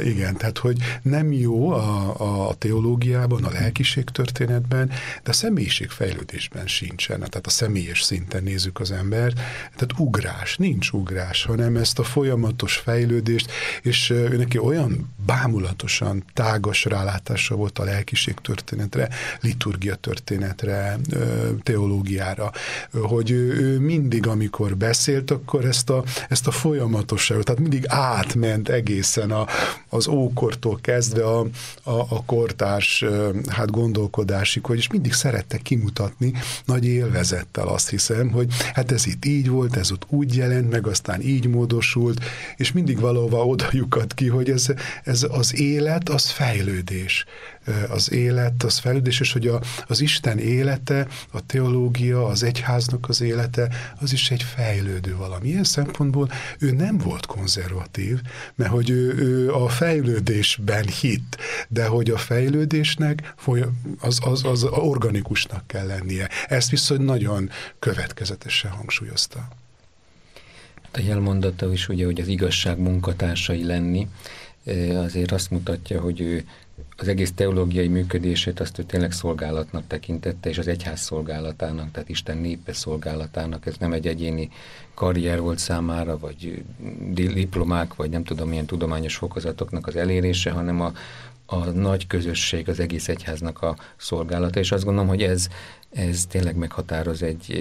igen, 0.04 0.36
tehát 0.36 0.58
hogy 0.58 0.76
nem 1.02 1.32
jó 1.32 1.70
a, 1.70 2.48
a 2.48 2.54
teológiában, 2.54 3.44
a 3.44 3.50
lelkiség 3.50 4.04
történetben, 4.04 4.88
de 5.22 5.30
a 5.30 5.32
személyiségfejlődésben 5.32 6.66
sincsen. 6.66 7.18
Tehát 7.18 7.46
a 7.46 7.50
személyes 7.50 8.02
szinten 8.02 8.42
nézzük 8.42 8.80
az 8.80 8.90
ember, 8.90 9.32
tehát 9.76 9.92
ugrás, 9.98 10.56
nincs 10.56 10.90
ugrás, 10.90 11.44
hanem 11.44 11.76
ezt 11.76 11.98
a 11.98 12.04
folyamatos 12.04 12.76
fejlődést, 12.76 13.50
és 13.82 14.10
ő 14.10 14.36
neki 14.36 14.58
olyan 14.58 15.14
bámulatosan 15.26 16.24
tágas 16.32 16.84
rálátása 16.84 17.54
volt 17.54 17.75
a 17.78 17.84
lelkiség 17.84 18.34
történetre, 18.34 19.08
liturgia 19.40 19.94
történetre, 19.94 20.98
teológiára, 21.62 22.52
hogy 22.92 23.30
ő 23.30 23.78
mindig, 23.80 24.26
amikor 24.26 24.76
beszélt, 24.76 25.30
akkor 25.30 25.64
ezt 25.64 25.90
a, 25.90 26.04
ezt 26.28 26.46
a 26.46 26.50
folyamatosságot, 26.50 27.44
tehát 27.44 27.60
mindig 27.60 27.84
átment 27.88 28.68
egészen 28.68 29.30
a, 29.30 29.46
az 29.88 30.08
ókortól 30.08 30.78
kezdve 30.80 31.24
a, 31.24 31.40
a, 31.82 31.90
a 31.90 32.22
kortárs 32.26 33.04
hát 33.48 33.70
gondolkodásig, 33.70 34.64
hogy 34.64 34.76
és 34.76 34.88
mindig 34.88 35.12
szerette 35.12 35.56
kimutatni 35.56 36.32
nagy 36.64 36.84
élvezettel 36.84 37.68
azt 37.68 37.90
hiszem, 37.90 38.30
hogy 38.30 38.52
hát 38.74 38.92
ez 38.92 39.06
itt 39.06 39.24
így 39.24 39.48
volt, 39.48 39.76
ez 39.76 39.90
ott 39.90 40.06
úgy 40.08 40.36
jelent, 40.36 40.70
meg 40.70 40.86
aztán 40.86 41.20
így 41.20 41.46
módosult, 41.46 42.24
és 42.56 42.72
mindig 42.72 43.00
valahova 43.00 43.46
oda 43.46 43.68
ki, 44.14 44.28
hogy 44.28 44.50
ez, 44.50 44.66
ez 45.04 45.26
az 45.30 45.60
élet, 45.60 46.08
az 46.08 46.30
fejlődés 46.30 47.24
az 47.88 48.12
élet, 48.12 48.62
az 48.62 48.78
fejlődés, 48.78 49.20
és 49.20 49.32
hogy 49.32 49.46
a, 49.46 49.60
az 49.86 50.00
Isten 50.00 50.38
élete, 50.38 51.06
a 51.32 51.46
teológia, 51.46 52.26
az 52.26 52.42
egyháznak 52.42 53.08
az 53.08 53.20
élete, 53.20 53.68
az 54.00 54.12
is 54.12 54.30
egy 54.30 54.42
fejlődő 54.42 55.16
valami. 55.16 55.48
Ilyen 55.48 55.64
szempontból 55.64 56.30
ő 56.58 56.70
nem 56.70 56.98
volt 56.98 57.26
konzervatív, 57.26 58.20
mert 58.54 58.70
hogy 58.70 58.90
ő, 58.90 59.14
ő 59.14 59.52
a 59.52 59.68
fejlődésben 59.68 60.86
hitt, 60.86 61.36
de 61.68 61.86
hogy 61.86 62.10
a 62.10 62.18
fejlődésnek 62.18 63.34
az, 64.00 64.18
az, 64.22 64.44
az 64.44 64.64
organikusnak 64.64 65.66
kell 65.66 65.86
lennie. 65.86 66.30
Ezt 66.48 66.70
viszont 66.70 67.04
nagyon 67.04 67.50
következetesen 67.78 68.70
hangsúlyozta. 68.70 69.48
A 70.92 71.00
jelmondata 71.00 71.72
is 71.72 71.88
ugye, 71.88 72.04
hogy 72.04 72.20
az 72.20 72.28
igazság 72.28 72.78
munkatársai 72.78 73.64
lenni, 73.64 74.08
azért 75.04 75.32
azt 75.32 75.50
mutatja, 75.50 76.00
hogy 76.00 76.20
ő 76.20 76.44
az 76.96 77.08
egész 77.08 77.32
teológiai 77.32 77.88
működését 77.88 78.60
azt 78.60 78.78
ő 78.78 78.82
tényleg 78.82 79.12
szolgálatnak 79.12 79.86
tekintette, 79.86 80.48
és 80.48 80.58
az 80.58 80.68
egyház 80.68 81.00
szolgálatának, 81.00 81.90
tehát 81.90 82.08
Isten 82.08 82.36
népe 82.36 82.72
szolgálatának. 82.72 83.66
Ez 83.66 83.76
nem 83.78 83.92
egy 83.92 84.06
egyéni 84.06 84.50
karrier 84.94 85.40
volt 85.40 85.58
számára, 85.58 86.18
vagy 86.18 86.64
diplomák, 87.34 87.94
vagy 87.94 88.10
nem 88.10 88.24
tudom 88.24 88.48
milyen 88.48 88.66
tudományos 88.66 89.16
fokozatoknak 89.16 89.86
az 89.86 89.96
elérése, 89.96 90.50
hanem 90.50 90.80
a, 90.80 90.92
a 91.46 91.64
nagy 91.64 92.06
közösség, 92.06 92.68
az 92.68 92.80
egész 92.80 93.08
egyháznak 93.08 93.62
a 93.62 93.76
szolgálata, 93.96 94.58
és 94.58 94.72
azt 94.72 94.84
gondolom, 94.84 95.08
hogy 95.08 95.22
ez, 95.22 95.48
ez 95.90 96.26
tényleg 96.26 96.56
meghatároz 96.56 97.22
egy, 97.22 97.52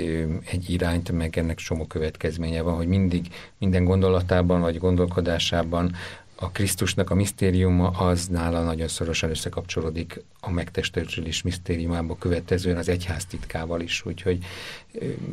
egy 0.52 0.70
irányt, 0.70 1.12
meg 1.12 1.38
ennek 1.38 1.58
csomó 1.58 1.86
következménye 1.86 2.62
van, 2.62 2.76
hogy 2.76 2.88
mindig 2.88 3.28
minden 3.58 3.84
gondolatában 3.84 4.62
vagy 4.62 4.78
gondolkodásában 4.78 5.96
a 6.36 6.52
Krisztusnak 6.52 7.10
a 7.10 7.16
misztériuma 7.16 7.90
az 7.90 8.28
nála 8.28 8.64
nagyon 8.64 8.88
szorosan 8.88 9.30
összekapcsolódik 9.30 10.24
a 10.40 10.52
megtestesülés 10.52 11.42
misztériumába 11.42 12.18
következően 12.18 12.78
az 12.78 12.90
egyház 12.90 13.26
titkával 13.26 13.82
is, 13.82 14.06
úgyhogy 14.06 14.46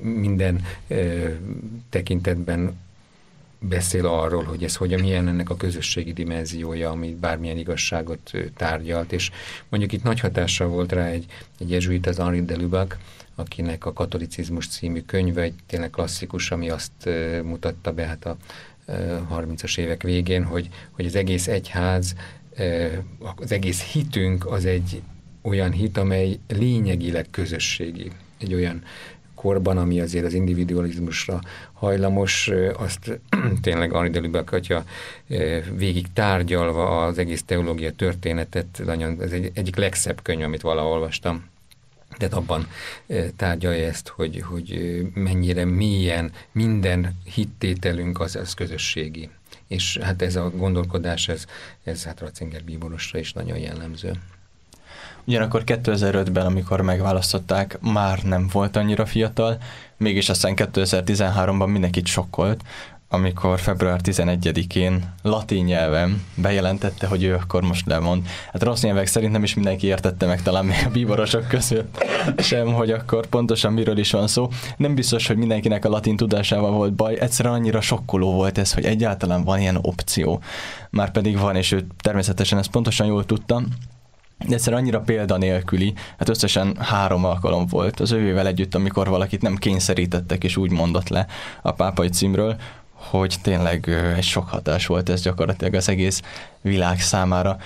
minden 0.03 0.67
tekintetben 1.89 2.81
beszél 3.59 4.07
arról, 4.07 4.43
hogy 4.43 4.65
ez 4.65 4.77
hogyan, 4.77 5.01
milyen 5.01 5.29
ennek 5.29 5.51
a 5.51 5.57
közösségi 5.57 6.13
dimenziója, 6.13 6.91
ami 6.91 7.15
bármilyen 7.21 7.59
igazságot 7.59 8.33
tárgyalt, 8.57 9.13
és 9.13 9.31
mondjuk 9.69 9.93
itt 9.93 10.03
nagy 10.03 10.21
hatással 10.21 10.69
volt 10.69 10.93
rá 10.93 11.07
egy, 11.07 11.25
egy 11.59 11.71
jezsuit, 11.71 12.07
az 12.07 12.17
Henri 12.17 12.45
de 12.45 12.57
Lubac, 12.57 12.97
akinek 13.35 13.87
a 13.87 13.93
Katolicizmus 13.93 14.69
című 14.69 15.03
könyve 15.03 15.43
egy 15.43 15.55
tényleg 15.67 15.91
klasszikus, 15.91 16.51
ami 16.51 16.71
azt 16.71 17.09
mutatta 17.43 17.93
be, 17.93 18.07
hát 18.07 18.27
a 18.27 18.37
30-as 19.33 19.79
évek 19.79 20.03
végén, 20.03 20.45
hogy, 20.45 20.69
hogy 20.91 21.07
az 21.07 21.15
egész 21.15 21.49
egyház, 21.49 22.15
az 23.35 23.53
egész 23.53 23.83
hitünk 23.83 24.47
az 24.47 24.65
egy 24.65 25.03
olyan 25.43 25.73
hit, 25.73 25.99
amely 25.99 26.39
lényegileg 26.49 27.27
közösségi. 27.31 28.11
Egy 28.39 28.55
olyan 28.55 28.83
korban, 29.35 29.79
ami 29.79 30.01
azért 30.01 30.25
az 30.25 30.35
individualizmusra 30.35 31.41
hajlamos, 31.73 32.51
azt 32.77 33.21
tényleg 33.63 33.93
Arni 33.93 34.11
Delibek 34.11 34.53
atya 34.53 34.85
végig 35.77 36.13
tárgyalva 36.13 37.07
az 37.07 37.19
egész 37.19 37.43
teológia 37.43 37.93
történetet, 37.93 38.83
ez 39.19 39.33
egy, 39.33 39.51
egyik 39.55 39.77
legszebb 39.77 40.23
könyv, 40.23 40.43
amit 40.43 40.61
valaha 40.61 40.89
olvastam, 40.89 41.51
tehát 42.17 42.35
abban 42.35 42.67
tárgyalja 43.37 43.87
ezt, 43.87 44.09
hogy, 44.09 44.41
hogy 44.41 45.01
mennyire 45.15 45.65
mélyen 45.65 46.33
minden 46.53 47.21
hittételünk 47.25 48.21
az, 48.21 48.37
az 48.37 48.55
közösségi. 48.55 49.31
És 49.69 49.99
hát 50.03 50.23
ez 50.23 50.37
a 50.37 50.51
gondolkodás, 50.51 51.29
ez, 51.29 51.45
ez 51.85 52.05
hát 52.05 52.21
Ratzinger 52.21 52.65
bíborosra 52.65 53.19
is 53.19 53.33
nagyon 53.33 53.59
jellemző. 53.59 54.13
Ugyanakkor 55.25 55.63
2005-ben, 55.67 56.47
amikor 56.47 56.81
megválasztották, 56.81 57.79
már 57.81 58.23
nem 58.23 58.49
volt 58.53 58.77
annyira 58.77 59.07
fiatal, 59.07 59.59
mégis 59.97 60.29
aztán 60.29 60.53
2013-ban 60.57 61.73
mindenkit 61.73 62.07
sokkolt, 62.07 62.63
amikor 63.13 63.61
február 63.61 64.01
11-én 64.05 65.13
latin 65.23 65.65
nyelven 65.65 66.23
bejelentette, 66.35 67.07
hogy 67.07 67.23
ő 67.23 67.35
akkor 67.35 67.63
most 67.63 67.87
lemond. 67.87 68.27
Hát 68.53 68.63
rossz 68.63 68.83
nyelvek 68.83 69.07
szerint 69.07 69.33
nem 69.33 69.43
is 69.43 69.55
mindenki 69.55 69.87
értette 69.87 70.27
meg, 70.27 70.43
talán 70.43 70.65
még 70.65 70.83
a 70.87 70.91
bíborosok 70.91 71.49
között 71.49 72.05
sem, 72.39 72.73
hogy 72.73 72.91
akkor 72.91 73.27
pontosan 73.27 73.73
miről 73.73 73.99
is 73.99 74.11
van 74.11 74.27
szó. 74.27 74.49
Nem 74.77 74.95
biztos, 74.95 75.27
hogy 75.27 75.37
mindenkinek 75.37 75.85
a 75.85 75.89
latin 75.89 76.17
tudásával 76.17 76.71
volt 76.71 76.93
baj, 76.93 77.19
egyszerűen 77.21 77.55
annyira 77.55 77.81
sokkoló 77.81 78.33
volt 78.33 78.59
ez, 78.59 78.73
hogy 78.73 78.85
egyáltalán 78.85 79.45
van 79.45 79.61
ilyen 79.61 79.79
opció. 79.83 80.41
Már 80.91 81.11
pedig 81.11 81.39
van, 81.39 81.57
és 81.57 81.73
ő 81.73 81.87
természetesen 81.99 82.59
ezt 82.59 82.71
pontosan 82.71 83.07
jól 83.07 83.27
tudta, 83.27 83.63
de 84.49 84.55
egyszer 84.55 84.73
annyira 84.73 85.01
példanélküli, 85.01 85.95
hát 86.19 86.29
összesen 86.29 86.77
három 86.79 87.25
alkalom 87.25 87.67
volt 87.67 88.01
az 88.01 88.13
ővével 88.13 88.47
együtt, 88.47 88.75
amikor 88.75 89.09
valakit 89.09 89.43
nem 89.43 89.57
kényszerítettek 89.57 90.45
és 90.45 90.57
úgy 90.57 90.71
mondott 90.71 91.09
le 91.09 91.27
a 91.63 91.73
pápai 91.73 92.09
címről, 92.09 92.57
hogy 93.11 93.37
tényleg 93.43 93.89
egy 94.17 94.23
sok 94.23 94.49
hatás 94.49 94.87
volt 94.87 95.09
ez 95.09 95.23
gyakorlatilag 95.23 95.75
az 95.75 95.89
egész 95.89 96.23
világ 96.61 97.01
számára. 97.01 97.57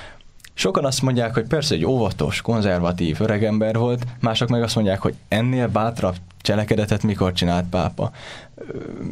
Sokan 0.55 0.85
azt 0.85 1.03
mondják, 1.03 1.35
hogy 1.35 1.47
persze 1.47 1.75
egy 1.75 1.85
óvatos, 1.85 2.41
konzervatív 2.41 3.21
öregember 3.21 3.77
volt, 3.77 4.07
mások 4.21 4.49
meg 4.49 4.63
azt 4.63 4.75
mondják, 4.75 5.01
hogy 5.01 5.15
ennél 5.29 5.69
bátrabb 5.69 6.17
cselekedetet 6.41 7.03
mikor 7.03 7.33
csinált 7.33 7.69
pápa. 7.69 8.13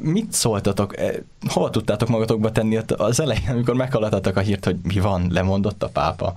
Mit 0.03 0.33
szóltatok, 0.33 0.99
e, 0.99 1.13
hova 1.49 1.71
tudtátok 1.71 2.09
magatokba 2.09 2.53
tenni 2.53 2.79
az 2.97 3.21
elején, 3.21 3.49
amikor 3.49 3.75
meghallatatok 3.75 4.37
a 4.37 4.41
hírt, 4.41 4.65
hogy 4.65 4.77
mi 4.83 5.01
van, 5.01 5.29
lemondott 5.31 5.83
a 5.83 5.89
pápa? 5.89 6.37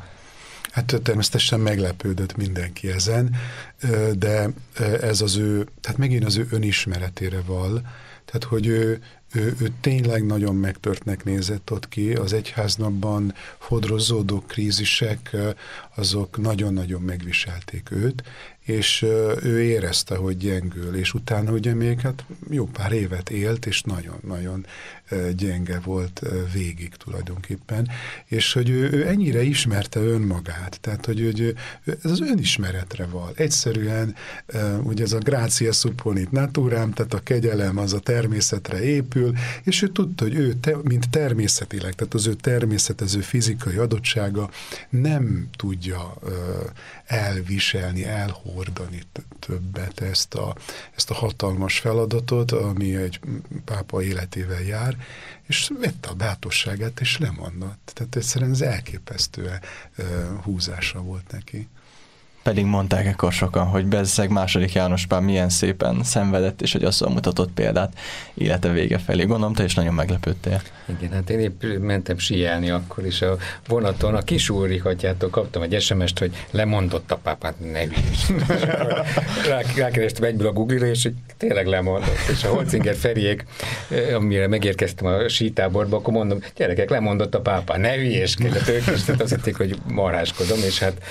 Hát 0.72 1.00
természetesen 1.04 1.60
meglepődött 1.60 2.36
mindenki 2.36 2.92
ezen, 2.92 3.36
de 4.18 4.50
ez 5.02 5.22
az 5.22 5.36
ő, 5.36 5.68
tehát 5.82 5.98
megint 5.98 6.26
az 6.26 6.38
ő 6.38 6.48
önismeretére 6.52 7.42
val, 7.46 7.82
tehát 8.26 8.44
hogy 8.44 8.68
ő, 8.68 9.02
ő, 9.38 9.56
ő 9.62 9.72
tényleg 9.82 10.26
nagyon 10.26 10.56
megtörtnek 10.56 11.24
nézett 11.24 11.72
ott 11.72 11.90
ki, 11.90 12.14
az 12.14 12.34
egyháznapban 12.34 13.34
fodrozódó 13.58 14.44
krízisek, 14.48 15.36
azok 15.96 16.38
nagyon-nagyon 16.38 17.02
megviselték 17.02 17.92
őt, 17.92 18.24
és 18.68 19.02
ő 19.44 19.62
érezte, 19.64 20.16
hogy 20.16 20.38
gyengül, 20.38 20.96
és 20.96 21.14
utána 21.14 21.52
ugye 21.52 21.74
még 21.74 22.00
hát 22.00 22.26
jó 22.50 22.66
pár 22.66 22.92
évet 22.92 23.30
élt, 23.30 23.66
és 23.66 23.82
nagyon-nagyon 23.82 24.66
gyenge 25.36 25.80
volt 25.80 26.22
végig 26.54 26.96
tulajdonképpen, 26.96 27.90
és 28.26 28.54
hogy 28.54 28.70
ő, 28.70 28.92
ő 28.92 29.08
ennyire 29.08 29.42
ismerte 29.42 30.00
önmagát, 30.00 30.78
tehát 30.82 31.06
hogy, 31.06 31.22
hogy 31.22 31.56
ez 32.04 32.12
az 32.12 32.22
önismeretre 32.22 33.06
val. 33.06 33.32
Egyszerűen 33.36 34.16
ugye 34.84 35.04
ez 35.04 35.14
a 35.14 35.18
grácia 35.18 35.72
supponit 35.72 36.32
naturám, 36.32 36.92
tehát 36.92 37.14
a 37.14 37.24
kegyelem 37.24 37.78
az 37.78 37.94
a 37.94 38.00
természetre 38.00 38.84
épül, 38.84 39.27
és 39.64 39.82
ő 39.82 39.88
tudta, 39.88 40.24
hogy 40.24 40.36
ő, 40.36 40.54
te, 40.54 40.78
mint 40.84 41.10
természetileg, 41.10 41.94
tehát 41.94 42.14
az 42.14 42.28
ő 42.28 42.34
természetező 42.34 43.22
fizikai 43.22 43.76
adottsága 43.76 44.50
nem 44.90 45.50
tudja 45.56 46.14
elviselni, 47.06 48.06
elhordani 48.06 49.02
többet 49.40 50.02
ezt 50.02 50.34
a, 50.34 50.56
ezt 50.96 51.10
a 51.10 51.14
hatalmas 51.14 51.80
feladatot, 51.80 52.52
ami 52.52 52.96
egy 52.96 53.20
pápa 53.66 54.04
életével 54.04 54.62
jár, 54.62 54.98
és 55.48 55.72
vette 55.80 56.10
a 56.10 56.14
bátorságát, 56.14 57.00
és 57.00 57.18
lemondott. 57.18 57.92
Tehát 57.94 58.16
egyszerűen 58.16 58.52
ez 58.52 58.62
elképesztő 58.62 59.60
húzása 60.44 61.02
volt 61.02 61.32
neki. 61.32 61.68
Pedig 62.48 62.66
mondták 62.66 63.06
ekkor 63.06 63.32
sokan, 63.32 63.66
hogy 63.66 63.86
Bezzeg 63.86 64.30
második 64.30 64.74
János 64.74 65.06
Pál 65.06 65.22
milyen 65.22 65.50
szépen 65.50 66.04
szenvedett, 66.04 66.62
és 66.62 66.72
hogy 66.72 66.84
azzal 66.84 67.10
mutatott 67.10 67.52
példát 67.52 67.94
élete 68.34 68.70
vége 68.70 68.98
felé. 68.98 69.24
Gondolom, 69.24 69.54
te 69.54 69.64
is 69.64 69.76
nagyon 69.76 69.94
meglepődtél. 69.94 70.62
Igen, 71.00 71.12
hát 71.12 71.30
én 71.30 71.40
épp 71.40 71.64
mentem 71.80 72.18
síelni 72.18 72.70
akkor 72.70 73.06
is 73.06 73.22
a 73.22 73.38
vonaton. 73.68 74.16
A 74.16 74.22
kis 74.22 74.50
úrihatjától 74.50 75.30
kaptam 75.30 75.62
egy 75.62 75.82
SMS-t, 75.82 76.20
hogy 76.20 76.46
lemondott 76.52 77.12
a 77.12 77.16
pápát, 77.16 77.56
ne 77.72 77.80
Rá, 79.50 79.62
rákerestem 79.76 80.24
egyből 80.24 80.48
a 80.48 80.52
Google-ra, 80.52 80.86
és 80.86 81.04
hogy 81.04 81.14
tényleg 81.38 81.66
lemondott. 81.66 82.18
És 82.32 82.44
a 82.44 82.48
Holzinger 82.48 82.96
Feriék, 82.96 83.46
amire 84.16 84.48
megérkeztem 84.48 85.08
a 85.08 85.30
sítáborba, 85.30 85.98
akkor 85.98 86.14
mondom, 86.14 86.40
gyerekek, 86.56 86.90
lemondott 86.90 87.36
a 87.36 87.42
pápa, 87.42 87.78
ne 87.78 87.96
hülyéskedj, 87.96 88.72
ők 88.72 88.88
is, 88.96 89.08
azt 89.20 89.36
hitték, 89.36 89.58
hogy 89.58 89.78
marháskodom, 89.88 90.58
és 90.58 90.80
hát 90.80 91.02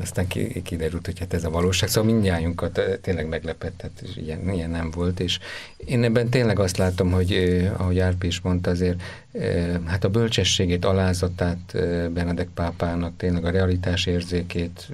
aztán 0.00 0.26
kiderült, 0.62 1.06
hogy 1.06 1.18
hát 1.18 1.34
ez 1.34 1.44
a 1.44 1.50
valóság. 1.50 1.88
Szóval 1.88 2.12
mindjájunkat 2.12 2.78
eh, 2.78 2.96
tényleg 3.00 3.28
meglepett, 3.28 3.76
tehát 3.76 4.02
ilyen, 4.16 4.52
ilyen 4.52 4.70
nem 4.70 4.90
volt, 4.90 5.20
és 5.20 5.38
én 5.76 6.04
ebben 6.04 6.28
tényleg 6.28 6.58
azt 6.58 6.76
látom, 6.76 7.10
hogy 7.10 7.32
eh, 7.32 7.80
ahogy 7.80 7.98
Árpi 7.98 8.26
is 8.26 8.40
mondta, 8.40 8.70
azért 8.70 9.02
eh, 9.32 9.80
hát 9.86 10.04
a 10.04 10.08
bölcsességét, 10.08 10.84
alázatát 10.84 11.76
Benedek 12.12 12.48
pápának, 12.54 13.16
tényleg 13.16 13.44
a 13.44 13.50
realitás 13.50 14.06
érzékét, 14.06 14.88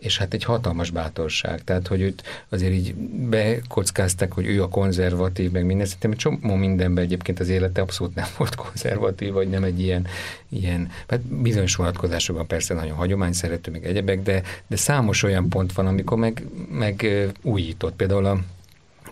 és 0.00 0.18
hát 0.18 0.34
egy 0.34 0.44
hatalmas 0.44 0.90
bátorság. 0.90 1.64
Tehát, 1.64 1.86
hogy 1.86 2.00
őt 2.00 2.22
azért 2.48 2.72
így 2.72 2.94
bekockázták, 3.28 4.32
hogy 4.32 4.46
ő 4.46 4.62
a 4.62 4.68
konzervatív, 4.68 5.50
meg 5.50 5.64
minden. 5.64 5.86
Szerintem 5.86 6.10
egy 6.10 6.16
csomó 6.16 6.54
mindenben 6.54 7.04
egyébként 7.04 7.40
az 7.40 7.48
élete 7.48 7.80
abszolút 7.80 8.14
nem 8.14 8.26
volt 8.36 8.54
konzervatív, 8.54 9.32
vagy 9.32 9.48
nem 9.48 9.64
egy 9.64 9.80
ilyen, 9.80 10.06
ilyen 10.48 10.90
hát 11.08 11.20
bizonyos 11.20 11.76
vonatkozásokban 11.76 12.46
persze 12.46 12.74
nagyon 12.74 12.96
hagyomány 12.96 13.32
szerető, 13.32 13.70
meg 13.70 13.86
egyebek, 13.86 14.22
de, 14.22 14.42
de 14.66 14.76
számos 14.76 15.22
olyan 15.22 15.48
pont 15.48 15.72
van, 15.72 15.86
amikor 15.86 16.18
meg, 16.18 16.46
meg 16.70 17.06
újított. 17.42 17.96
Például 17.96 18.24
a 18.26 18.38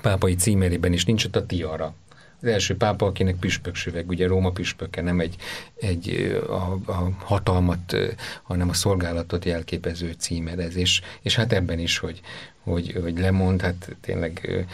pápai 0.02 0.34
címerében 0.34 0.92
is 0.92 1.04
nincs 1.04 1.24
ott 1.24 1.36
a 1.36 1.46
tiara 1.46 1.94
az 2.44 2.50
első 2.50 2.76
pápa, 2.76 3.06
akinek 3.06 3.36
püspöksüveg, 3.36 4.08
ugye 4.08 4.26
Róma 4.26 4.50
püspöke, 4.50 5.02
nem 5.02 5.20
egy, 5.20 5.36
egy 5.80 6.38
a, 6.48 6.92
a 6.92 7.10
hatalmat, 7.18 7.96
hanem 8.42 8.68
a 8.68 8.72
szolgálatot 8.72 9.44
jelképező 9.44 10.12
címerez, 10.18 10.76
és, 10.76 11.00
és 11.22 11.36
hát 11.36 11.52
ebben 11.52 11.78
is, 11.78 11.98
hogy, 11.98 12.20
hogy, 12.64 12.98
hogy 13.02 13.18
lemond, 13.18 13.60
hát 13.60 13.96
tényleg 14.00 14.64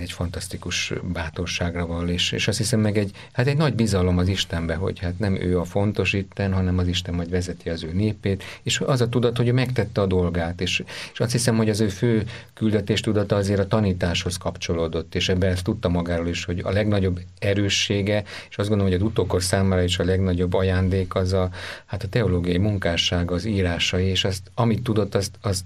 egy 0.00 0.12
fantasztikus 0.12 0.92
bátorságra 1.12 1.86
van, 1.86 2.08
és, 2.08 2.32
és 2.32 2.48
azt 2.48 2.58
hiszem 2.58 2.80
meg 2.80 2.98
egy, 2.98 3.10
hát 3.32 3.46
egy 3.46 3.56
nagy 3.56 3.74
bizalom 3.74 4.18
az 4.18 4.28
Istenbe, 4.28 4.74
hogy 4.74 4.98
hát 4.98 5.18
nem 5.18 5.34
ő 5.34 5.58
a 5.58 5.64
fontos 5.64 6.12
itten, 6.12 6.52
hanem 6.52 6.78
az 6.78 6.88
Isten 6.88 7.14
majd 7.14 7.30
vezeti 7.30 7.70
az 7.70 7.82
ő 7.82 7.92
népét, 7.92 8.44
és 8.62 8.80
az 8.80 9.00
a 9.00 9.08
tudat, 9.08 9.36
hogy 9.36 9.48
ő 9.48 9.52
megtette 9.52 10.00
a 10.00 10.06
dolgát, 10.06 10.60
és, 10.60 10.84
és 11.12 11.20
azt 11.20 11.32
hiszem, 11.32 11.56
hogy 11.56 11.68
az 11.68 11.80
ő 11.80 11.88
fő 11.88 12.24
küldetés 12.54 13.00
tudata 13.00 13.36
azért 13.36 13.60
a 13.60 13.66
tanításhoz 13.66 14.36
kapcsolódott, 14.36 15.14
és 15.14 15.28
ebben 15.28 15.50
ezt 15.50 15.64
tudta 15.64 15.88
magáról 15.88 16.28
is, 16.28 16.44
hogy 16.44 16.60
a 16.64 16.70
legnagyobb 16.70 17.20
erőssége, 17.38 18.22
és 18.48 18.58
azt 18.58 18.68
gondolom, 18.68 18.92
hogy 18.92 19.02
az 19.02 19.08
utókor 19.08 19.42
számára 19.42 19.82
is 19.82 19.98
a 19.98 20.04
legnagyobb 20.04 20.54
ajándék 20.54 21.14
az 21.14 21.32
a, 21.32 21.50
hát 21.86 22.02
a 22.02 22.08
teológiai 22.08 22.58
munkássága, 22.58 23.34
az 23.34 23.44
írásai, 23.44 24.04
és 24.04 24.24
azt, 24.24 24.50
amit 24.54 24.82
tudott, 24.82 25.14
azt, 25.14 25.38
azt, 25.40 25.64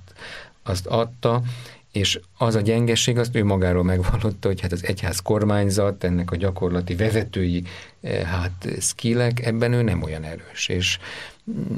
azt 0.71 0.87
adta, 0.87 1.43
és 1.93 2.21
az 2.39 2.55
a 2.55 2.61
gyengeség, 2.61 3.19
azt 3.19 3.37
ő 3.37 3.45
magáról 3.45 3.85
megvallotta, 3.85 4.49
hogy 4.49 4.61
hát 4.61 4.73
az 4.73 4.85
egyház 4.85 5.19
kormányzat, 5.19 6.05
ennek 6.05 6.31
a 6.31 6.37
gyakorlati 6.37 6.95
vezetői 6.95 7.63
eh, 8.01 8.23
hát 8.23 8.69
skillek, 8.81 9.47
ebben 9.47 9.73
ő 9.73 9.83
nem 9.83 10.03
olyan 10.03 10.25
erős, 10.25 10.69
és, 10.69 10.99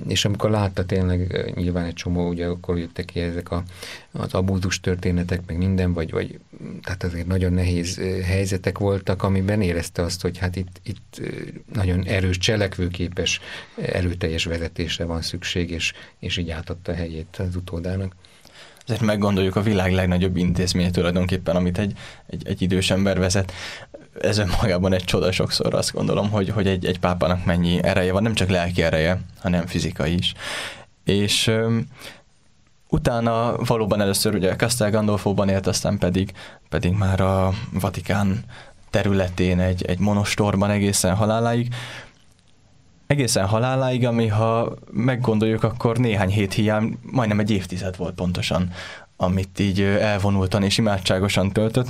és 0.08 0.24
amikor 0.24 0.50
látta 0.50 0.84
tényleg 0.84 1.34
eh, 1.34 1.52
nyilván 1.54 1.84
egy 1.84 1.94
csomó, 1.94 2.28
ugye 2.28 2.46
akkor 2.46 2.78
jöttek 2.78 3.04
ki 3.04 3.20
ezek 3.20 3.50
a, 3.50 3.62
az 4.12 4.34
abúzus 4.34 4.80
történetek, 4.80 5.40
meg 5.46 5.56
minden, 5.56 5.92
vagy, 5.92 6.10
vagy 6.10 6.38
tehát 6.82 7.02
azért 7.02 7.26
nagyon 7.26 7.52
nehéz 7.52 7.98
eh, 7.98 8.20
helyzetek 8.24 8.78
voltak, 8.78 9.22
amiben 9.22 9.62
érezte 9.62 10.02
azt, 10.02 10.22
hogy 10.22 10.38
hát 10.38 10.56
itt, 10.56 10.80
itt 10.82 11.20
nagyon 11.72 12.04
erős, 12.04 12.38
cselekvőképes, 12.38 13.40
erőteljes 13.74 14.44
vezetésre 14.44 15.04
van 15.04 15.22
szükség, 15.22 15.70
és, 15.70 15.92
és 16.18 16.36
így 16.36 16.50
átadta 16.50 16.92
a 16.92 16.94
helyét 16.94 17.36
az 17.38 17.56
utódának 17.56 18.14
azért 18.84 19.00
meggondoljuk 19.00 19.56
a 19.56 19.62
világ 19.62 19.92
legnagyobb 19.92 20.36
intézménye 20.36 20.90
tulajdonképpen, 20.90 21.56
amit 21.56 21.78
egy, 21.78 21.92
egy, 22.26 22.46
egy 22.46 22.62
idős 22.62 22.90
ember 22.90 23.18
vezet. 23.18 23.52
Ez 24.20 24.38
önmagában 24.38 24.92
egy 24.92 25.04
csoda 25.04 25.32
sokszor, 25.32 25.74
azt 25.74 25.92
gondolom, 25.92 26.30
hogy, 26.30 26.48
hogy 26.48 26.66
egy, 26.66 26.86
egy 26.86 26.98
pápának 26.98 27.44
mennyi 27.44 27.82
ereje 27.82 28.12
van, 28.12 28.22
nem 28.22 28.34
csak 28.34 28.48
lelki 28.48 28.82
ereje, 28.82 29.20
hanem 29.40 29.66
fizikai 29.66 30.14
is. 30.14 30.34
És 31.04 31.50
utána 32.88 33.56
valóban 33.56 34.00
először 34.00 34.34
ugye 34.34 34.56
Castel 34.56 34.90
Gandolfóban 34.90 35.48
élt, 35.48 35.66
aztán 35.66 35.98
pedig, 35.98 36.32
pedig 36.68 36.92
már 36.92 37.20
a 37.20 37.52
Vatikán 37.72 38.44
területén 38.90 39.60
egy, 39.60 39.84
egy 39.84 39.98
monostorban 39.98 40.70
egészen 40.70 41.14
haláláig 41.14 41.74
egészen 43.12 43.46
haláláig, 43.46 44.06
ami 44.06 44.26
ha 44.26 44.74
meggondoljuk, 44.90 45.62
akkor 45.62 45.96
néhány 45.98 46.30
hét 46.30 46.52
hiány, 46.52 46.98
majdnem 47.02 47.38
egy 47.38 47.50
évtized 47.50 47.96
volt 47.96 48.14
pontosan, 48.14 48.70
amit 49.16 49.58
így 49.58 49.80
elvonultan 49.80 50.62
és 50.62 50.78
imádságosan 50.78 51.52
töltött. 51.52 51.88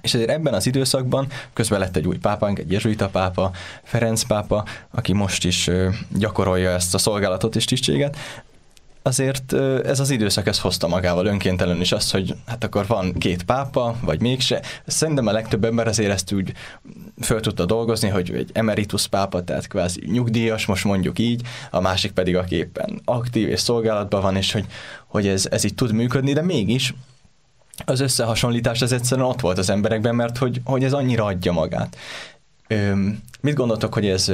És 0.00 0.14
ezért 0.14 0.30
ebben 0.30 0.54
az 0.54 0.66
időszakban 0.66 1.26
közben 1.52 1.78
lett 1.78 1.96
egy 1.96 2.06
új 2.06 2.16
pápánk, 2.16 2.58
egy 2.58 2.70
jezsuita 2.70 3.08
pápa, 3.08 3.50
Ferenc 3.82 4.22
pápa, 4.22 4.64
aki 4.90 5.12
most 5.12 5.44
is 5.44 5.70
gyakorolja 6.08 6.70
ezt 6.70 6.94
a 6.94 6.98
szolgálatot 6.98 7.56
és 7.56 7.64
tisztséget, 7.64 8.16
azért 9.06 9.52
ez 9.84 10.00
az 10.00 10.10
időszak 10.10 10.46
ez 10.46 10.60
hozta 10.60 10.88
magával 10.88 11.26
önkéntelen 11.26 11.80
is 11.80 11.92
azt, 11.92 12.12
hogy 12.12 12.34
hát 12.46 12.64
akkor 12.64 12.86
van 12.86 13.12
két 13.12 13.42
pápa, 13.42 13.96
vagy 14.00 14.20
mégse. 14.20 14.62
Szerintem 14.86 15.26
a 15.26 15.32
legtöbb 15.32 15.64
ember 15.64 15.86
azért 15.86 16.10
ezt 16.10 16.32
úgy 16.32 16.52
föl 17.20 17.40
tudta 17.40 17.64
dolgozni, 17.64 18.08
hogy 18.08 18.30
egy 18.34 18.50
emeritus 18.52 19.06
pápa, 19.06 19.44
tehát 19.44 19.66
kvázi 19.66 20.02
nyugdíjas, 20.06 20.66
most 20.66 20.84
mondjuk 20.84 21.18
így, 21.18 21.42
a 21.70 21.80
másik 21.80 22.12
pedig, 22.12 22.36
aki 22.36 22.54
éppen 22.54 23.00
aktív 23.04 23.48
és 23.48 23.60
szolgálatban 23.60 24.22
van, 24.22 24.36
és 24.36 24.52
hogy, 24.52 24.66
hogy 25.06 25.26
ez, 25.26 25.46
ez 25.50 25.64
így 25.64 25.74
tud 25.74 25.92
működni, 25.92 26.32
de 26.32 26.42
mégis 26.42 26.94
az 27.84 28.00
összehasonlítás 28.00 28.82
az 28.82 28.92
egyszerűen 28.92 29.28
ott 29.28 29.40
volt 29.40 29.58
az 29.58 29.70
emberekben, 29.70 30.14
mert 30.14 30.38
hogy, 30.38 30.60
hogy 30.64 30.84
ez 30.84 30.92
annyira 30.92 31.24
adja 31.24 31.52
magát. 31.52 31.96
Ö, 32.68 32.92
mit 33.40 33.54
gondoltok, 33.54 33.94
hogy 33.94 34.06
ez 34.06 34.32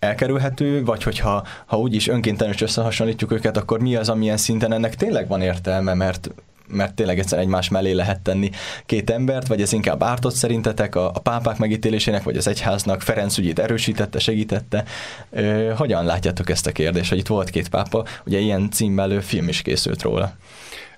elkerülhető, 0.00 0.84
vagy 0.84 1.02
hogyha 1.02 1.46
ha 1.66 1.78
úgyis 1.78 2.08
önkéntelenül 2.08 2.58
összehasonlítjuk 2.60 3.32
őket, 3.32 3.56
akkor 3.56 3.80
mi 3.80 3.96
az, 3.96 4.08
amilyen 4.08 4.36
szinten 4.36 4.72
ennek 4.72 4.94
tényleg 4.94 5.28
van 5.28 5.40
értelme, 5.42 5.94
mert 5.94 6.30
mert 6.72 6.94
tényleg 6.94 7.18
egyszer 7.18 7.38
egymás 7.38 7.68
mellé 7.68 7.92
lehet 7.92 8.20
tenni 8.20 8.50
két 8.86 9.10
embert, 9.10 9.46
vagy 9.46 9.60
ez 9.62 9.72
inkább 9.72 10.02
ártott 10.02 10.34
szerintetek 10.34 10.94
a, 10.94 11.10
a 11.14 11.18
pápák 11.18 11.58
megítélésének, 11.58 12.22
vagy 12.22 12.36
az 12.36 12.46
egyháznak 12.46 13.00
Ferenc 13.00 13.38
ügyét 13.38 13.58
erősítette, 13.58 14.18
segítette. 14.18 14.84
Ö, 15.30 15.72
hogyan 15.76 16.04
látjátok 16.04 16.50
ezt 16.50 16.66
a 16.66 16.72
kérdést, 16.72 17.08
hogy 17.08 17.18
itt 17.18 17.26
volt 17.26 17.50
két 17.50 17.68
pápa, 17.68 18.04
ugye 18.26 18.38
ilyen 18.38 18.70
címmel 18.70 19.20
film 19.20 19.48
is 19.48 19.62
készült 19.62 20.02
róla? 20.02 20.32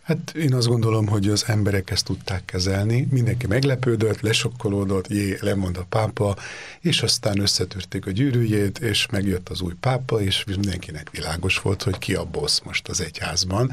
Hát 0.03 0.33
én 0.37 0.55
azt 0.55 0.67
gondolom, 0.67 1.07
hogy 1.07 1.29
az 1.29 1.45
emberek 1.47 1.91
ezt 1.91 2.05
tudták 2.05 2.45
kezelni. 2.45 3.09
Mindenki 3.11 3.47
meglepődött, 3.47 4.21
lesokkolódott, 4.21 5.09
jé, 5.09 5.37
lemond 5.41 5.77
a 5.77 5.87
pápa, 5.89 6.37
és 6.81 7.03
aztán 7.03 7.41
összetörték 7.41 8.07
a 8.07 8.11
gyűrűjét, 8.11 8.79
és 8.79 9.07
megjött 9.11 9.49
az 9.49 9.61
új 9.61 9.73
pápa, 9.81 10.21
és 10.21 10.45
mindenkinek 10.45 11.11
világos 11.11 11.59
volt, 11.59 11.83
hogy 11.83 11.99
ki 11.99 12.15
a 12.15 12.25
boss 12.25 12.61
most 12.65 12.89
az 12.89 13.01
egyházban. 13.01 13.71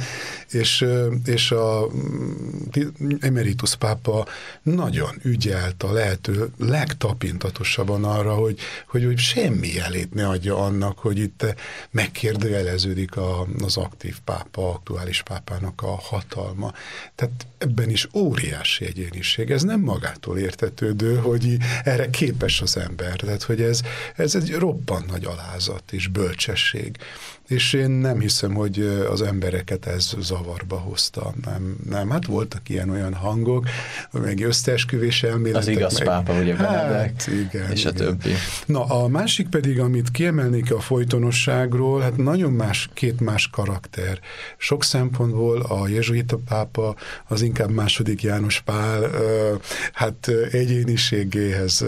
És, 0.51 0.85
és 1.25 1.51
a 1.51 1.87
emeritus 3.19 3.75
pápa 3.75 4.27
nagyon 4.61 5.19
ügyelt 5.23 5.83
a 5.83 5.91
lehető 5.91 6.49
legtapintatosabban 6.57 8.03
arra, 8.03 8.35
hogy, 8.35 8.59
hogy, 8.87 9.05
hogy 9.05 9.17
semmi 9.17 9.67
jelét 9.67 10.13
ne 10.13 10.27
adja 10.27 10.57
annak, 10.57 10.99
hogy 10.99 11.17
itt 11.17 11.55
megkérdőjeleződik 11.91 13.15
a, 13.15 13.47
az 13.63 13.77
aktív 13.77 14.17
pápa, 14.23 14.69
aktuális 14.73 15.21
pápának 15.21 15.81
a 15.81 15.97
hatalma. 16.19 16.73
Tehát 17.15 17.47
ebben 17.57 17.89
is 17.89 18.07
óriási 18.13 18.85
egyéniség. 18.85 19.51
Ez 19.51 19.63
nem 19.63 19.79
magától 19.79 20.37
értetődő, 20.37 21.15
hogy 21.15 21.57
erre 21.83 22.09
képes 22.09 22.61
az 22.61 22.77
ember. 22.77 23.15
Tehát, 23.15 23.43
hogy 23.43 23.61
ez, 23.61 23.81
ez 24.15 24.35
egy 24.35 24.53
roppant 24.53 25.11
nagy 25.11 25.25
alázat 25.25 25.83
és 25.91 26.07
bölcsesség 26.07 26.97
és 27.49 27.73
én 27.73 27.89
nem 27.89 28.19
hiszem, 28.19 28.53
hogy 28.53 28.79
az 29.09 29.21
embereket 29.21 29.85
ez 29.85 30.15
zavarba 30.19 30.77
hozta. 30.77 31.33
Nem, 31.45 31.75
nem. 31.89 32.09
hát 32.09 32.25
voltak 32.25 32.69
ilyen-olyan 32.69 33.13
hangok, 33.13 33.65
meg 34.11 34.39
összeesküvés 34.43 35.23
elméletek. 35.23 35.61
Az 35.61 35.67
igaz 35.67 35.97
meg, 35.97 36.07
pápa, 36.07 36.33
ugye 36.33 36.55
hát, 36.55 37.27
igen, 37.27 37.71
és 37.71 37.79
igen. 37.79 37.93
a 37.93 37.97
többi. 37.97 38.33
Na, 38.65 38.83
a 38.83 39.07
másik 39.07 39.47
pedig, 39.47 39.79
amit 39.79 40.11
kiemelnék 40.11 40.73
a 40.73 40.79
folytonosságról, 40.79 42.01
hát 42.01 42.17
nagyon 42.17 42.51
más, 42.51 42.89
két 42.93 43.19
más 43.19 43.49
karakter. 43.49 44.19
Sok 44.57 44.83
szempontból 44.83 45.61
a 45.61 45.87
jezsuita 46.09 46.37
pápa 46.47 46.95
az 47.27 47.41
inkább 47.41 47.69
második 47.69 48.21
János 48.21 48.61
Pál, 48.61 49.09
hát 49.93 50.31
egyéniségéhez, 50.51 51.85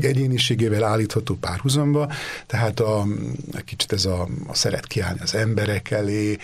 egyéniségével 0.00 0.84
állítható 0.84 1.34
párhuzamba, 1.34 2.12
tehát 2.46 2.80
a, 2.80 3.06
kicsit 3.64 3.92
ez 3.92 4.04
a, 4.04 4.28
a 4.46 4.54
szeret 4.54 4.86
kiállni 4.86 5.20
az 5.22 5.34
emberek 5.34 5.90
elé, 5.90 6.36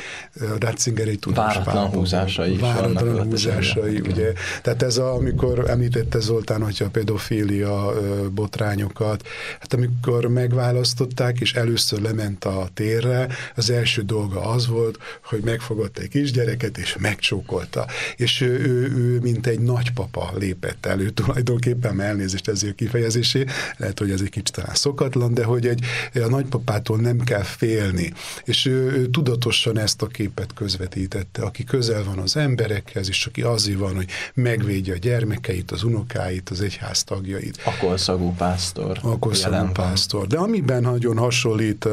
Ratzingeré 0.58 1.14
tudós 1.14 1.36
Váratlan 1.36 1.88
húzásai 1.88 2.56
Váratlan 2.56 3.22
húzásai, 3.22 4.00
ugye. 4.00 4.32
Tehát 4.62 4.82
ez 4.82 4.96
a, 4.96 5.14
amikor 5.14 5.70
említette 5.70 6.18
Zoltán, 6.18 6.62
hogy 6.62 6.82
a 6.84 6.88
pedofília 6.88 7.92
botrányokat, 8.32 9.26
hát 9.60 9.74
amikor 9.74 10.24
megválasztották, 10.24 11.40
és 11.40 11.54
először 11.54 12.00
lement 12.00 12.44
a 12.44 12.68
térre, 12.74 13.26
az 13.56 13.70
első 13.70 14.02
dolga 14.02 14.40
az 14.40 14.66
volt, 14.66 14.98
hogy 15.24 15.40
megfogott 15.44 15.98
egy 15.98 16.08
kisgyereket, 16.08 16.78
és 16.78 16.95
megcsókolta. 16.98 17.86
És 18.16 18.40
ő, 18.40 18.46
ő, 18.46 18.96
ő 18.96 19.18
mint 19.20 19.46
egy 19.46 19.60
nagypapa 19.60 20.32
lépett 20.38 20.86
elő 20.86 21.10
tulajdonképpen, 21.10 22.00
elnézést 22.00 22.48
ezért 22.48 22.74
kifejezésé, 22.74 23.44
lehet, 23.76 23.98
hogy 23.98 24.10
ez 24.10 24.20
egy 24.20 24.30
kicsit 24.30 24.52
talán 24.52 24.74
szokatlan, 24.74 25.34
de 25.34 25.44
hogy 25.44 25.66
egy, 25.66 25.84
a 26.14 26.28
nagypapától 26.28 26.96
nem 26.98 27.18
kell 27.18 27.42
félni 27.42 28.12
és 28.44 28.66
ő, 28.66 28.92
ő 28.92 29.06
tudatosan 29.06 29.78
ezt 29.78 30.02
a 30.02 30.06
képet 30.06 30.52
közvetítette, 30.54 31.42
aki 31.42 31.64
közel 31.64 32.04
van 32.04 32.18
az 32.18 32.36
emberekhez, 32.36 33.08
és 33.08 33.26
aki 33.26 33.42
azért 33.42 33.78
van, 33.78 33.94
hogy 33.94 34.08
megvédje 34.34 34.94
a 34.94 34.96
gyermekeit, 34.96 35.70
az 35.70 35.82
unokáit, 35.82 36.50
az 36.50 36.60
egyház 36.60 37.04
tagjait. 37.04 37.60
A 37.64 37.76
korszagú 37.80 38.34
pásztor. 38.34 38.98
A 39.02 39.18
korszagú 39.18 39.72
pásztor. 39.72 40.26
De 40.26 40.38
amiben 40.38 40.82
nagyon 40.82 41.16
hasonlít 41.16 41.88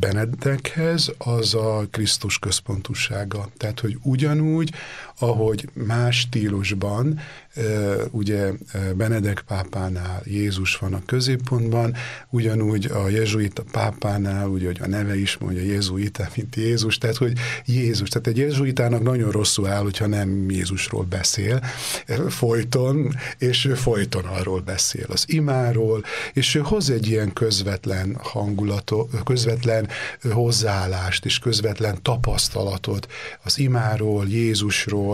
Benedekhez, 0.00 1.12
az 1.18 1.54
a 1.54 1.86
Krisztus 1.90 2.38
központussága. 3.08 3.48
Tehát, 3.56 3.80
hogy 3.80 3.98
ugyanúgy, 4.02 4.72
ahogy 5.18 5.68
más 5.72 6.18
stílusban, 6.18 7.20
ugye 8.10 8.52
Benedek 8.96 9.44
pápánál 9.46 10.22
Jézus 10.24 10.76
van 10.76 10.94
a 10.94 11.02
középpontban, 11.06 11.94
ugyanúgy 12.30 12.86
a 12.86 13.08
jezsuita 13.08 13.62
pápánál, 13.72 14.48
ugye, 14.48 14.66
hogy 14.66 14.78
a 14.82 14.86
neve 14.86 15.18
is 15.18 15.36
mondja 15.36 15.62
Jézuita, 15.62 16.28
mint 16.34 16.56
Jézus, 16.56 16.98
tehát, 16.98 17.16
hogy 17.16 17.32
Jézus, 17.64 18.08
tehát 18.08 18.26
egy 18.26 18.36
jezsuitának 18.36 19.02
nagyon 19.02 19.30
rosszul 19.30 19.66
áll, 19.66 19.82
hogyha 19.82 20.06
nem 20.06 20.50
Jézusról 20.50 21.04
beszél, 21.04 21.64
folyton, 22.28 23.14
és 23.38 23.64
ő 23.64 23.74
folyton 23.74 24.24
arról 24.24 24.60
beszél, 24.60 25.06
az 25.08 25.24
imáról, 25.26 26.04
és 26.32 26.54
ő 26.54 26.60
hoz 26.60 26.90
egy 26.90 27.08
ilyen 27.08 27.32
közvetlen 27.32 28.16
hangulatot, 28.22 29.22
közvetlen 29.24 29.88
hozzáállást, 30.32 31.24
és 31.24 31.38
közvetlen 31.38 32.02
tapasztalatot 32.02 33.08
az 33.42 33.58
imáról, 33.58 34.28
Jézusról, 34.28 35.07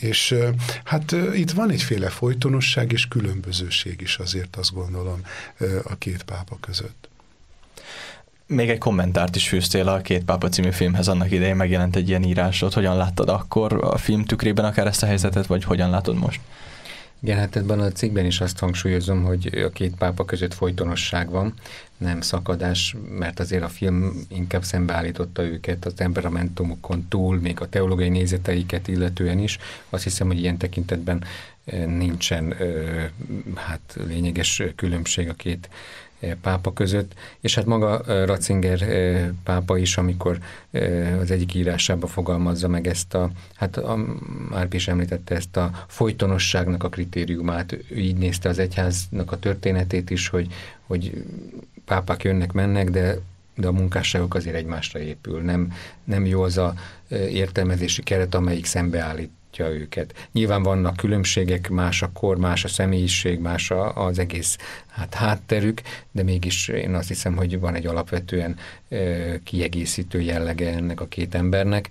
és 0.00 0.34
hát 0.84 1.14
itt 1.34 1.50
van 1.50 1.70
egyféle 1.70 2.08
folytonosság 2.08 2.92
és 2.92 3.08
különbözőség 3.08 4.00
is 4.00 4.16
azért 4.16 4.56
azt 4.56 4.74
gondolom 4.74 5.20
a 5.84 5.94
két 5.98 6.22
pápa 6.22 6.56
között. 6.60 7.08
Még 8.46 8.70
egy 8.70 8.78
kommentárt 8.78 9.36
is 9.36 9.48
fűztél 9.48 9.88
a 9.88 10.00
Két 10.00 10.24
Pápa 10.24 10.48
című 10.48 10.70
filmhez, 10.70 11.08
annak 11.08 11.30
idején 11.30 11.56
megjelent 11.56 11.96
egy 11.96 12.08
ilyen 12.08 12.22
írásod. 12.22 12.72
Hogyan 12.72 12.96
láttad 12.96 13.28
akkor 13.28 13.84
a 13.84 13.98
film 13.98 14.24
tükrében 14.24 14.64
akár 14.64 14.86
ezt 14.86 15.02
a 15.02 15.06
helyzetet, 15.06 15.46
vagy 15.46 15.64
hogyan 15.64 15.90
látod 15.90 16.16
most? 16.16 16.40
Igen, 17.22 17.38
hát 17.38 17.56
ebben 17.56 17.80
a 17.80 17.92
cikkben 17.92 18.24
is 18.24 18.40
azt 18.40 18.58
hangsúlyozom, 18.58 19.24
hogy 19.24 19.46
a 19.64 19.70
két 19.70 19.94
pápa 19.94 20.24
között 20.24 20.54
folytonosság 20.54 21.30
van, 21.30 21.54
nem 21.96 22.20
szakadás, 22.20 22.96
mert 23.18 23.40
azért 23.40 23.62
a 23.62 23.68
film 23.68 24.24
inkább 24.28 24.64
szembeállította 24.64 25.42
őket 25.42 25.84
az 25.84 25.92
temperamentumokon 25.96 27.06
túl, 27.08 27.38
még 27.40 27.60
a 27.60 27.68
teológiai 27.68 28.08
nézeteiket 28.08 28.88
illetően 28.88 29.38
is. 29.38 29.58
Azt 29.90 30.02
hiszem, 30.02 30.26
hogy 30.26 30.38
ilyen 30.38 30.56
tekintetben 30.56 31.24
eh, 31.64 31.86
nincsen 31.86 32.52
eh, 32.52 33.08
hát 33.54 33.96
lényeges 34.06 34.62
különbség 34.76 35.28
a 35.28 35.34
két 35.34 35.68
pápa 36.40 36.72
között, 36.72 37.14
és 37.40 37.54
hát 37.54 37.64
maga 37.64 38.02
Ratzinger 38.24 38.84
pápa 39.44 39.78
is, 39.78 39.96
amikor 39.96 40.38
az 41.20 41.30
egyik 41.30 41.54
írásában 41.54 42.10
fogalmazza 42.10 42.68
meg 42.68 42.86
ezt 42.86 43.14
a, 43.14 43.30
hát 43.54 43.76
a, 43.76 43.96
már 44.50 44.68
is 44.70 44.88
említette 44.88 45.34
ezt 45.34 45.56
a 45.56 45.84
folytonosságnak 45.88 46.84
a 46.84 46.88
kritériumát, 46.88 47.72
ő 47.72 47.96
így 47.96 48.16
nézte 48.16 48.48
az 48.48 48.58
egyháznak 48.58 49.32
a 49.32 49.38
történetét 49.38 50.10
is, 50.10 50.28
hogy, 50.28 50.52
hogy 50.86 51.24
pápák 51.84 52.22
jönnek, 52.22 52.52
mennek, 52.52 52.90
de 52.90 53.18
de 53.60 53.66
a 53.66 53.72
munkásságok 53.72 54.34
azért 54.34 54.56
egymásra 54.56 55.00
épül. 55.00 55.40
Nem, 55.40 55.72
nem 56.04 56.26
jó 56.26 56.42
az 56.42 56.58
a 56.58 56.74
értelmezési 57.10 58.02
keret, 58.02 58.34
amelyik 58.34 58.64
szembeállít 58.64 59.30
alakítja 59.58 59.80
őket. 59.80 60.28
Nyilván 60.32 60.62
vannak 60.62 60.96
különbségek, 60.96 61.68
más 61.68 62.02
a 62.02 62.10
kor, 62.12 62.36
más 62.36 62.64
a 62.64 62.68
személyiség, 62.68 63.38
más 63.38 63.70
a, 63.70 64.06
az 64.06 64.18
egész 64.18 64.56
hát, 64.88 65.14
hátterük, 65.14 65.80
de 66.12 66.22
mégis 66.22 66.68
én 66.68 66.94
azt 66.94 67.08
hiszem, 67.08 67.36
hogy 67.36 67.60
van 67.60 67.74
egy 67.74 67.86
alapvetően 67.86 68.56
e, 68.88 69.42
kiegészítő 69.42 70.20
jellege 70.20 70.72
ennek 70.72 71.00
a 71.00 71.06
két 71.06 71.34
embernek. 71.34 71.88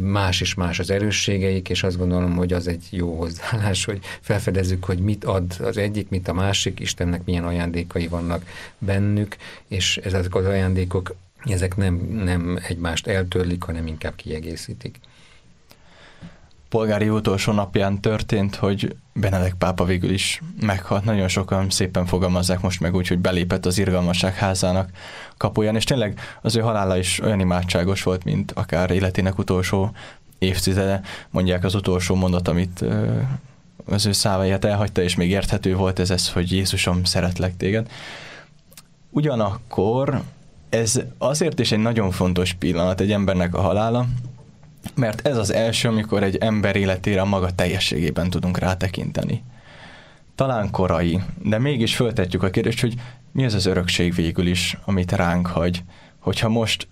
Más 0.00 0.40
és 0.40 0.54
más 0.54 0.78
az 0.78 0.90
erősségeik, 0.90 1.68
és 1.68 1.82
azt 1.82 1.98
gondolom, 1.98 2.36
hogy 2.36 2.52
az 2.52 2.66
egy 2.66 2.86
jó 2.90 3.18
hozzáállás, 3.18 3.84
hogy 3.84 4.00
felfedezzük, 4.20 4.84
hogy 4.84 4.98
mit 4.98 5.24
ad 5.24 5.56
az 5.60 5.76
egyik, 5.76 6.08
mit 6.08 6.28
a 6.28 6.32
másik, 6.32 6.80
Istennek 6.80 7.24
milyen 7.24 7.44
ajándékai 7.44 8.06
vannak 8.06 8.46
bennük, 8.78 9.36
és 9.68 9.96
ezek 9.96 10.34
az 10.34 10.44
ajándékok 10.44 11.14
ezek 11.44 11.76
nem, 11.76 11.94
nem 12.24 12.58
egymást 12.68 13.06
eltörlik, 13.06 13.62
hanem 13.62 13.86
inkább 13.86 14.14
kiegészítik 14.14 14.98
polgári 16.68 17.08
utolsó 17.08 17.52
napján 17.52 18.00
történt, 18.00 18.54
hogy 18.54 18.96
Benedek 19.12 19.54
pápa 19.54 19.84
végül 19.84 20.10
is 20.10 20.42
meghalt. 20.60 21.04
Nagyon 21.04 21.28
sokan 21.28 21.70
szépen 21.70 22.06
fogalmazzák 22.06 22.60
most 22.60 22.80
meg 22.80 22.94
úgy, 22.94 23.08
hogy 23.08 23.18
belépett 23.18 23.66
az 23.66 23.78
irgalmasság 23.78 24.34
házának 24.34 24.90
kapuján, 25.36 25.76
és 25.76 25.84
tényleg 25.84 26.20
az 26.42 26.56
ő 26.56 26.60
halála 26.60 26.98
is 26.98 27.20
olyan 27.20 27.40
imádságos 27.40 28.02
volt, 28.02 28.24
mint 28.24 28.52
akár 28.52 28.90
életének 28.90 29.38
utolsó 29.38 29.92
évtizede. 30.38 31.00
Mondják 31.30 31.64
az 31.64 31.74
utolsó 31.74 32.14
mondat, 32.14 32.48
amit 32.48 32.84
az 33.86 34.06
ő 34.06 34.12
száváját 34.12 34.64
elhagyta, 34.64 35.02
és 35.02 35.14
még 35.14 35.30
érthető 35.30 35.74
volt 35.74 35.98
ez, 35.98 36.10
ez, 36.10 36.32
hogy 36.32 36.52
Jézusom, 36.52 37.04
szeretlek 37.04 37.56
téged. 37.56 37.90
Ugyanakkor 39.10 40.22
ez 40.68 41.00
azért 41.18 41.60
is 41.60 41.72
egy 41.72 41.78
nagyon 41.78 42.10
fontos 42.10 42.52
pillanat 42.52 43.00
egy 43.00 43.12
embernek 43.12 43.54
a 43.54 43.60
halála, 43.60 44.06
mert 44.94 45.26
ez 45.26 45.36
az 45.36 45.52
első, 45.52 45.88
amikor 45.88 46.22
egy 46.22 46.36
ember 46.36 46.76
életére 46.76 47.20
a 47.20 47.24
maga 47.24 47.54
teljességében 47.54 48.30
tudunk 48.30 48.58
rátekinteni. 48.58 49.42
Talán 50.34 50.70
korai, 50.70 51.20
de 51.42 51.58
mégis 51.58 51.96
föltetjük 51.96 52.42
a 52.42 52.50
kérdést, 52.50 52.80
hogy 52.80 52.94
mi 53.32 53.44
az 53.44 53.54
az 53.54 53.66
örökség 53.66 54.14
végül 54.14 54.46
is, 54.46 54.78
amit 54.84 55.12
ránk 55.12 55.46
hagy. 55.46 55.82
Hogyha 56.18 56.48
most 56.48 56.88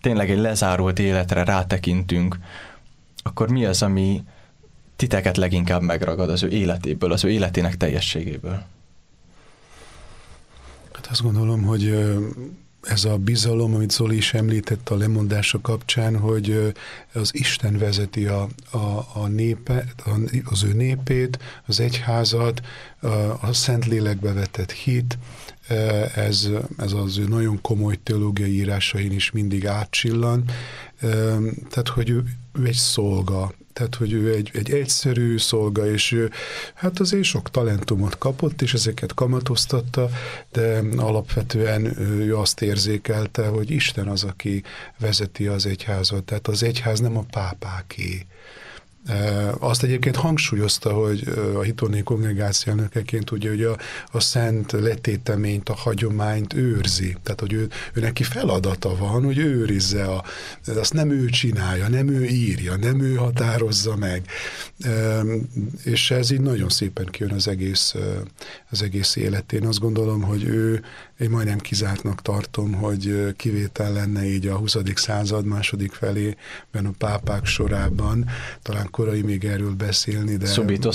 tényleg 0.00 0.30
egy 0.30 0.38
lezárult 0.38 0.98
életre 0.98 1.44
rátekintünk, 1.44 2.38
akkor 3.22 3.50
mi 3.50 3.64
az, 3.64 3.82
ami 3.82 4.22
titeket 4.96 5.36
leginkább 5.36 5.82
megragad 5.82 6.30
az 6.30 6.42
ő 6.42 6.48
életéből, 6.48 7.12
az 7.12 7.24
ő 7.24 7.30
életének 7.30 7.76
teljességéből? 7.76 8.62
Hát 10.92 11.06
azt 11.10 11.22
gondolom, 11.22 11.62
hogy 11.62 12.08
ez 12.84 13.04
a 13.04 13.16
bizalom, 13.16 13.74
amit 13.74 13.90
Zoli 13.90 14.16
is 14.16 14.34
említett 14.34 14.88
a 14.88 14.96
lemondása 14.96 15.60
kapcsán, 15.60 16.18
hogy 16.18 16.74
az 17.12 17.30
Isten 17.32 17.78
vezeti 17.78 18.26
a, 18.26 18.48
a, 18.70 19.06
a 19.12 19.26
népet, 19.26 20.02
az 20.44 20.64
ő 20.64 20.72
népét, 20.72 21.38
az 21.66 21.80
egyházat, 21.80 22.60
a, 23.00 23.06
a 23.40 23.52
Szentlélekbe 23.52 24.32
vetett 24.32 24.72
hit, 24.72 25.18
ez, 26.14 26.48
ez 26.76 26.92
az 26.92 27.18
ő 27.18 27.28
nagyon 27.28 27.60
komoly 27.60 27.98
teológiai 28.02 28.52
írásain 28.52 29.12
is 29.12 29.30
mindig 29.30 29.66
átcsillan, 29.66 30.44
tehát 31.70 31.88
hogy 31.94 32.10
ő, 32.10 32.24
ő 32.52 32.66
egy 32.66 32.74
szolga, 32.74 33.52
tehát, 33.74 33.94
hogy 33.94 34.12
ő 34.12 34.34
egy, 34.34 34.50
egy 34.52 34.70
egyszerű 34.70 35.38
szolga, 35.38 35.90
és 35.90 36.12
ő 36.12 36.30
hát 36.74 37.00
azért 37.00 37.24
sok 37.24 37.50
talentumot 37.50 38.18
kapott, 38.18 38.62
és 38.62 38.74
ezeket 38.74 39.14
kamatoztatta, 39.14 40.08
de 40.52 40.82
alapvetően 40.96 41.98
ő 41.98 42.36
azt 42.36 42.62
érzékelte, 42.62 43.46
hogy 43.46 43.70
Isten 43.70 44.08
az, 44.08 44.24
aki 44.24 44.62
vezeti 44.98 45.46
az 45.46 45.66
egyházat. 45.66 46.24
Tehát 46.24 46.48
az 46.48 46.62
egyház 46.62 47.00
nem 47.00 47.16
a 47.16 47.24
pápáké. 47.30 48.26
Azt 49.58 49.82
egyébként 49.82 50.16
hangsúlyozta, 50.16 50.92
hogy 50.92 51.28
a 51.56 51.60
hitoni 51.60 52.02
kongregáció 52.02 52.72
elnökeként 52.72 53.30
ugye, 53.30 53.48
hogy 53.48 53.62
a, 53.62 53.76
a 54.12 54.20
szent 54.20 54.72
letéteményt, 54.72 55.68
a 55.68 55.74
hagyományt 55.74 56.54
őrzi. 56.54 57.16
Tehát, 57.22 57.40
hogy 57.40 57.52
ő, 57.52 57.68
ő 57.92 58.00
neki 58.00 58.22
feladata 58.22 58.96
van, 58.96 59.24
hogy 59.24 59.38
őrizze. 59.38 60.04
A, 60.04 60.24
azt 60.66 60.92
nem 60.92 61.10
ő 61.10 61.26
csinálja, 61.26 61.88
nem 61.88 62.08
ő 62.08 62.24
írja, 62.24 62.76
nem 62.76 63.00
ő 63.00 63.14
határozza 63.14 63.96
meg. 63.96 64.28
És 65.84 66.10
ez 66.10 66.30
így 66.30 66.40
nagyon 66.40 66.68
szépen 66.68 67.06
kijön 67.06 67.32
az 67.32 67.48
egész, 67.48 67.94
az 68.70 68.82
egész 68.82 69.16
életén. 69.16 69.66
Azt 69.66 69.80
gondolom, 69.80 70.22
hogy 70.22 70.44
ő 70.44 70.82
én 71.18 71.30
majdnem 71.30 71.58
kizártnak 71.58 72.22
tartom, 72.22 72.72
hogy 72.72 73.34
kivétel 73.36 73.92
lenne 73.92 74.26
így 74.26 74.46
a 74.46 74.56
20. 74.56 74.76
század 74.94 75.44
második 75.44 75.92
felében 75.92 76.86
a 76.86 76.90
pápák 76.98 77.46
sorában. 77.46 78.26
Talán 78.62 78.90
korai 78.94 79.22
még 79.22 79.44
erről 79.44 79.74
beszélni, 79.74 80.36
de 80.36 80.46
Subito 80.46 80.90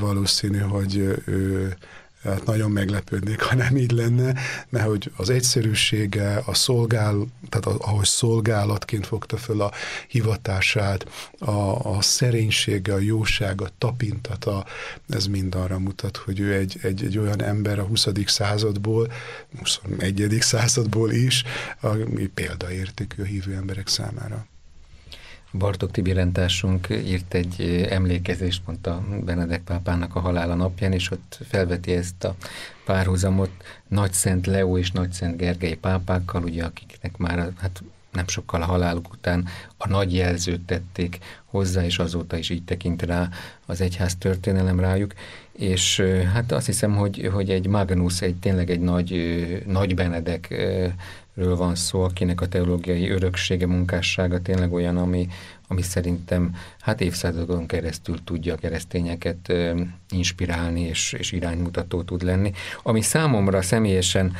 valószínű, 0.00 0.58
hogy 0.58 0.96
ő 1.24 1.76
hát 2.22 2.44
nagyon 2.44 2.70
meglepődnék, 2.70 3.40
ha 3.40 3.54
nem 3.54 3.76
így 3.76 3.90
lenne, 3.90 4.34
mert 4.68 4.86
hogy 4.86 5.12
az 5.16 5.30
egyszerűsége, 5.30 6.42
a 6.46 6.54
szolgál, 6.54 7.26
tehát 7.48 7.80
ahogy 7.80 8.04
szolgálatként 8.04 9.06
fogta 9.06 9.36
föl 9.36 9.60
a 9.60 9.72
hivatását, 10.08 11.06
a, 11.38 11.96
a 11.96 12.02
szerénysége, 12.02 12.94
a 12.94 12.98
jóság, 12.98 13.60
a 13.60 13.68
tapintata, 13.78 14.66
ez 15.08 15.26
mind 15.26 15.54
arra 15.54 15.78
mutat, 15.78 16.16
hogy 16.16 16.40
ő 16.40 16.54
egy, 16.54 16.78
egy, 16.82 17.04
egy 17.04 17.18
olyan 17.18 17.42
ember 17.42 17.78
a 17.78 17.84
20. 17.84 18.08
századból, 18.26 19.12
21. 19.58 20.36
századból 20.40 21.10
is, 21.12 21.44
ami 21.80 22.26
példaértékű 22.26 23.22
a 23.22 23.26
hívő 23.26 23.54
emberek 23.54 23.88
számára. 23.88 24.46
Bartok 25.52 25.90
Tibi 25.90 26.12
rendtársunk 26.12 26.86
írt 26.90 27.34
egy 27.34 27.86
emlékezést 27.90 28.62
pont 28.62 28.86
a 28.86 29.04
Benedek 29.24 29.62
pápának 29.62 30.14
a 30.14 30.20
halála 30.20 30.54
napján, 30.54 30.92
és 30.92 31.10
ott 31.10 31.38
felveti 31.48 31.92
ezt 31.92 32.24
a 32.24 32.34
párhuzamot 32.84 33.50
Nagy 33.88 34.12
Szent 34.12 34.46
Leó 34.46 34.78
és 34.78 34.90
Nagy 34.90 35.12
Szent 35.12 35.36
Gergely 35.36 35.74
pápákkal, 35.74 36.42
ugye 36.42 36.64
akiknek 36.64 37.16
már 37.16 37.52
hát 37.58 37.82
nem 38.12 38.28
sokkal 38.28 38.62
a 38.62 38.64
haláluk 38.64 39.12
után 39.12 39.48
a 39.76 39.88
nagy 39.88 40.14
jelzőt 40.14 40.60
tették 40.60 41.18
hozzá, 41.44 41.84
és 41.84 41.98
azóta 41.98 42.36
is 42.36 42.50
így 42.50 42.64
tekint 42.64 43.02
rá 43.02 43.28
az 43.66 43.80
egyház 43.80 44.16
történelem 44.16 44.80
rájuk, 44.80 45.12
és 45.52 46.00
hát 46.32 46.52
azt 46.52 46.66
hiszem, 46.66 46.96
hogy, 46.96 47.30
hogy 47.32 47.50
egy 47.50 47.66
Magnus, 47.66 48.20
egy 48.20 48.36
tényleg 48.36 48.70
egy 48.70 48.80
nagy, 48.80 49.12
nagy 49.66 49.94
Benedek 49.94 50.54
ről 51.38 51.56
van 51.56 51.74
szó, 51.74 52.02
akinek 52.02 52.40
a 52.40 52.48
teológiai 52.48 53.10
öröksége, 53.10 53.66
munkássága 53.66 54.40
tényleg 54.40 54.72
olyan, 54.72 54.96
ami, 54.96 55.28
ami 55.68 55.82
szerintem 55.82 56.54
hát 56.80 57.00
évszázadon 57.00 57.66
keresztül 57.66 58.24
tudja 58.24 58.54
a 58.54 58.56
keresztényeket 58.56 59.48
ö, 59.48 59.80
inspirálni 60.10 60.80
és, 60.80 61.12
és 61.12 61.32
iránymutató 61.32 62.02
tud 62.02 62.22
lenni. 62.22 62.52
Ami 62.82 63.00
számomra 63.00 63.62
személyesen 63.62 64.32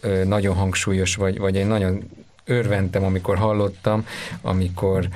ö, 0.00 0.24
nagyon 0.24 0.54
hangsúlyos, 0.54 1.14
vagy, 1.16 1.38
vagy 1.38 1.56
egy 1.56 1.66
nagyon 1.66 2.10
örventem, 2.44 3.04
amikor 3.04 3.36
hallottam, 3.36 4.06
amikor 4.40 5.08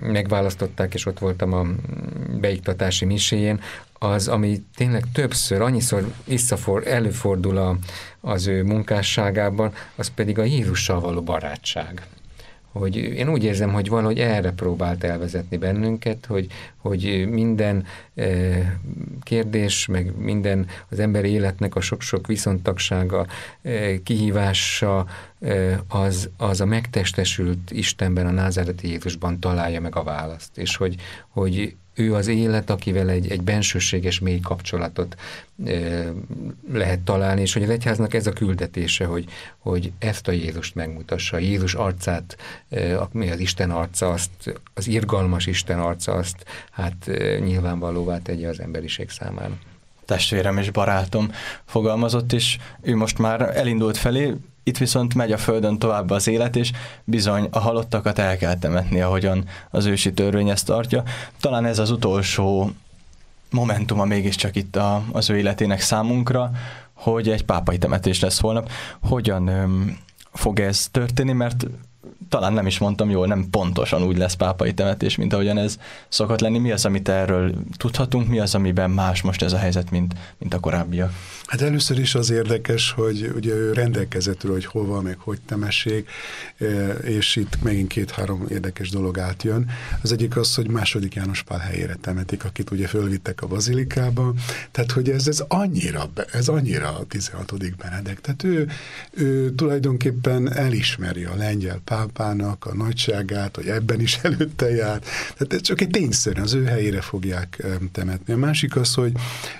megválasztották, 0.00 0.94
és 0.94 1.06
ott 1.06 1.18
voltam 1.18 1.52
a 1.52 1.66
beiktatási 2.40 3.04
miséjén, 3.04 3.60
az, 3.92 4.28
ami 4.28 4.62
tényleg 4.74 5.04
többször, 5.12 5.60
annyiszor 5.60 6.12
visszafor, 6.24 6.86
előfordul 6.86 7.56
a, 7.56 7.76
az 8.20 8.46
ő 8.46 8.62
munkásságában, 8.62 9.72
az 9.96 10.08
pedig 10.08 10.38
a 10.38 10.44
Jézussal 10.44 11.00
való 11.00 11.22
barátság. 11.22 12.06
Hogy 12.72 12.96
én 12.96 13.28
úgy 13.28 13.44
érzem, 13.44 13.72
hogy 13.72 13.88
valahogy 13.88 14.18
erre 14.18 14.52
próbált 14.52 15.04
elvezetni 15.04 15.56
bennünket, 15.56 16.26
hogy, 16.26 16.46
hogy 16.76 17.28
minden 17.30 17.84
eh, 18.14 18.72
kérdés, 19.22 19.86
meg 19.86 20.16
minden 20.16 20.66
az 20.88 20.98
emberi 20.98 21.28
életnek 21.28 21.74
a 21.74 21.80
sok-sok 21.80 22.26
viszontagsága, 22.26 23.26
eh, 23.62 23.98
kihívása, 24.04 25.06
eh, 25.40 25.78
az, 25.88 26.28
az 26.36 26.60
a 26.60 26.66
megtestesült 26.66 27.70
Istenben, 27.70 28.26
a 28.26 28.30
názáreti 28.30 28.88
Jézusban 28.88 29.40
találja 29.40 29.80
meg 29.80 29.96
a 29.96 30.02
választ. 30.02 30.58
És 30.58 30.76
hogy, 30.76 30.94
hogy 31.28 31.76
ő 32.00 32.14
az 32.14 32.26
élet, 32.26 32.70
akivel 32.70 33.08
egy, 33.08 33.30
egy 33.30 33.42
bensőséges 33.42 34.18
mély 34.18 34.40
kapcsolatot 34.40 35.16
e, 35.66 36.04
lehet 36.72 37.00
találni, 37.00 37.40
és 37.40 37.52
hogy 37.52 37.62
az 37.62 37.70
egyháznak 37.70 38.14
ez 38.14 38.26
a 38.26 38.32
küldetése, 38.32 39.04
hogy, 39.04 39.24
hogy 39.58 39.92
ezt 39.98 40.28
a 40.28 40.32
Jézust 40.32 40.74
megmutassa, 40.74 41.38
Jézus 41.38 41.74
arcát, 41.74 42.36
e, 42.70 43.08
mi 43.12 43.30
az 43.30 43.38
Isten 43.38 43.70
arca, 43.70 44.10
azt, 44.10 44.30
az 44.74 44.88
irgalmas 44.88 45.46
Isten 45.46 45.80
arca, 45.80 46.12
azt 46.12 46.44
hát 46.70 47.08
e, 47.08 47.38
nyilvánvalóvá 47.38 48.18
tegye 48.18 48.48
az 48.48 48.60
emberiség 48.60 49.10
számára. 49.10 49.58
Testvérem 50.04 50.58
és 50.58 50.70
barátom 50.70 51.32
fogalmazott, 51.64 52.32
és 52.32 52.58
ő 52.82 52.96
most 52.96 53.18
már 53.18 53.56
elindult 53.56 53.96
felé, 53.96 54.34
itt 54.62 54.78
viszont 54.78 55.14
megy 55.14 55.32
a 55.32 55.38
földön 55.38 55.78
tovább 55.78 56.10
az 56.10 56.28
élet, 56.28 56.56
és 56.56 56.72
bizony 57.04 57.48
a 57.50 57.58
halottakat 57.58 58.18
el 58.18 58.36
kell 58.36 58.58
temetni, 58.58 59.00
ahogyan 59.00 59.44
az 59.70 59.84
ősi 59.84 60.12
törvény 60.12 60.48
ezt 60.48 60.66
tartja. 60.66 61.02
Talán 61.40 61.64
ez 61.64 61.78
az 61.78 61.90
utolsó 61.90 62.70
momentuma 63.50 64.04
mégiscsak 64.04 64.56
itt 64.56 64.76
a, 64.76 65.02
az 65.12 65.30
ő 65.30 65.38
életének 65.38 65.80
számunkra, 65.80 66.50
hogy 66.92 67.28
egy 67.28 67.44
pápai 67.44 67.78
temetés 67.78 68.20
lesz 68.20 68.40
holnap. 68.40 68.70
Hogyan 69.00 69.46
öm, 69.46 69.98
fog 70.32 70.60
ez 70.60 70.88
történni, 70.90 71.32
mert 71.32 71.66
talán 72.30 72.52
nem 72.52 72.66
is 72.66 72.78
mondtam 72.78 73.10
jól, 73.10 73.26
nem 73.26 73.50
pontosan 73.50 74.02
úgy 74.02 74.16
lesz 74.16 74.34
pápai 74.34 74.74
temetés, 74.74 75.16
mint 75.16 75.32
ahogyan 75.32 75.58
ez 75.58 75.78
szokott 76.08 76.40
lenni. 76.40 76.58
Mi 76.58 76.72
az, 76.72 76.84
amit 76.84 77.08
erről 77.08 77.54
tudhatunk, 77.76 78.28
mi 78.28 78.38
az, 78.38 78.54
amiben 78.54 78.90
más 78.90 79.22
most 79.22 79.42
ez 79.42 79.52
a 79.52 79.58
helyzet, 79.58 79.90
mint, 79.90 80.14
mint 80.38 80.54
a 80.54 80.58
korábbiak? 80.60 81.12
Hát 81.46 81.60
először 81.60 81.98
is 81.98 82.14
az 82.14 82.30
érdekes, 82.30 82.90
hogy 82.90 83.32
ugye 83.34 83.54
ő 83.54 83.72
rendelkezetről, 83.72 84.52
hogy 84.52 84.64
hova, 84.64 85.00
meg 85.00 85.16
hogy 85.18 85.38
temessék, 85.46 86.08
e, 86.58 86.64
és 86.88 87.36
itt 87.36 87.62
megint 87.62 87.88
két-három 87.88 88.46
érdekes 88.48 88.90
dolog 88.90 89.18
átjön. 89.18 89.70
Az 90.02 90.12
egyik 90.12 90.36
az, 90.36 90.54
hogy 90.54 90.68
második 90.68 91.14
János 91.14 91.42
Pál 91.42 91.58
helyére 91.58 91.96
temetik, 92.00 92.44
akit 92.44 92.70
ugye 92.70 92.86
fölvittek 92.86 93.42
a 93.42 93.46
bazilikába, 93.46 94.34
tehát 94.70 94.92
hogy 94.92 95.10
ez, 95.10 95.26
ez 95.26 95.44
annyira, 95.48 96.10
ez 96.32 96.48
annyira 96.48 96.88
a 96.88 97.04
16. 97.04 97.76
Benedek, 97.76 98.20
tehát 98.20 98.42
ő, 98.42 98.68
ő 99.10 99.54
tulajdonképpen 99.54 100.52
elismeri 100.52 101.24
a 101.24 101.36
lengyel 101.36 101.80
pápának 102.20 102.64
a 102.64 102.74
nagyságát, 102.74 103.56
hogy 103.56 103.66
ebben 103.66 104.00
is 104.00 104.18
előtte 104.22 104.70
járt, 104.70 105.04
tehát 105.36 105.52
ez 105.52 105.60
csak 105.60 105.80
egy 105.80 105.90
tényszerű, 105.90 106.40
az 106.40 106.52
ő 106.52 106.64
helyére 106.64 107.00
fogják 107.00 107.66
temetni. 107.92 108.32
A 108.32 108.36
másik 108.36 108.76
az, 108.76 108.94
hogy 108.94 109.12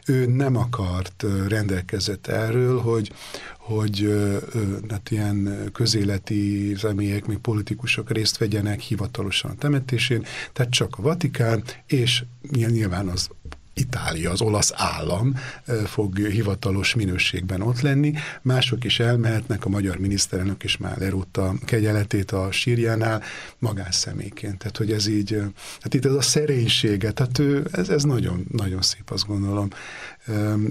ő 0.06 0.26
nem 0.26 0.56
akart 0.56 1.24
rendelkezett 1.48 2.26
erről, 2.26 2.80
hogy, 2.80 3.12
hogy 3.58 4.14
hát 4.88 5.10
ilyen 5.10 5.68
közéleti 5.72 6.74
személyek, 6.78 7.26
még 7.26 7.38
politikusok 7.38 8.10
részt 8.10 8.38
vegyenek 8.38 8.80
hivatalosan 8.80 9.50
a 9.50 9.54
temetésén, 9.54 10.24
tehát 10.52 10.72
csak 10.72 10.98
a 10.98 11.02
Vatikán, 11.02 11.62
és 11.86 12.24
nyilván 12.50 13.08
az 13.08 13.28
Itália, 13.74 14.30
az 14.30 14.40
olasz 14.40 14.72
állam 14.74 15.34
fog 15.84 16.18
hivatalos 16.18 16.94
minőségben 16.94 17.60
ott 17.60 17.80
lenni. 17.80 18.12
Mások 18.42 18.84
is 18.84 19.00
elmehetnek, 19.00 19.64
a 19.64 19.68
magyar 19.68 19.96
miniszterelnök 19.96 20.62
is 20.64 20.76
már 20.76 20.98
lerúgta 20.98 21.54
kegyeletét 21.64 22.30
a 22.30 22.52
sírjánál 22.52 23.22
magánszemélyként. 23.58 24.58
Tehát, 24.58 24.76
hogy 24.76 24.92
ez 24.92 25.06
így, 25.06 25.42
hát 25.80 25.94
itt 25.94 26.04
ez 26.04 26.12
a 26.12 26.22
szerénysége, 26.22 27.10
tehát 27.10 27.38
ő, 27.38 27.66
ez, 27.72 27.88
ez 27.88 28.02
nagyon, 28.02 28.46
nagyon 28.52 28.82
szép, 28.82 29.10
azt 29.10 29.26
gondolom. 29.26 29.68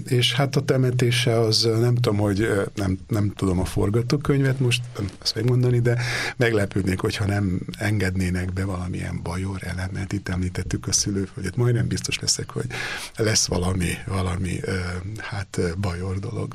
És 0.04 0.34
hát 0.34 0.56
a 0.56 0.64
temetése 0.64 1.38
az 1.38 1.62
nem 1.62 1.94
tudom, 1.94 2.16
hogy 2.16 2.48
nem, 2.74 2.98
nem 3.08 3.32
tudom 3.36 3.58
a 3.58 3.64
forgatókönyvet 3.64 4.60
most 4.60 4.82
azt 5.18 5.34
megmondani, 5.34 5.80
de 5.80 6.02
meglepődnék, 6.36 7.00
hogyha 7.00 7.26
nem 7.26 7.60
engednének 7.78 8.52
be 8.52 8.64
valamilyen 8.64 9.20
bajor 9.22 9.58
elemet. 9.62 10.12
Itt 10.12 10.28
említettük 10.28 10.86
a 10.86 10.92
szülőföldet. 10.92 11.56
Majdnem 11.56 11.86
biztos 11.86 12.18
leszek, 12.18 12.50
hogy 12.50 12.66
lesz 13.16 13.46
valami, 13.46 13.90
valami 14.06 14.60
hát 15.18 15.60
bajor 15.80 16.18
dolog. 16.18 16.54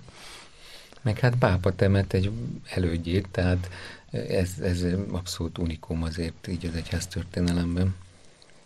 Meg 1.02 1.20
hát 1.20 1.36
pápa 1.36 1.76
temet 1.76 2.14
egy 2.14 2.32
elődjét, 2.74 3.28
tehát 3.32 3.70
ez, 4.12 4.50
ez 4.62 4.86
abszolút 5.12 5.58
unikum 5.58 6.04
azért 6.04 6.48
így 6.48 6.66
az 6.66 6.76
egyház 6.76 7.08
történelemben. 7.08 7.96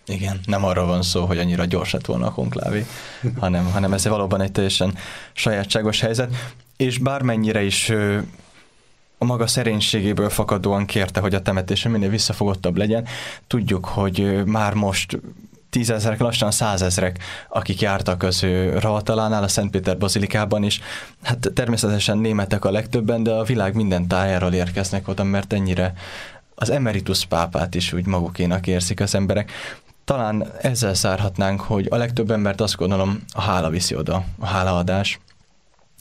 Igen, 0.10 0.40
nem 0.46 0.66
arra 0.66 0.86
van 0.86 1.02
szó, 1.02 1.26
hogy 1.26 1.38
annyira 1.38 1.66
gyors 1.66 1.92
lett 1.92 2.06
volna 2.06 2.26
a 2.26 2.32
konklávé, 2.32 2.86
hanem, 3.40 3.66
hanem 3.72 3.94
ez 3.94 4.08
valóban 4.08 4.42
egy 4.42 4.52
teljesen 4.52 4.96
sajátságos 5.34 6.00
helyzet, 6.00 6.36
és 6.78 6.98
bármennyire 6.98 7.64
is 7.64 7.92
a 9.18 9.26
maga 9.26 9.48
szerénységéből 9.48 10.30
fakadóan 10.30 10.86
kérte, 10.86 11.20
hogy 11.20 11.34
a 11.34 11.42
temetése 11.42 11.90
minél 11.90 12.10
visszafogottabb 12.10 12.78
legyen. 12.78 13.08
Tudjuk, 13.48 13.86
hogy 13.86 14.44
már 14.46 14.74
most 14.74 15.20
tízezerek, 15.70 16.20
lassan 16.20 16.52
százezrek, 16.52 17.20
akik 17.50 17.82
jártak 17.82 18.24
az 18.24 18.44
ő 18.44 18.80
Ravatalánál, 18.80 19.44
a 19.44 19.48
Szentpéter 19.48 19.98
Bazilikában 19.98 20.64
is. 20.64 20.80
Hát 21.24 21.52
természetesen 21.54 22.18
németek 22.18 22.66
a 22.66 22.72
legtöbben, 22.72 23.24
de 23.24 23.32
a 23.32 23.44
világ 23.44 23.76
minden 23.76 24.08
tájáról 24.08 24.54
érkeznek 24.54 25.08
oda, 25.08 25.24
mert 25.24 25.54
ennyire 25.54 25.94
az 26.56 26.70
emeritus 26.70 27.26
pápát 27.26 27.76
is 27.76 27.94
úgy 27.94 28.06
magukénak 28.06 28.68
érzik 28.68 29.00
az 29.00 29.16
emberek. 29.16 29.52
Talán 30.10 30.52
ezzel 30.62 30.94
szárhatnánk, 30.94 31.62
hogy 31.62 31.88
a 31.90 31.96
legtöbb 31.96 32.32
embert 32.32 32.62
azt 32.62 32.76
gondolom 32.76 33.24
a 33.34 33.42
hála 33.42 33.70
viszi 33.70 33.96
oda, 33.96 34.26
a 34.40 34.46
hálaadás. 34.46 35.20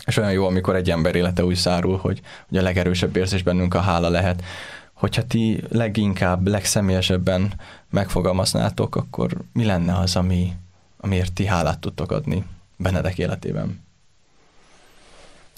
És 0.06 0.16
olyan 0.16 0.32
jó, 0.32 0.46
amikor 0.46 0.76
egy 0.76 0.90
ember 0.90 1.14
élete 1.14 1.44
úgy 1.44 1.54
szárul, 1.54 1.96
hogy, 1.96 2.20
hogy 2.48 2.58
a 2.58 2.62
legerősebb 2.62 3.16
érzés 3.16 3.42
bennünk 3.42 3.74
a 3.74 3.80
hála 3.80 4.08
lehet. 4.08 4.44
Hogyha 4.92 5.26
ti 5.26 5.62
leginkább, 5.68 6.46
legszemélyesebben 6.46 7.52
megfogalmaznátok, 7.90 8.96
akkor 8.96 9.36
mi 9.52 9.64
lenne 9.64 9.98
az, 9.98 10.16
ami, 10.16 10.52
amiért 10.96 11.32
ti 11.32 11.46
hálát 11.46 11.78
tudtok 11.78 12.12
adni 12.12 12.44
Benedek 12.76 13.18
életében? 13.18 13.84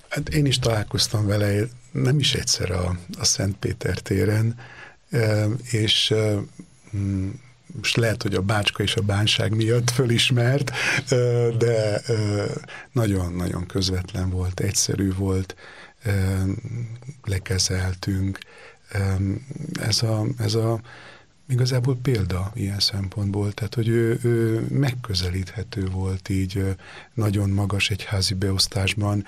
Hát 0.09 0.28
én 0.28 0.46
is 0.46 0.59
találkoztam 0.59 1.26
vele, 1.26 1.62
nem 1.92 2.18
is 2.18 2.34
egyszer 2.34 2.70
a, 2.70 2.96
a 3.18 3.24
Szent 3.24 3.57
Péter 3.57 3.98
téren, 3.98 4.59
és 5.70 6.14
most 7.77 7.97
lehet, 7.97 8.23
hogy 8.23 8.35
a 8.35 8.43
bácska 8.43 8.83
és 8.83 8.97
a 8.97 9.03
bánság 9.03 9.57
miatt 9.57 9.91
fölismert, 9.91 10.71
de 11.59 12.03
nagyon-nagyon 12.93 13.66
közvetlen 13.66 14.31
volt, 14.31 14.61
egyszerű 14.61 15.14
volt, 15.14 15.57
lekezeltünk. 17.25 18.39
Ez 19.81 20.03
a, 20.03 20.27
ez 20.39 20.55
a 20.55 20.81
igazából 21.51 21.96
példa 22.03 22.51
ilyen 22.55 22.80
szempontból, 22.80 23.53
tehát 23.53 23.74
hogy 23.74 23.88
ő, 23.88 24.18
ő 24.22 24.66
megközelíthető 24.70 25.86
volt 25.86 26.28
így 26.28 26.76
nagyon 27.14 27.51
magas 27.51 27.90
egyházi 27.90 28.34
beosztásban, 28.34 29.24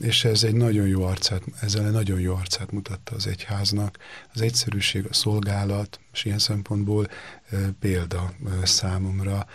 és 0.00 0.24
ez 0.24 0.42
egy 0.42 0.54
nagyon 0.54 0.86
jó 0.86 1.02
arcát, 1.02 1.42
ezzel 1.60 1.86
egy 1.86 1.92
nagyon 1.92 2.20
jó 2.20 2.34
arcát 2.34 2.72
mutatta 2.72 3.14
az 3.14 3.26
egyháznak. 3.26 3.98
Az 4.34 4.40
egyszerűség, 4.40 5.06
a 5.10 5.14
szolgálat, 5.14 6.00
és 6.12 6.24
ilyen 6.24 6.38
szempontból 6.38 7.08
példa 7.80 8.32
számomra, 8.62 9.46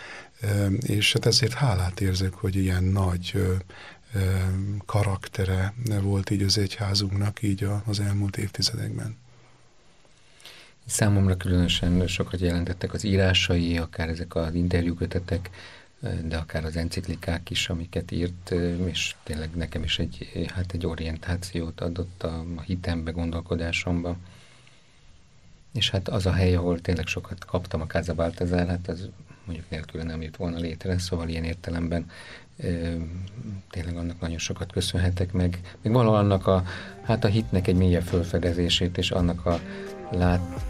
és 0.80 1.12
hát 1.12 1.26
ezért 1.26 1.52
hálát 1.52 2.00
érzek, 2.00 2.34
hogy 2.34 2.56
ilyen 2.56 2.84
nagy 2.84 3.42
karaktere 4.86 5.74
volt 6.02 6.30
így 6.30 6.42
az 6.42 6.58
egyházunknak 6.58 7.42
így 7.42 7.68
az 7.84 8.00
elmúlt 8.00 8.36
évtizedekben. 8.36 9.16
Számomra 10.86 11.36
különösen 11.36 12.06
sokat 12.06 12.40
jelentettek 12.40 12.92
az 12.92 13.04
írásai, 13.04 13.78
akár 13.78 14.08
ezek 14.08 14.34
az 14.34 14.54
interjúkötetek, 14.54 15.50
de 16.24 16.36
akár 16.36 16.64
az 16.64 16.76
enciklikák 16.76 17.50
is, 17.50 17.68
amiket 17.68 18.10
írt, 18.10 18.50
és 18.84 19.14
tényleg 19.22 19.50
nekem 19.54 19.82
is 19.82 19.98
egy, 19.98 20.48
hát 20.54 20.72
egy 20.72 20.86
orientációt 20.86 21.80
adott 21.80 22.22
a, 22.22 22.44
hitembe, 22.64 23.10
gondolkodásomba. 23.10 24.16
És 25.72 25.90
hát 25.90 26.08
az 26.08 26.26
a 26.26 26.32
hely, 26.32 26.54
ahol 26.54 26.80
tényleg 26.80 27.06
sokat 27.06 27.44
kaptam 27.44 27.80
a 27.80 27.86
Casa 27.86 28.14
Baltazar, 28.14 28.66
hát 28.66 28.88
az 28.88 29.08
mondjuk 29.44 29.70
nélkül 29.70 30.02
nem 30.02 30.22
jött 30.22 30.36
volna 30.36 30.58
létre, 30.58 30.98
szóval 30.98 31.28
ilyen 31.28 31.44
értelemben 31.44 32.10
tényleg 33.70 33.96
annak 33.96 34.20
nagyon 34.20 34.38
sokat 34.38 34.72
köszönhetek 34.72 35.32
meg. 35.32 35.76
Még 35.82 35.92
valahol 35.92 36.18
annak 36.18 36.46
a, 36.46 36.64
hát 37.02 37.24
a 37.24 37.28
hitnek 37.28 37.66
egy 37.66 37.76
mélyebb 37.76 38.02
fölfedezését, 38.02 38.98
és 38.98 39.10
annak 39.10 39.46
a 39.46 39.60
lát, 40.10 40.64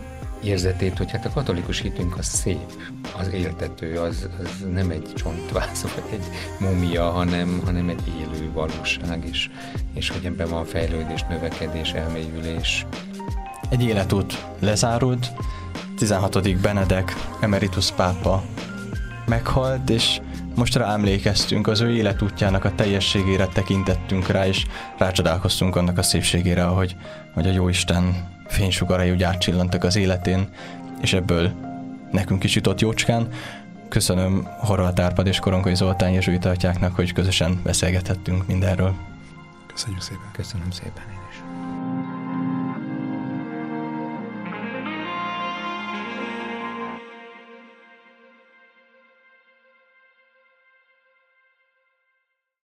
érzetét, 0.45 0.99
hogy 0.99 1.11
hát 1.11 1.25
a 1.25 1.31
katolikus 1.31 1.81
hitünk 1.81 2.19
az 2.19 2.27
szép, 2.27 2.73
az 3.19 3.29
éltető, 3.33 3.99
az, 3.99 4.29
az 4.43 4.67
nem 4.73 4.91
egy 4.91 5.13
csontváz, 5.15 5.83
vagy 5.95 6.05
egy 6.13 6.25
mumia, 6.59 7.11
hanem, 7.11 7.61
hanem 7.65 7.89
egy 7.89 8.13
élő 8.21 8.53
valóság, 8.53 9.25
és, 9.31 9.51
és 9.95 10.09
hogy 10.09 10.25
ebben 10.25 10.49
van 10.49 10.65
fejlődés, 10.65 11.23
növekedés, 11.29 11.93
elmélyülés. 11.93 12.87
Egy 13.69 13.83
életút 13.83 14.45
lezárult, 14.59 15.33
16. 15.97 16.61
Benedek, 16.61 17.15
emeritus 17.41 17.91
pápa 17.91 18.43
meghalt, 19.27 19.91
és 19.91 20.21
most 20.55 20.75
rá 20.75 20.93
emlékeztünk, 20.93 21.67
az 21.67 21.81
ő 21.81 21.91
életútjának 21.91 22.65
a 22.65 22.75
teljességére 22.75 23.47
tekintettünk 23.47 24.27
rá, 24.27 24.47
és 24.47 24.67
rácsodálkoztunk 24.99 25.77
annak 25.77 25.99
a 25.99 26.03
szépségére, 26.03 26.67
ahogy, 26.67 26.97
hogy 27.35 27.47
a 27.47 27.53
Jóisten 27.53 28.33
fénysugarai 28.55 29.11
úgy 29.11 29.23
átcsillantak 29.23 29.85
az 29.85 29.97
életén, 29.97 30.49
és 31.01 31.13
ebből 31.13 31.53
nekünk 32.11 32.45
is 32.45 32.55
jutott 32.55 32.81
jócskán. 32.81 33.29
Köszönöm 33.89 34.49
Horváth 34.59 35.03
Árpad 35.03 35.27
és 35.27 35.39
Koronkai 35.39 35.75
Zoltán 35.75 36.11
jezsuita 36.11 36.51
atyáknak, 36.51 36.95
hogy 36.95 37.13
közösen 37.13 37.61
beszélgethettünk 37.65 38.47
mindenről. 38.47 38.95
Köszönjük 39.67 40.03
szépen. 40.03 40.31
Köszönöm 40.33 40.71
szépen. 40.71 41.14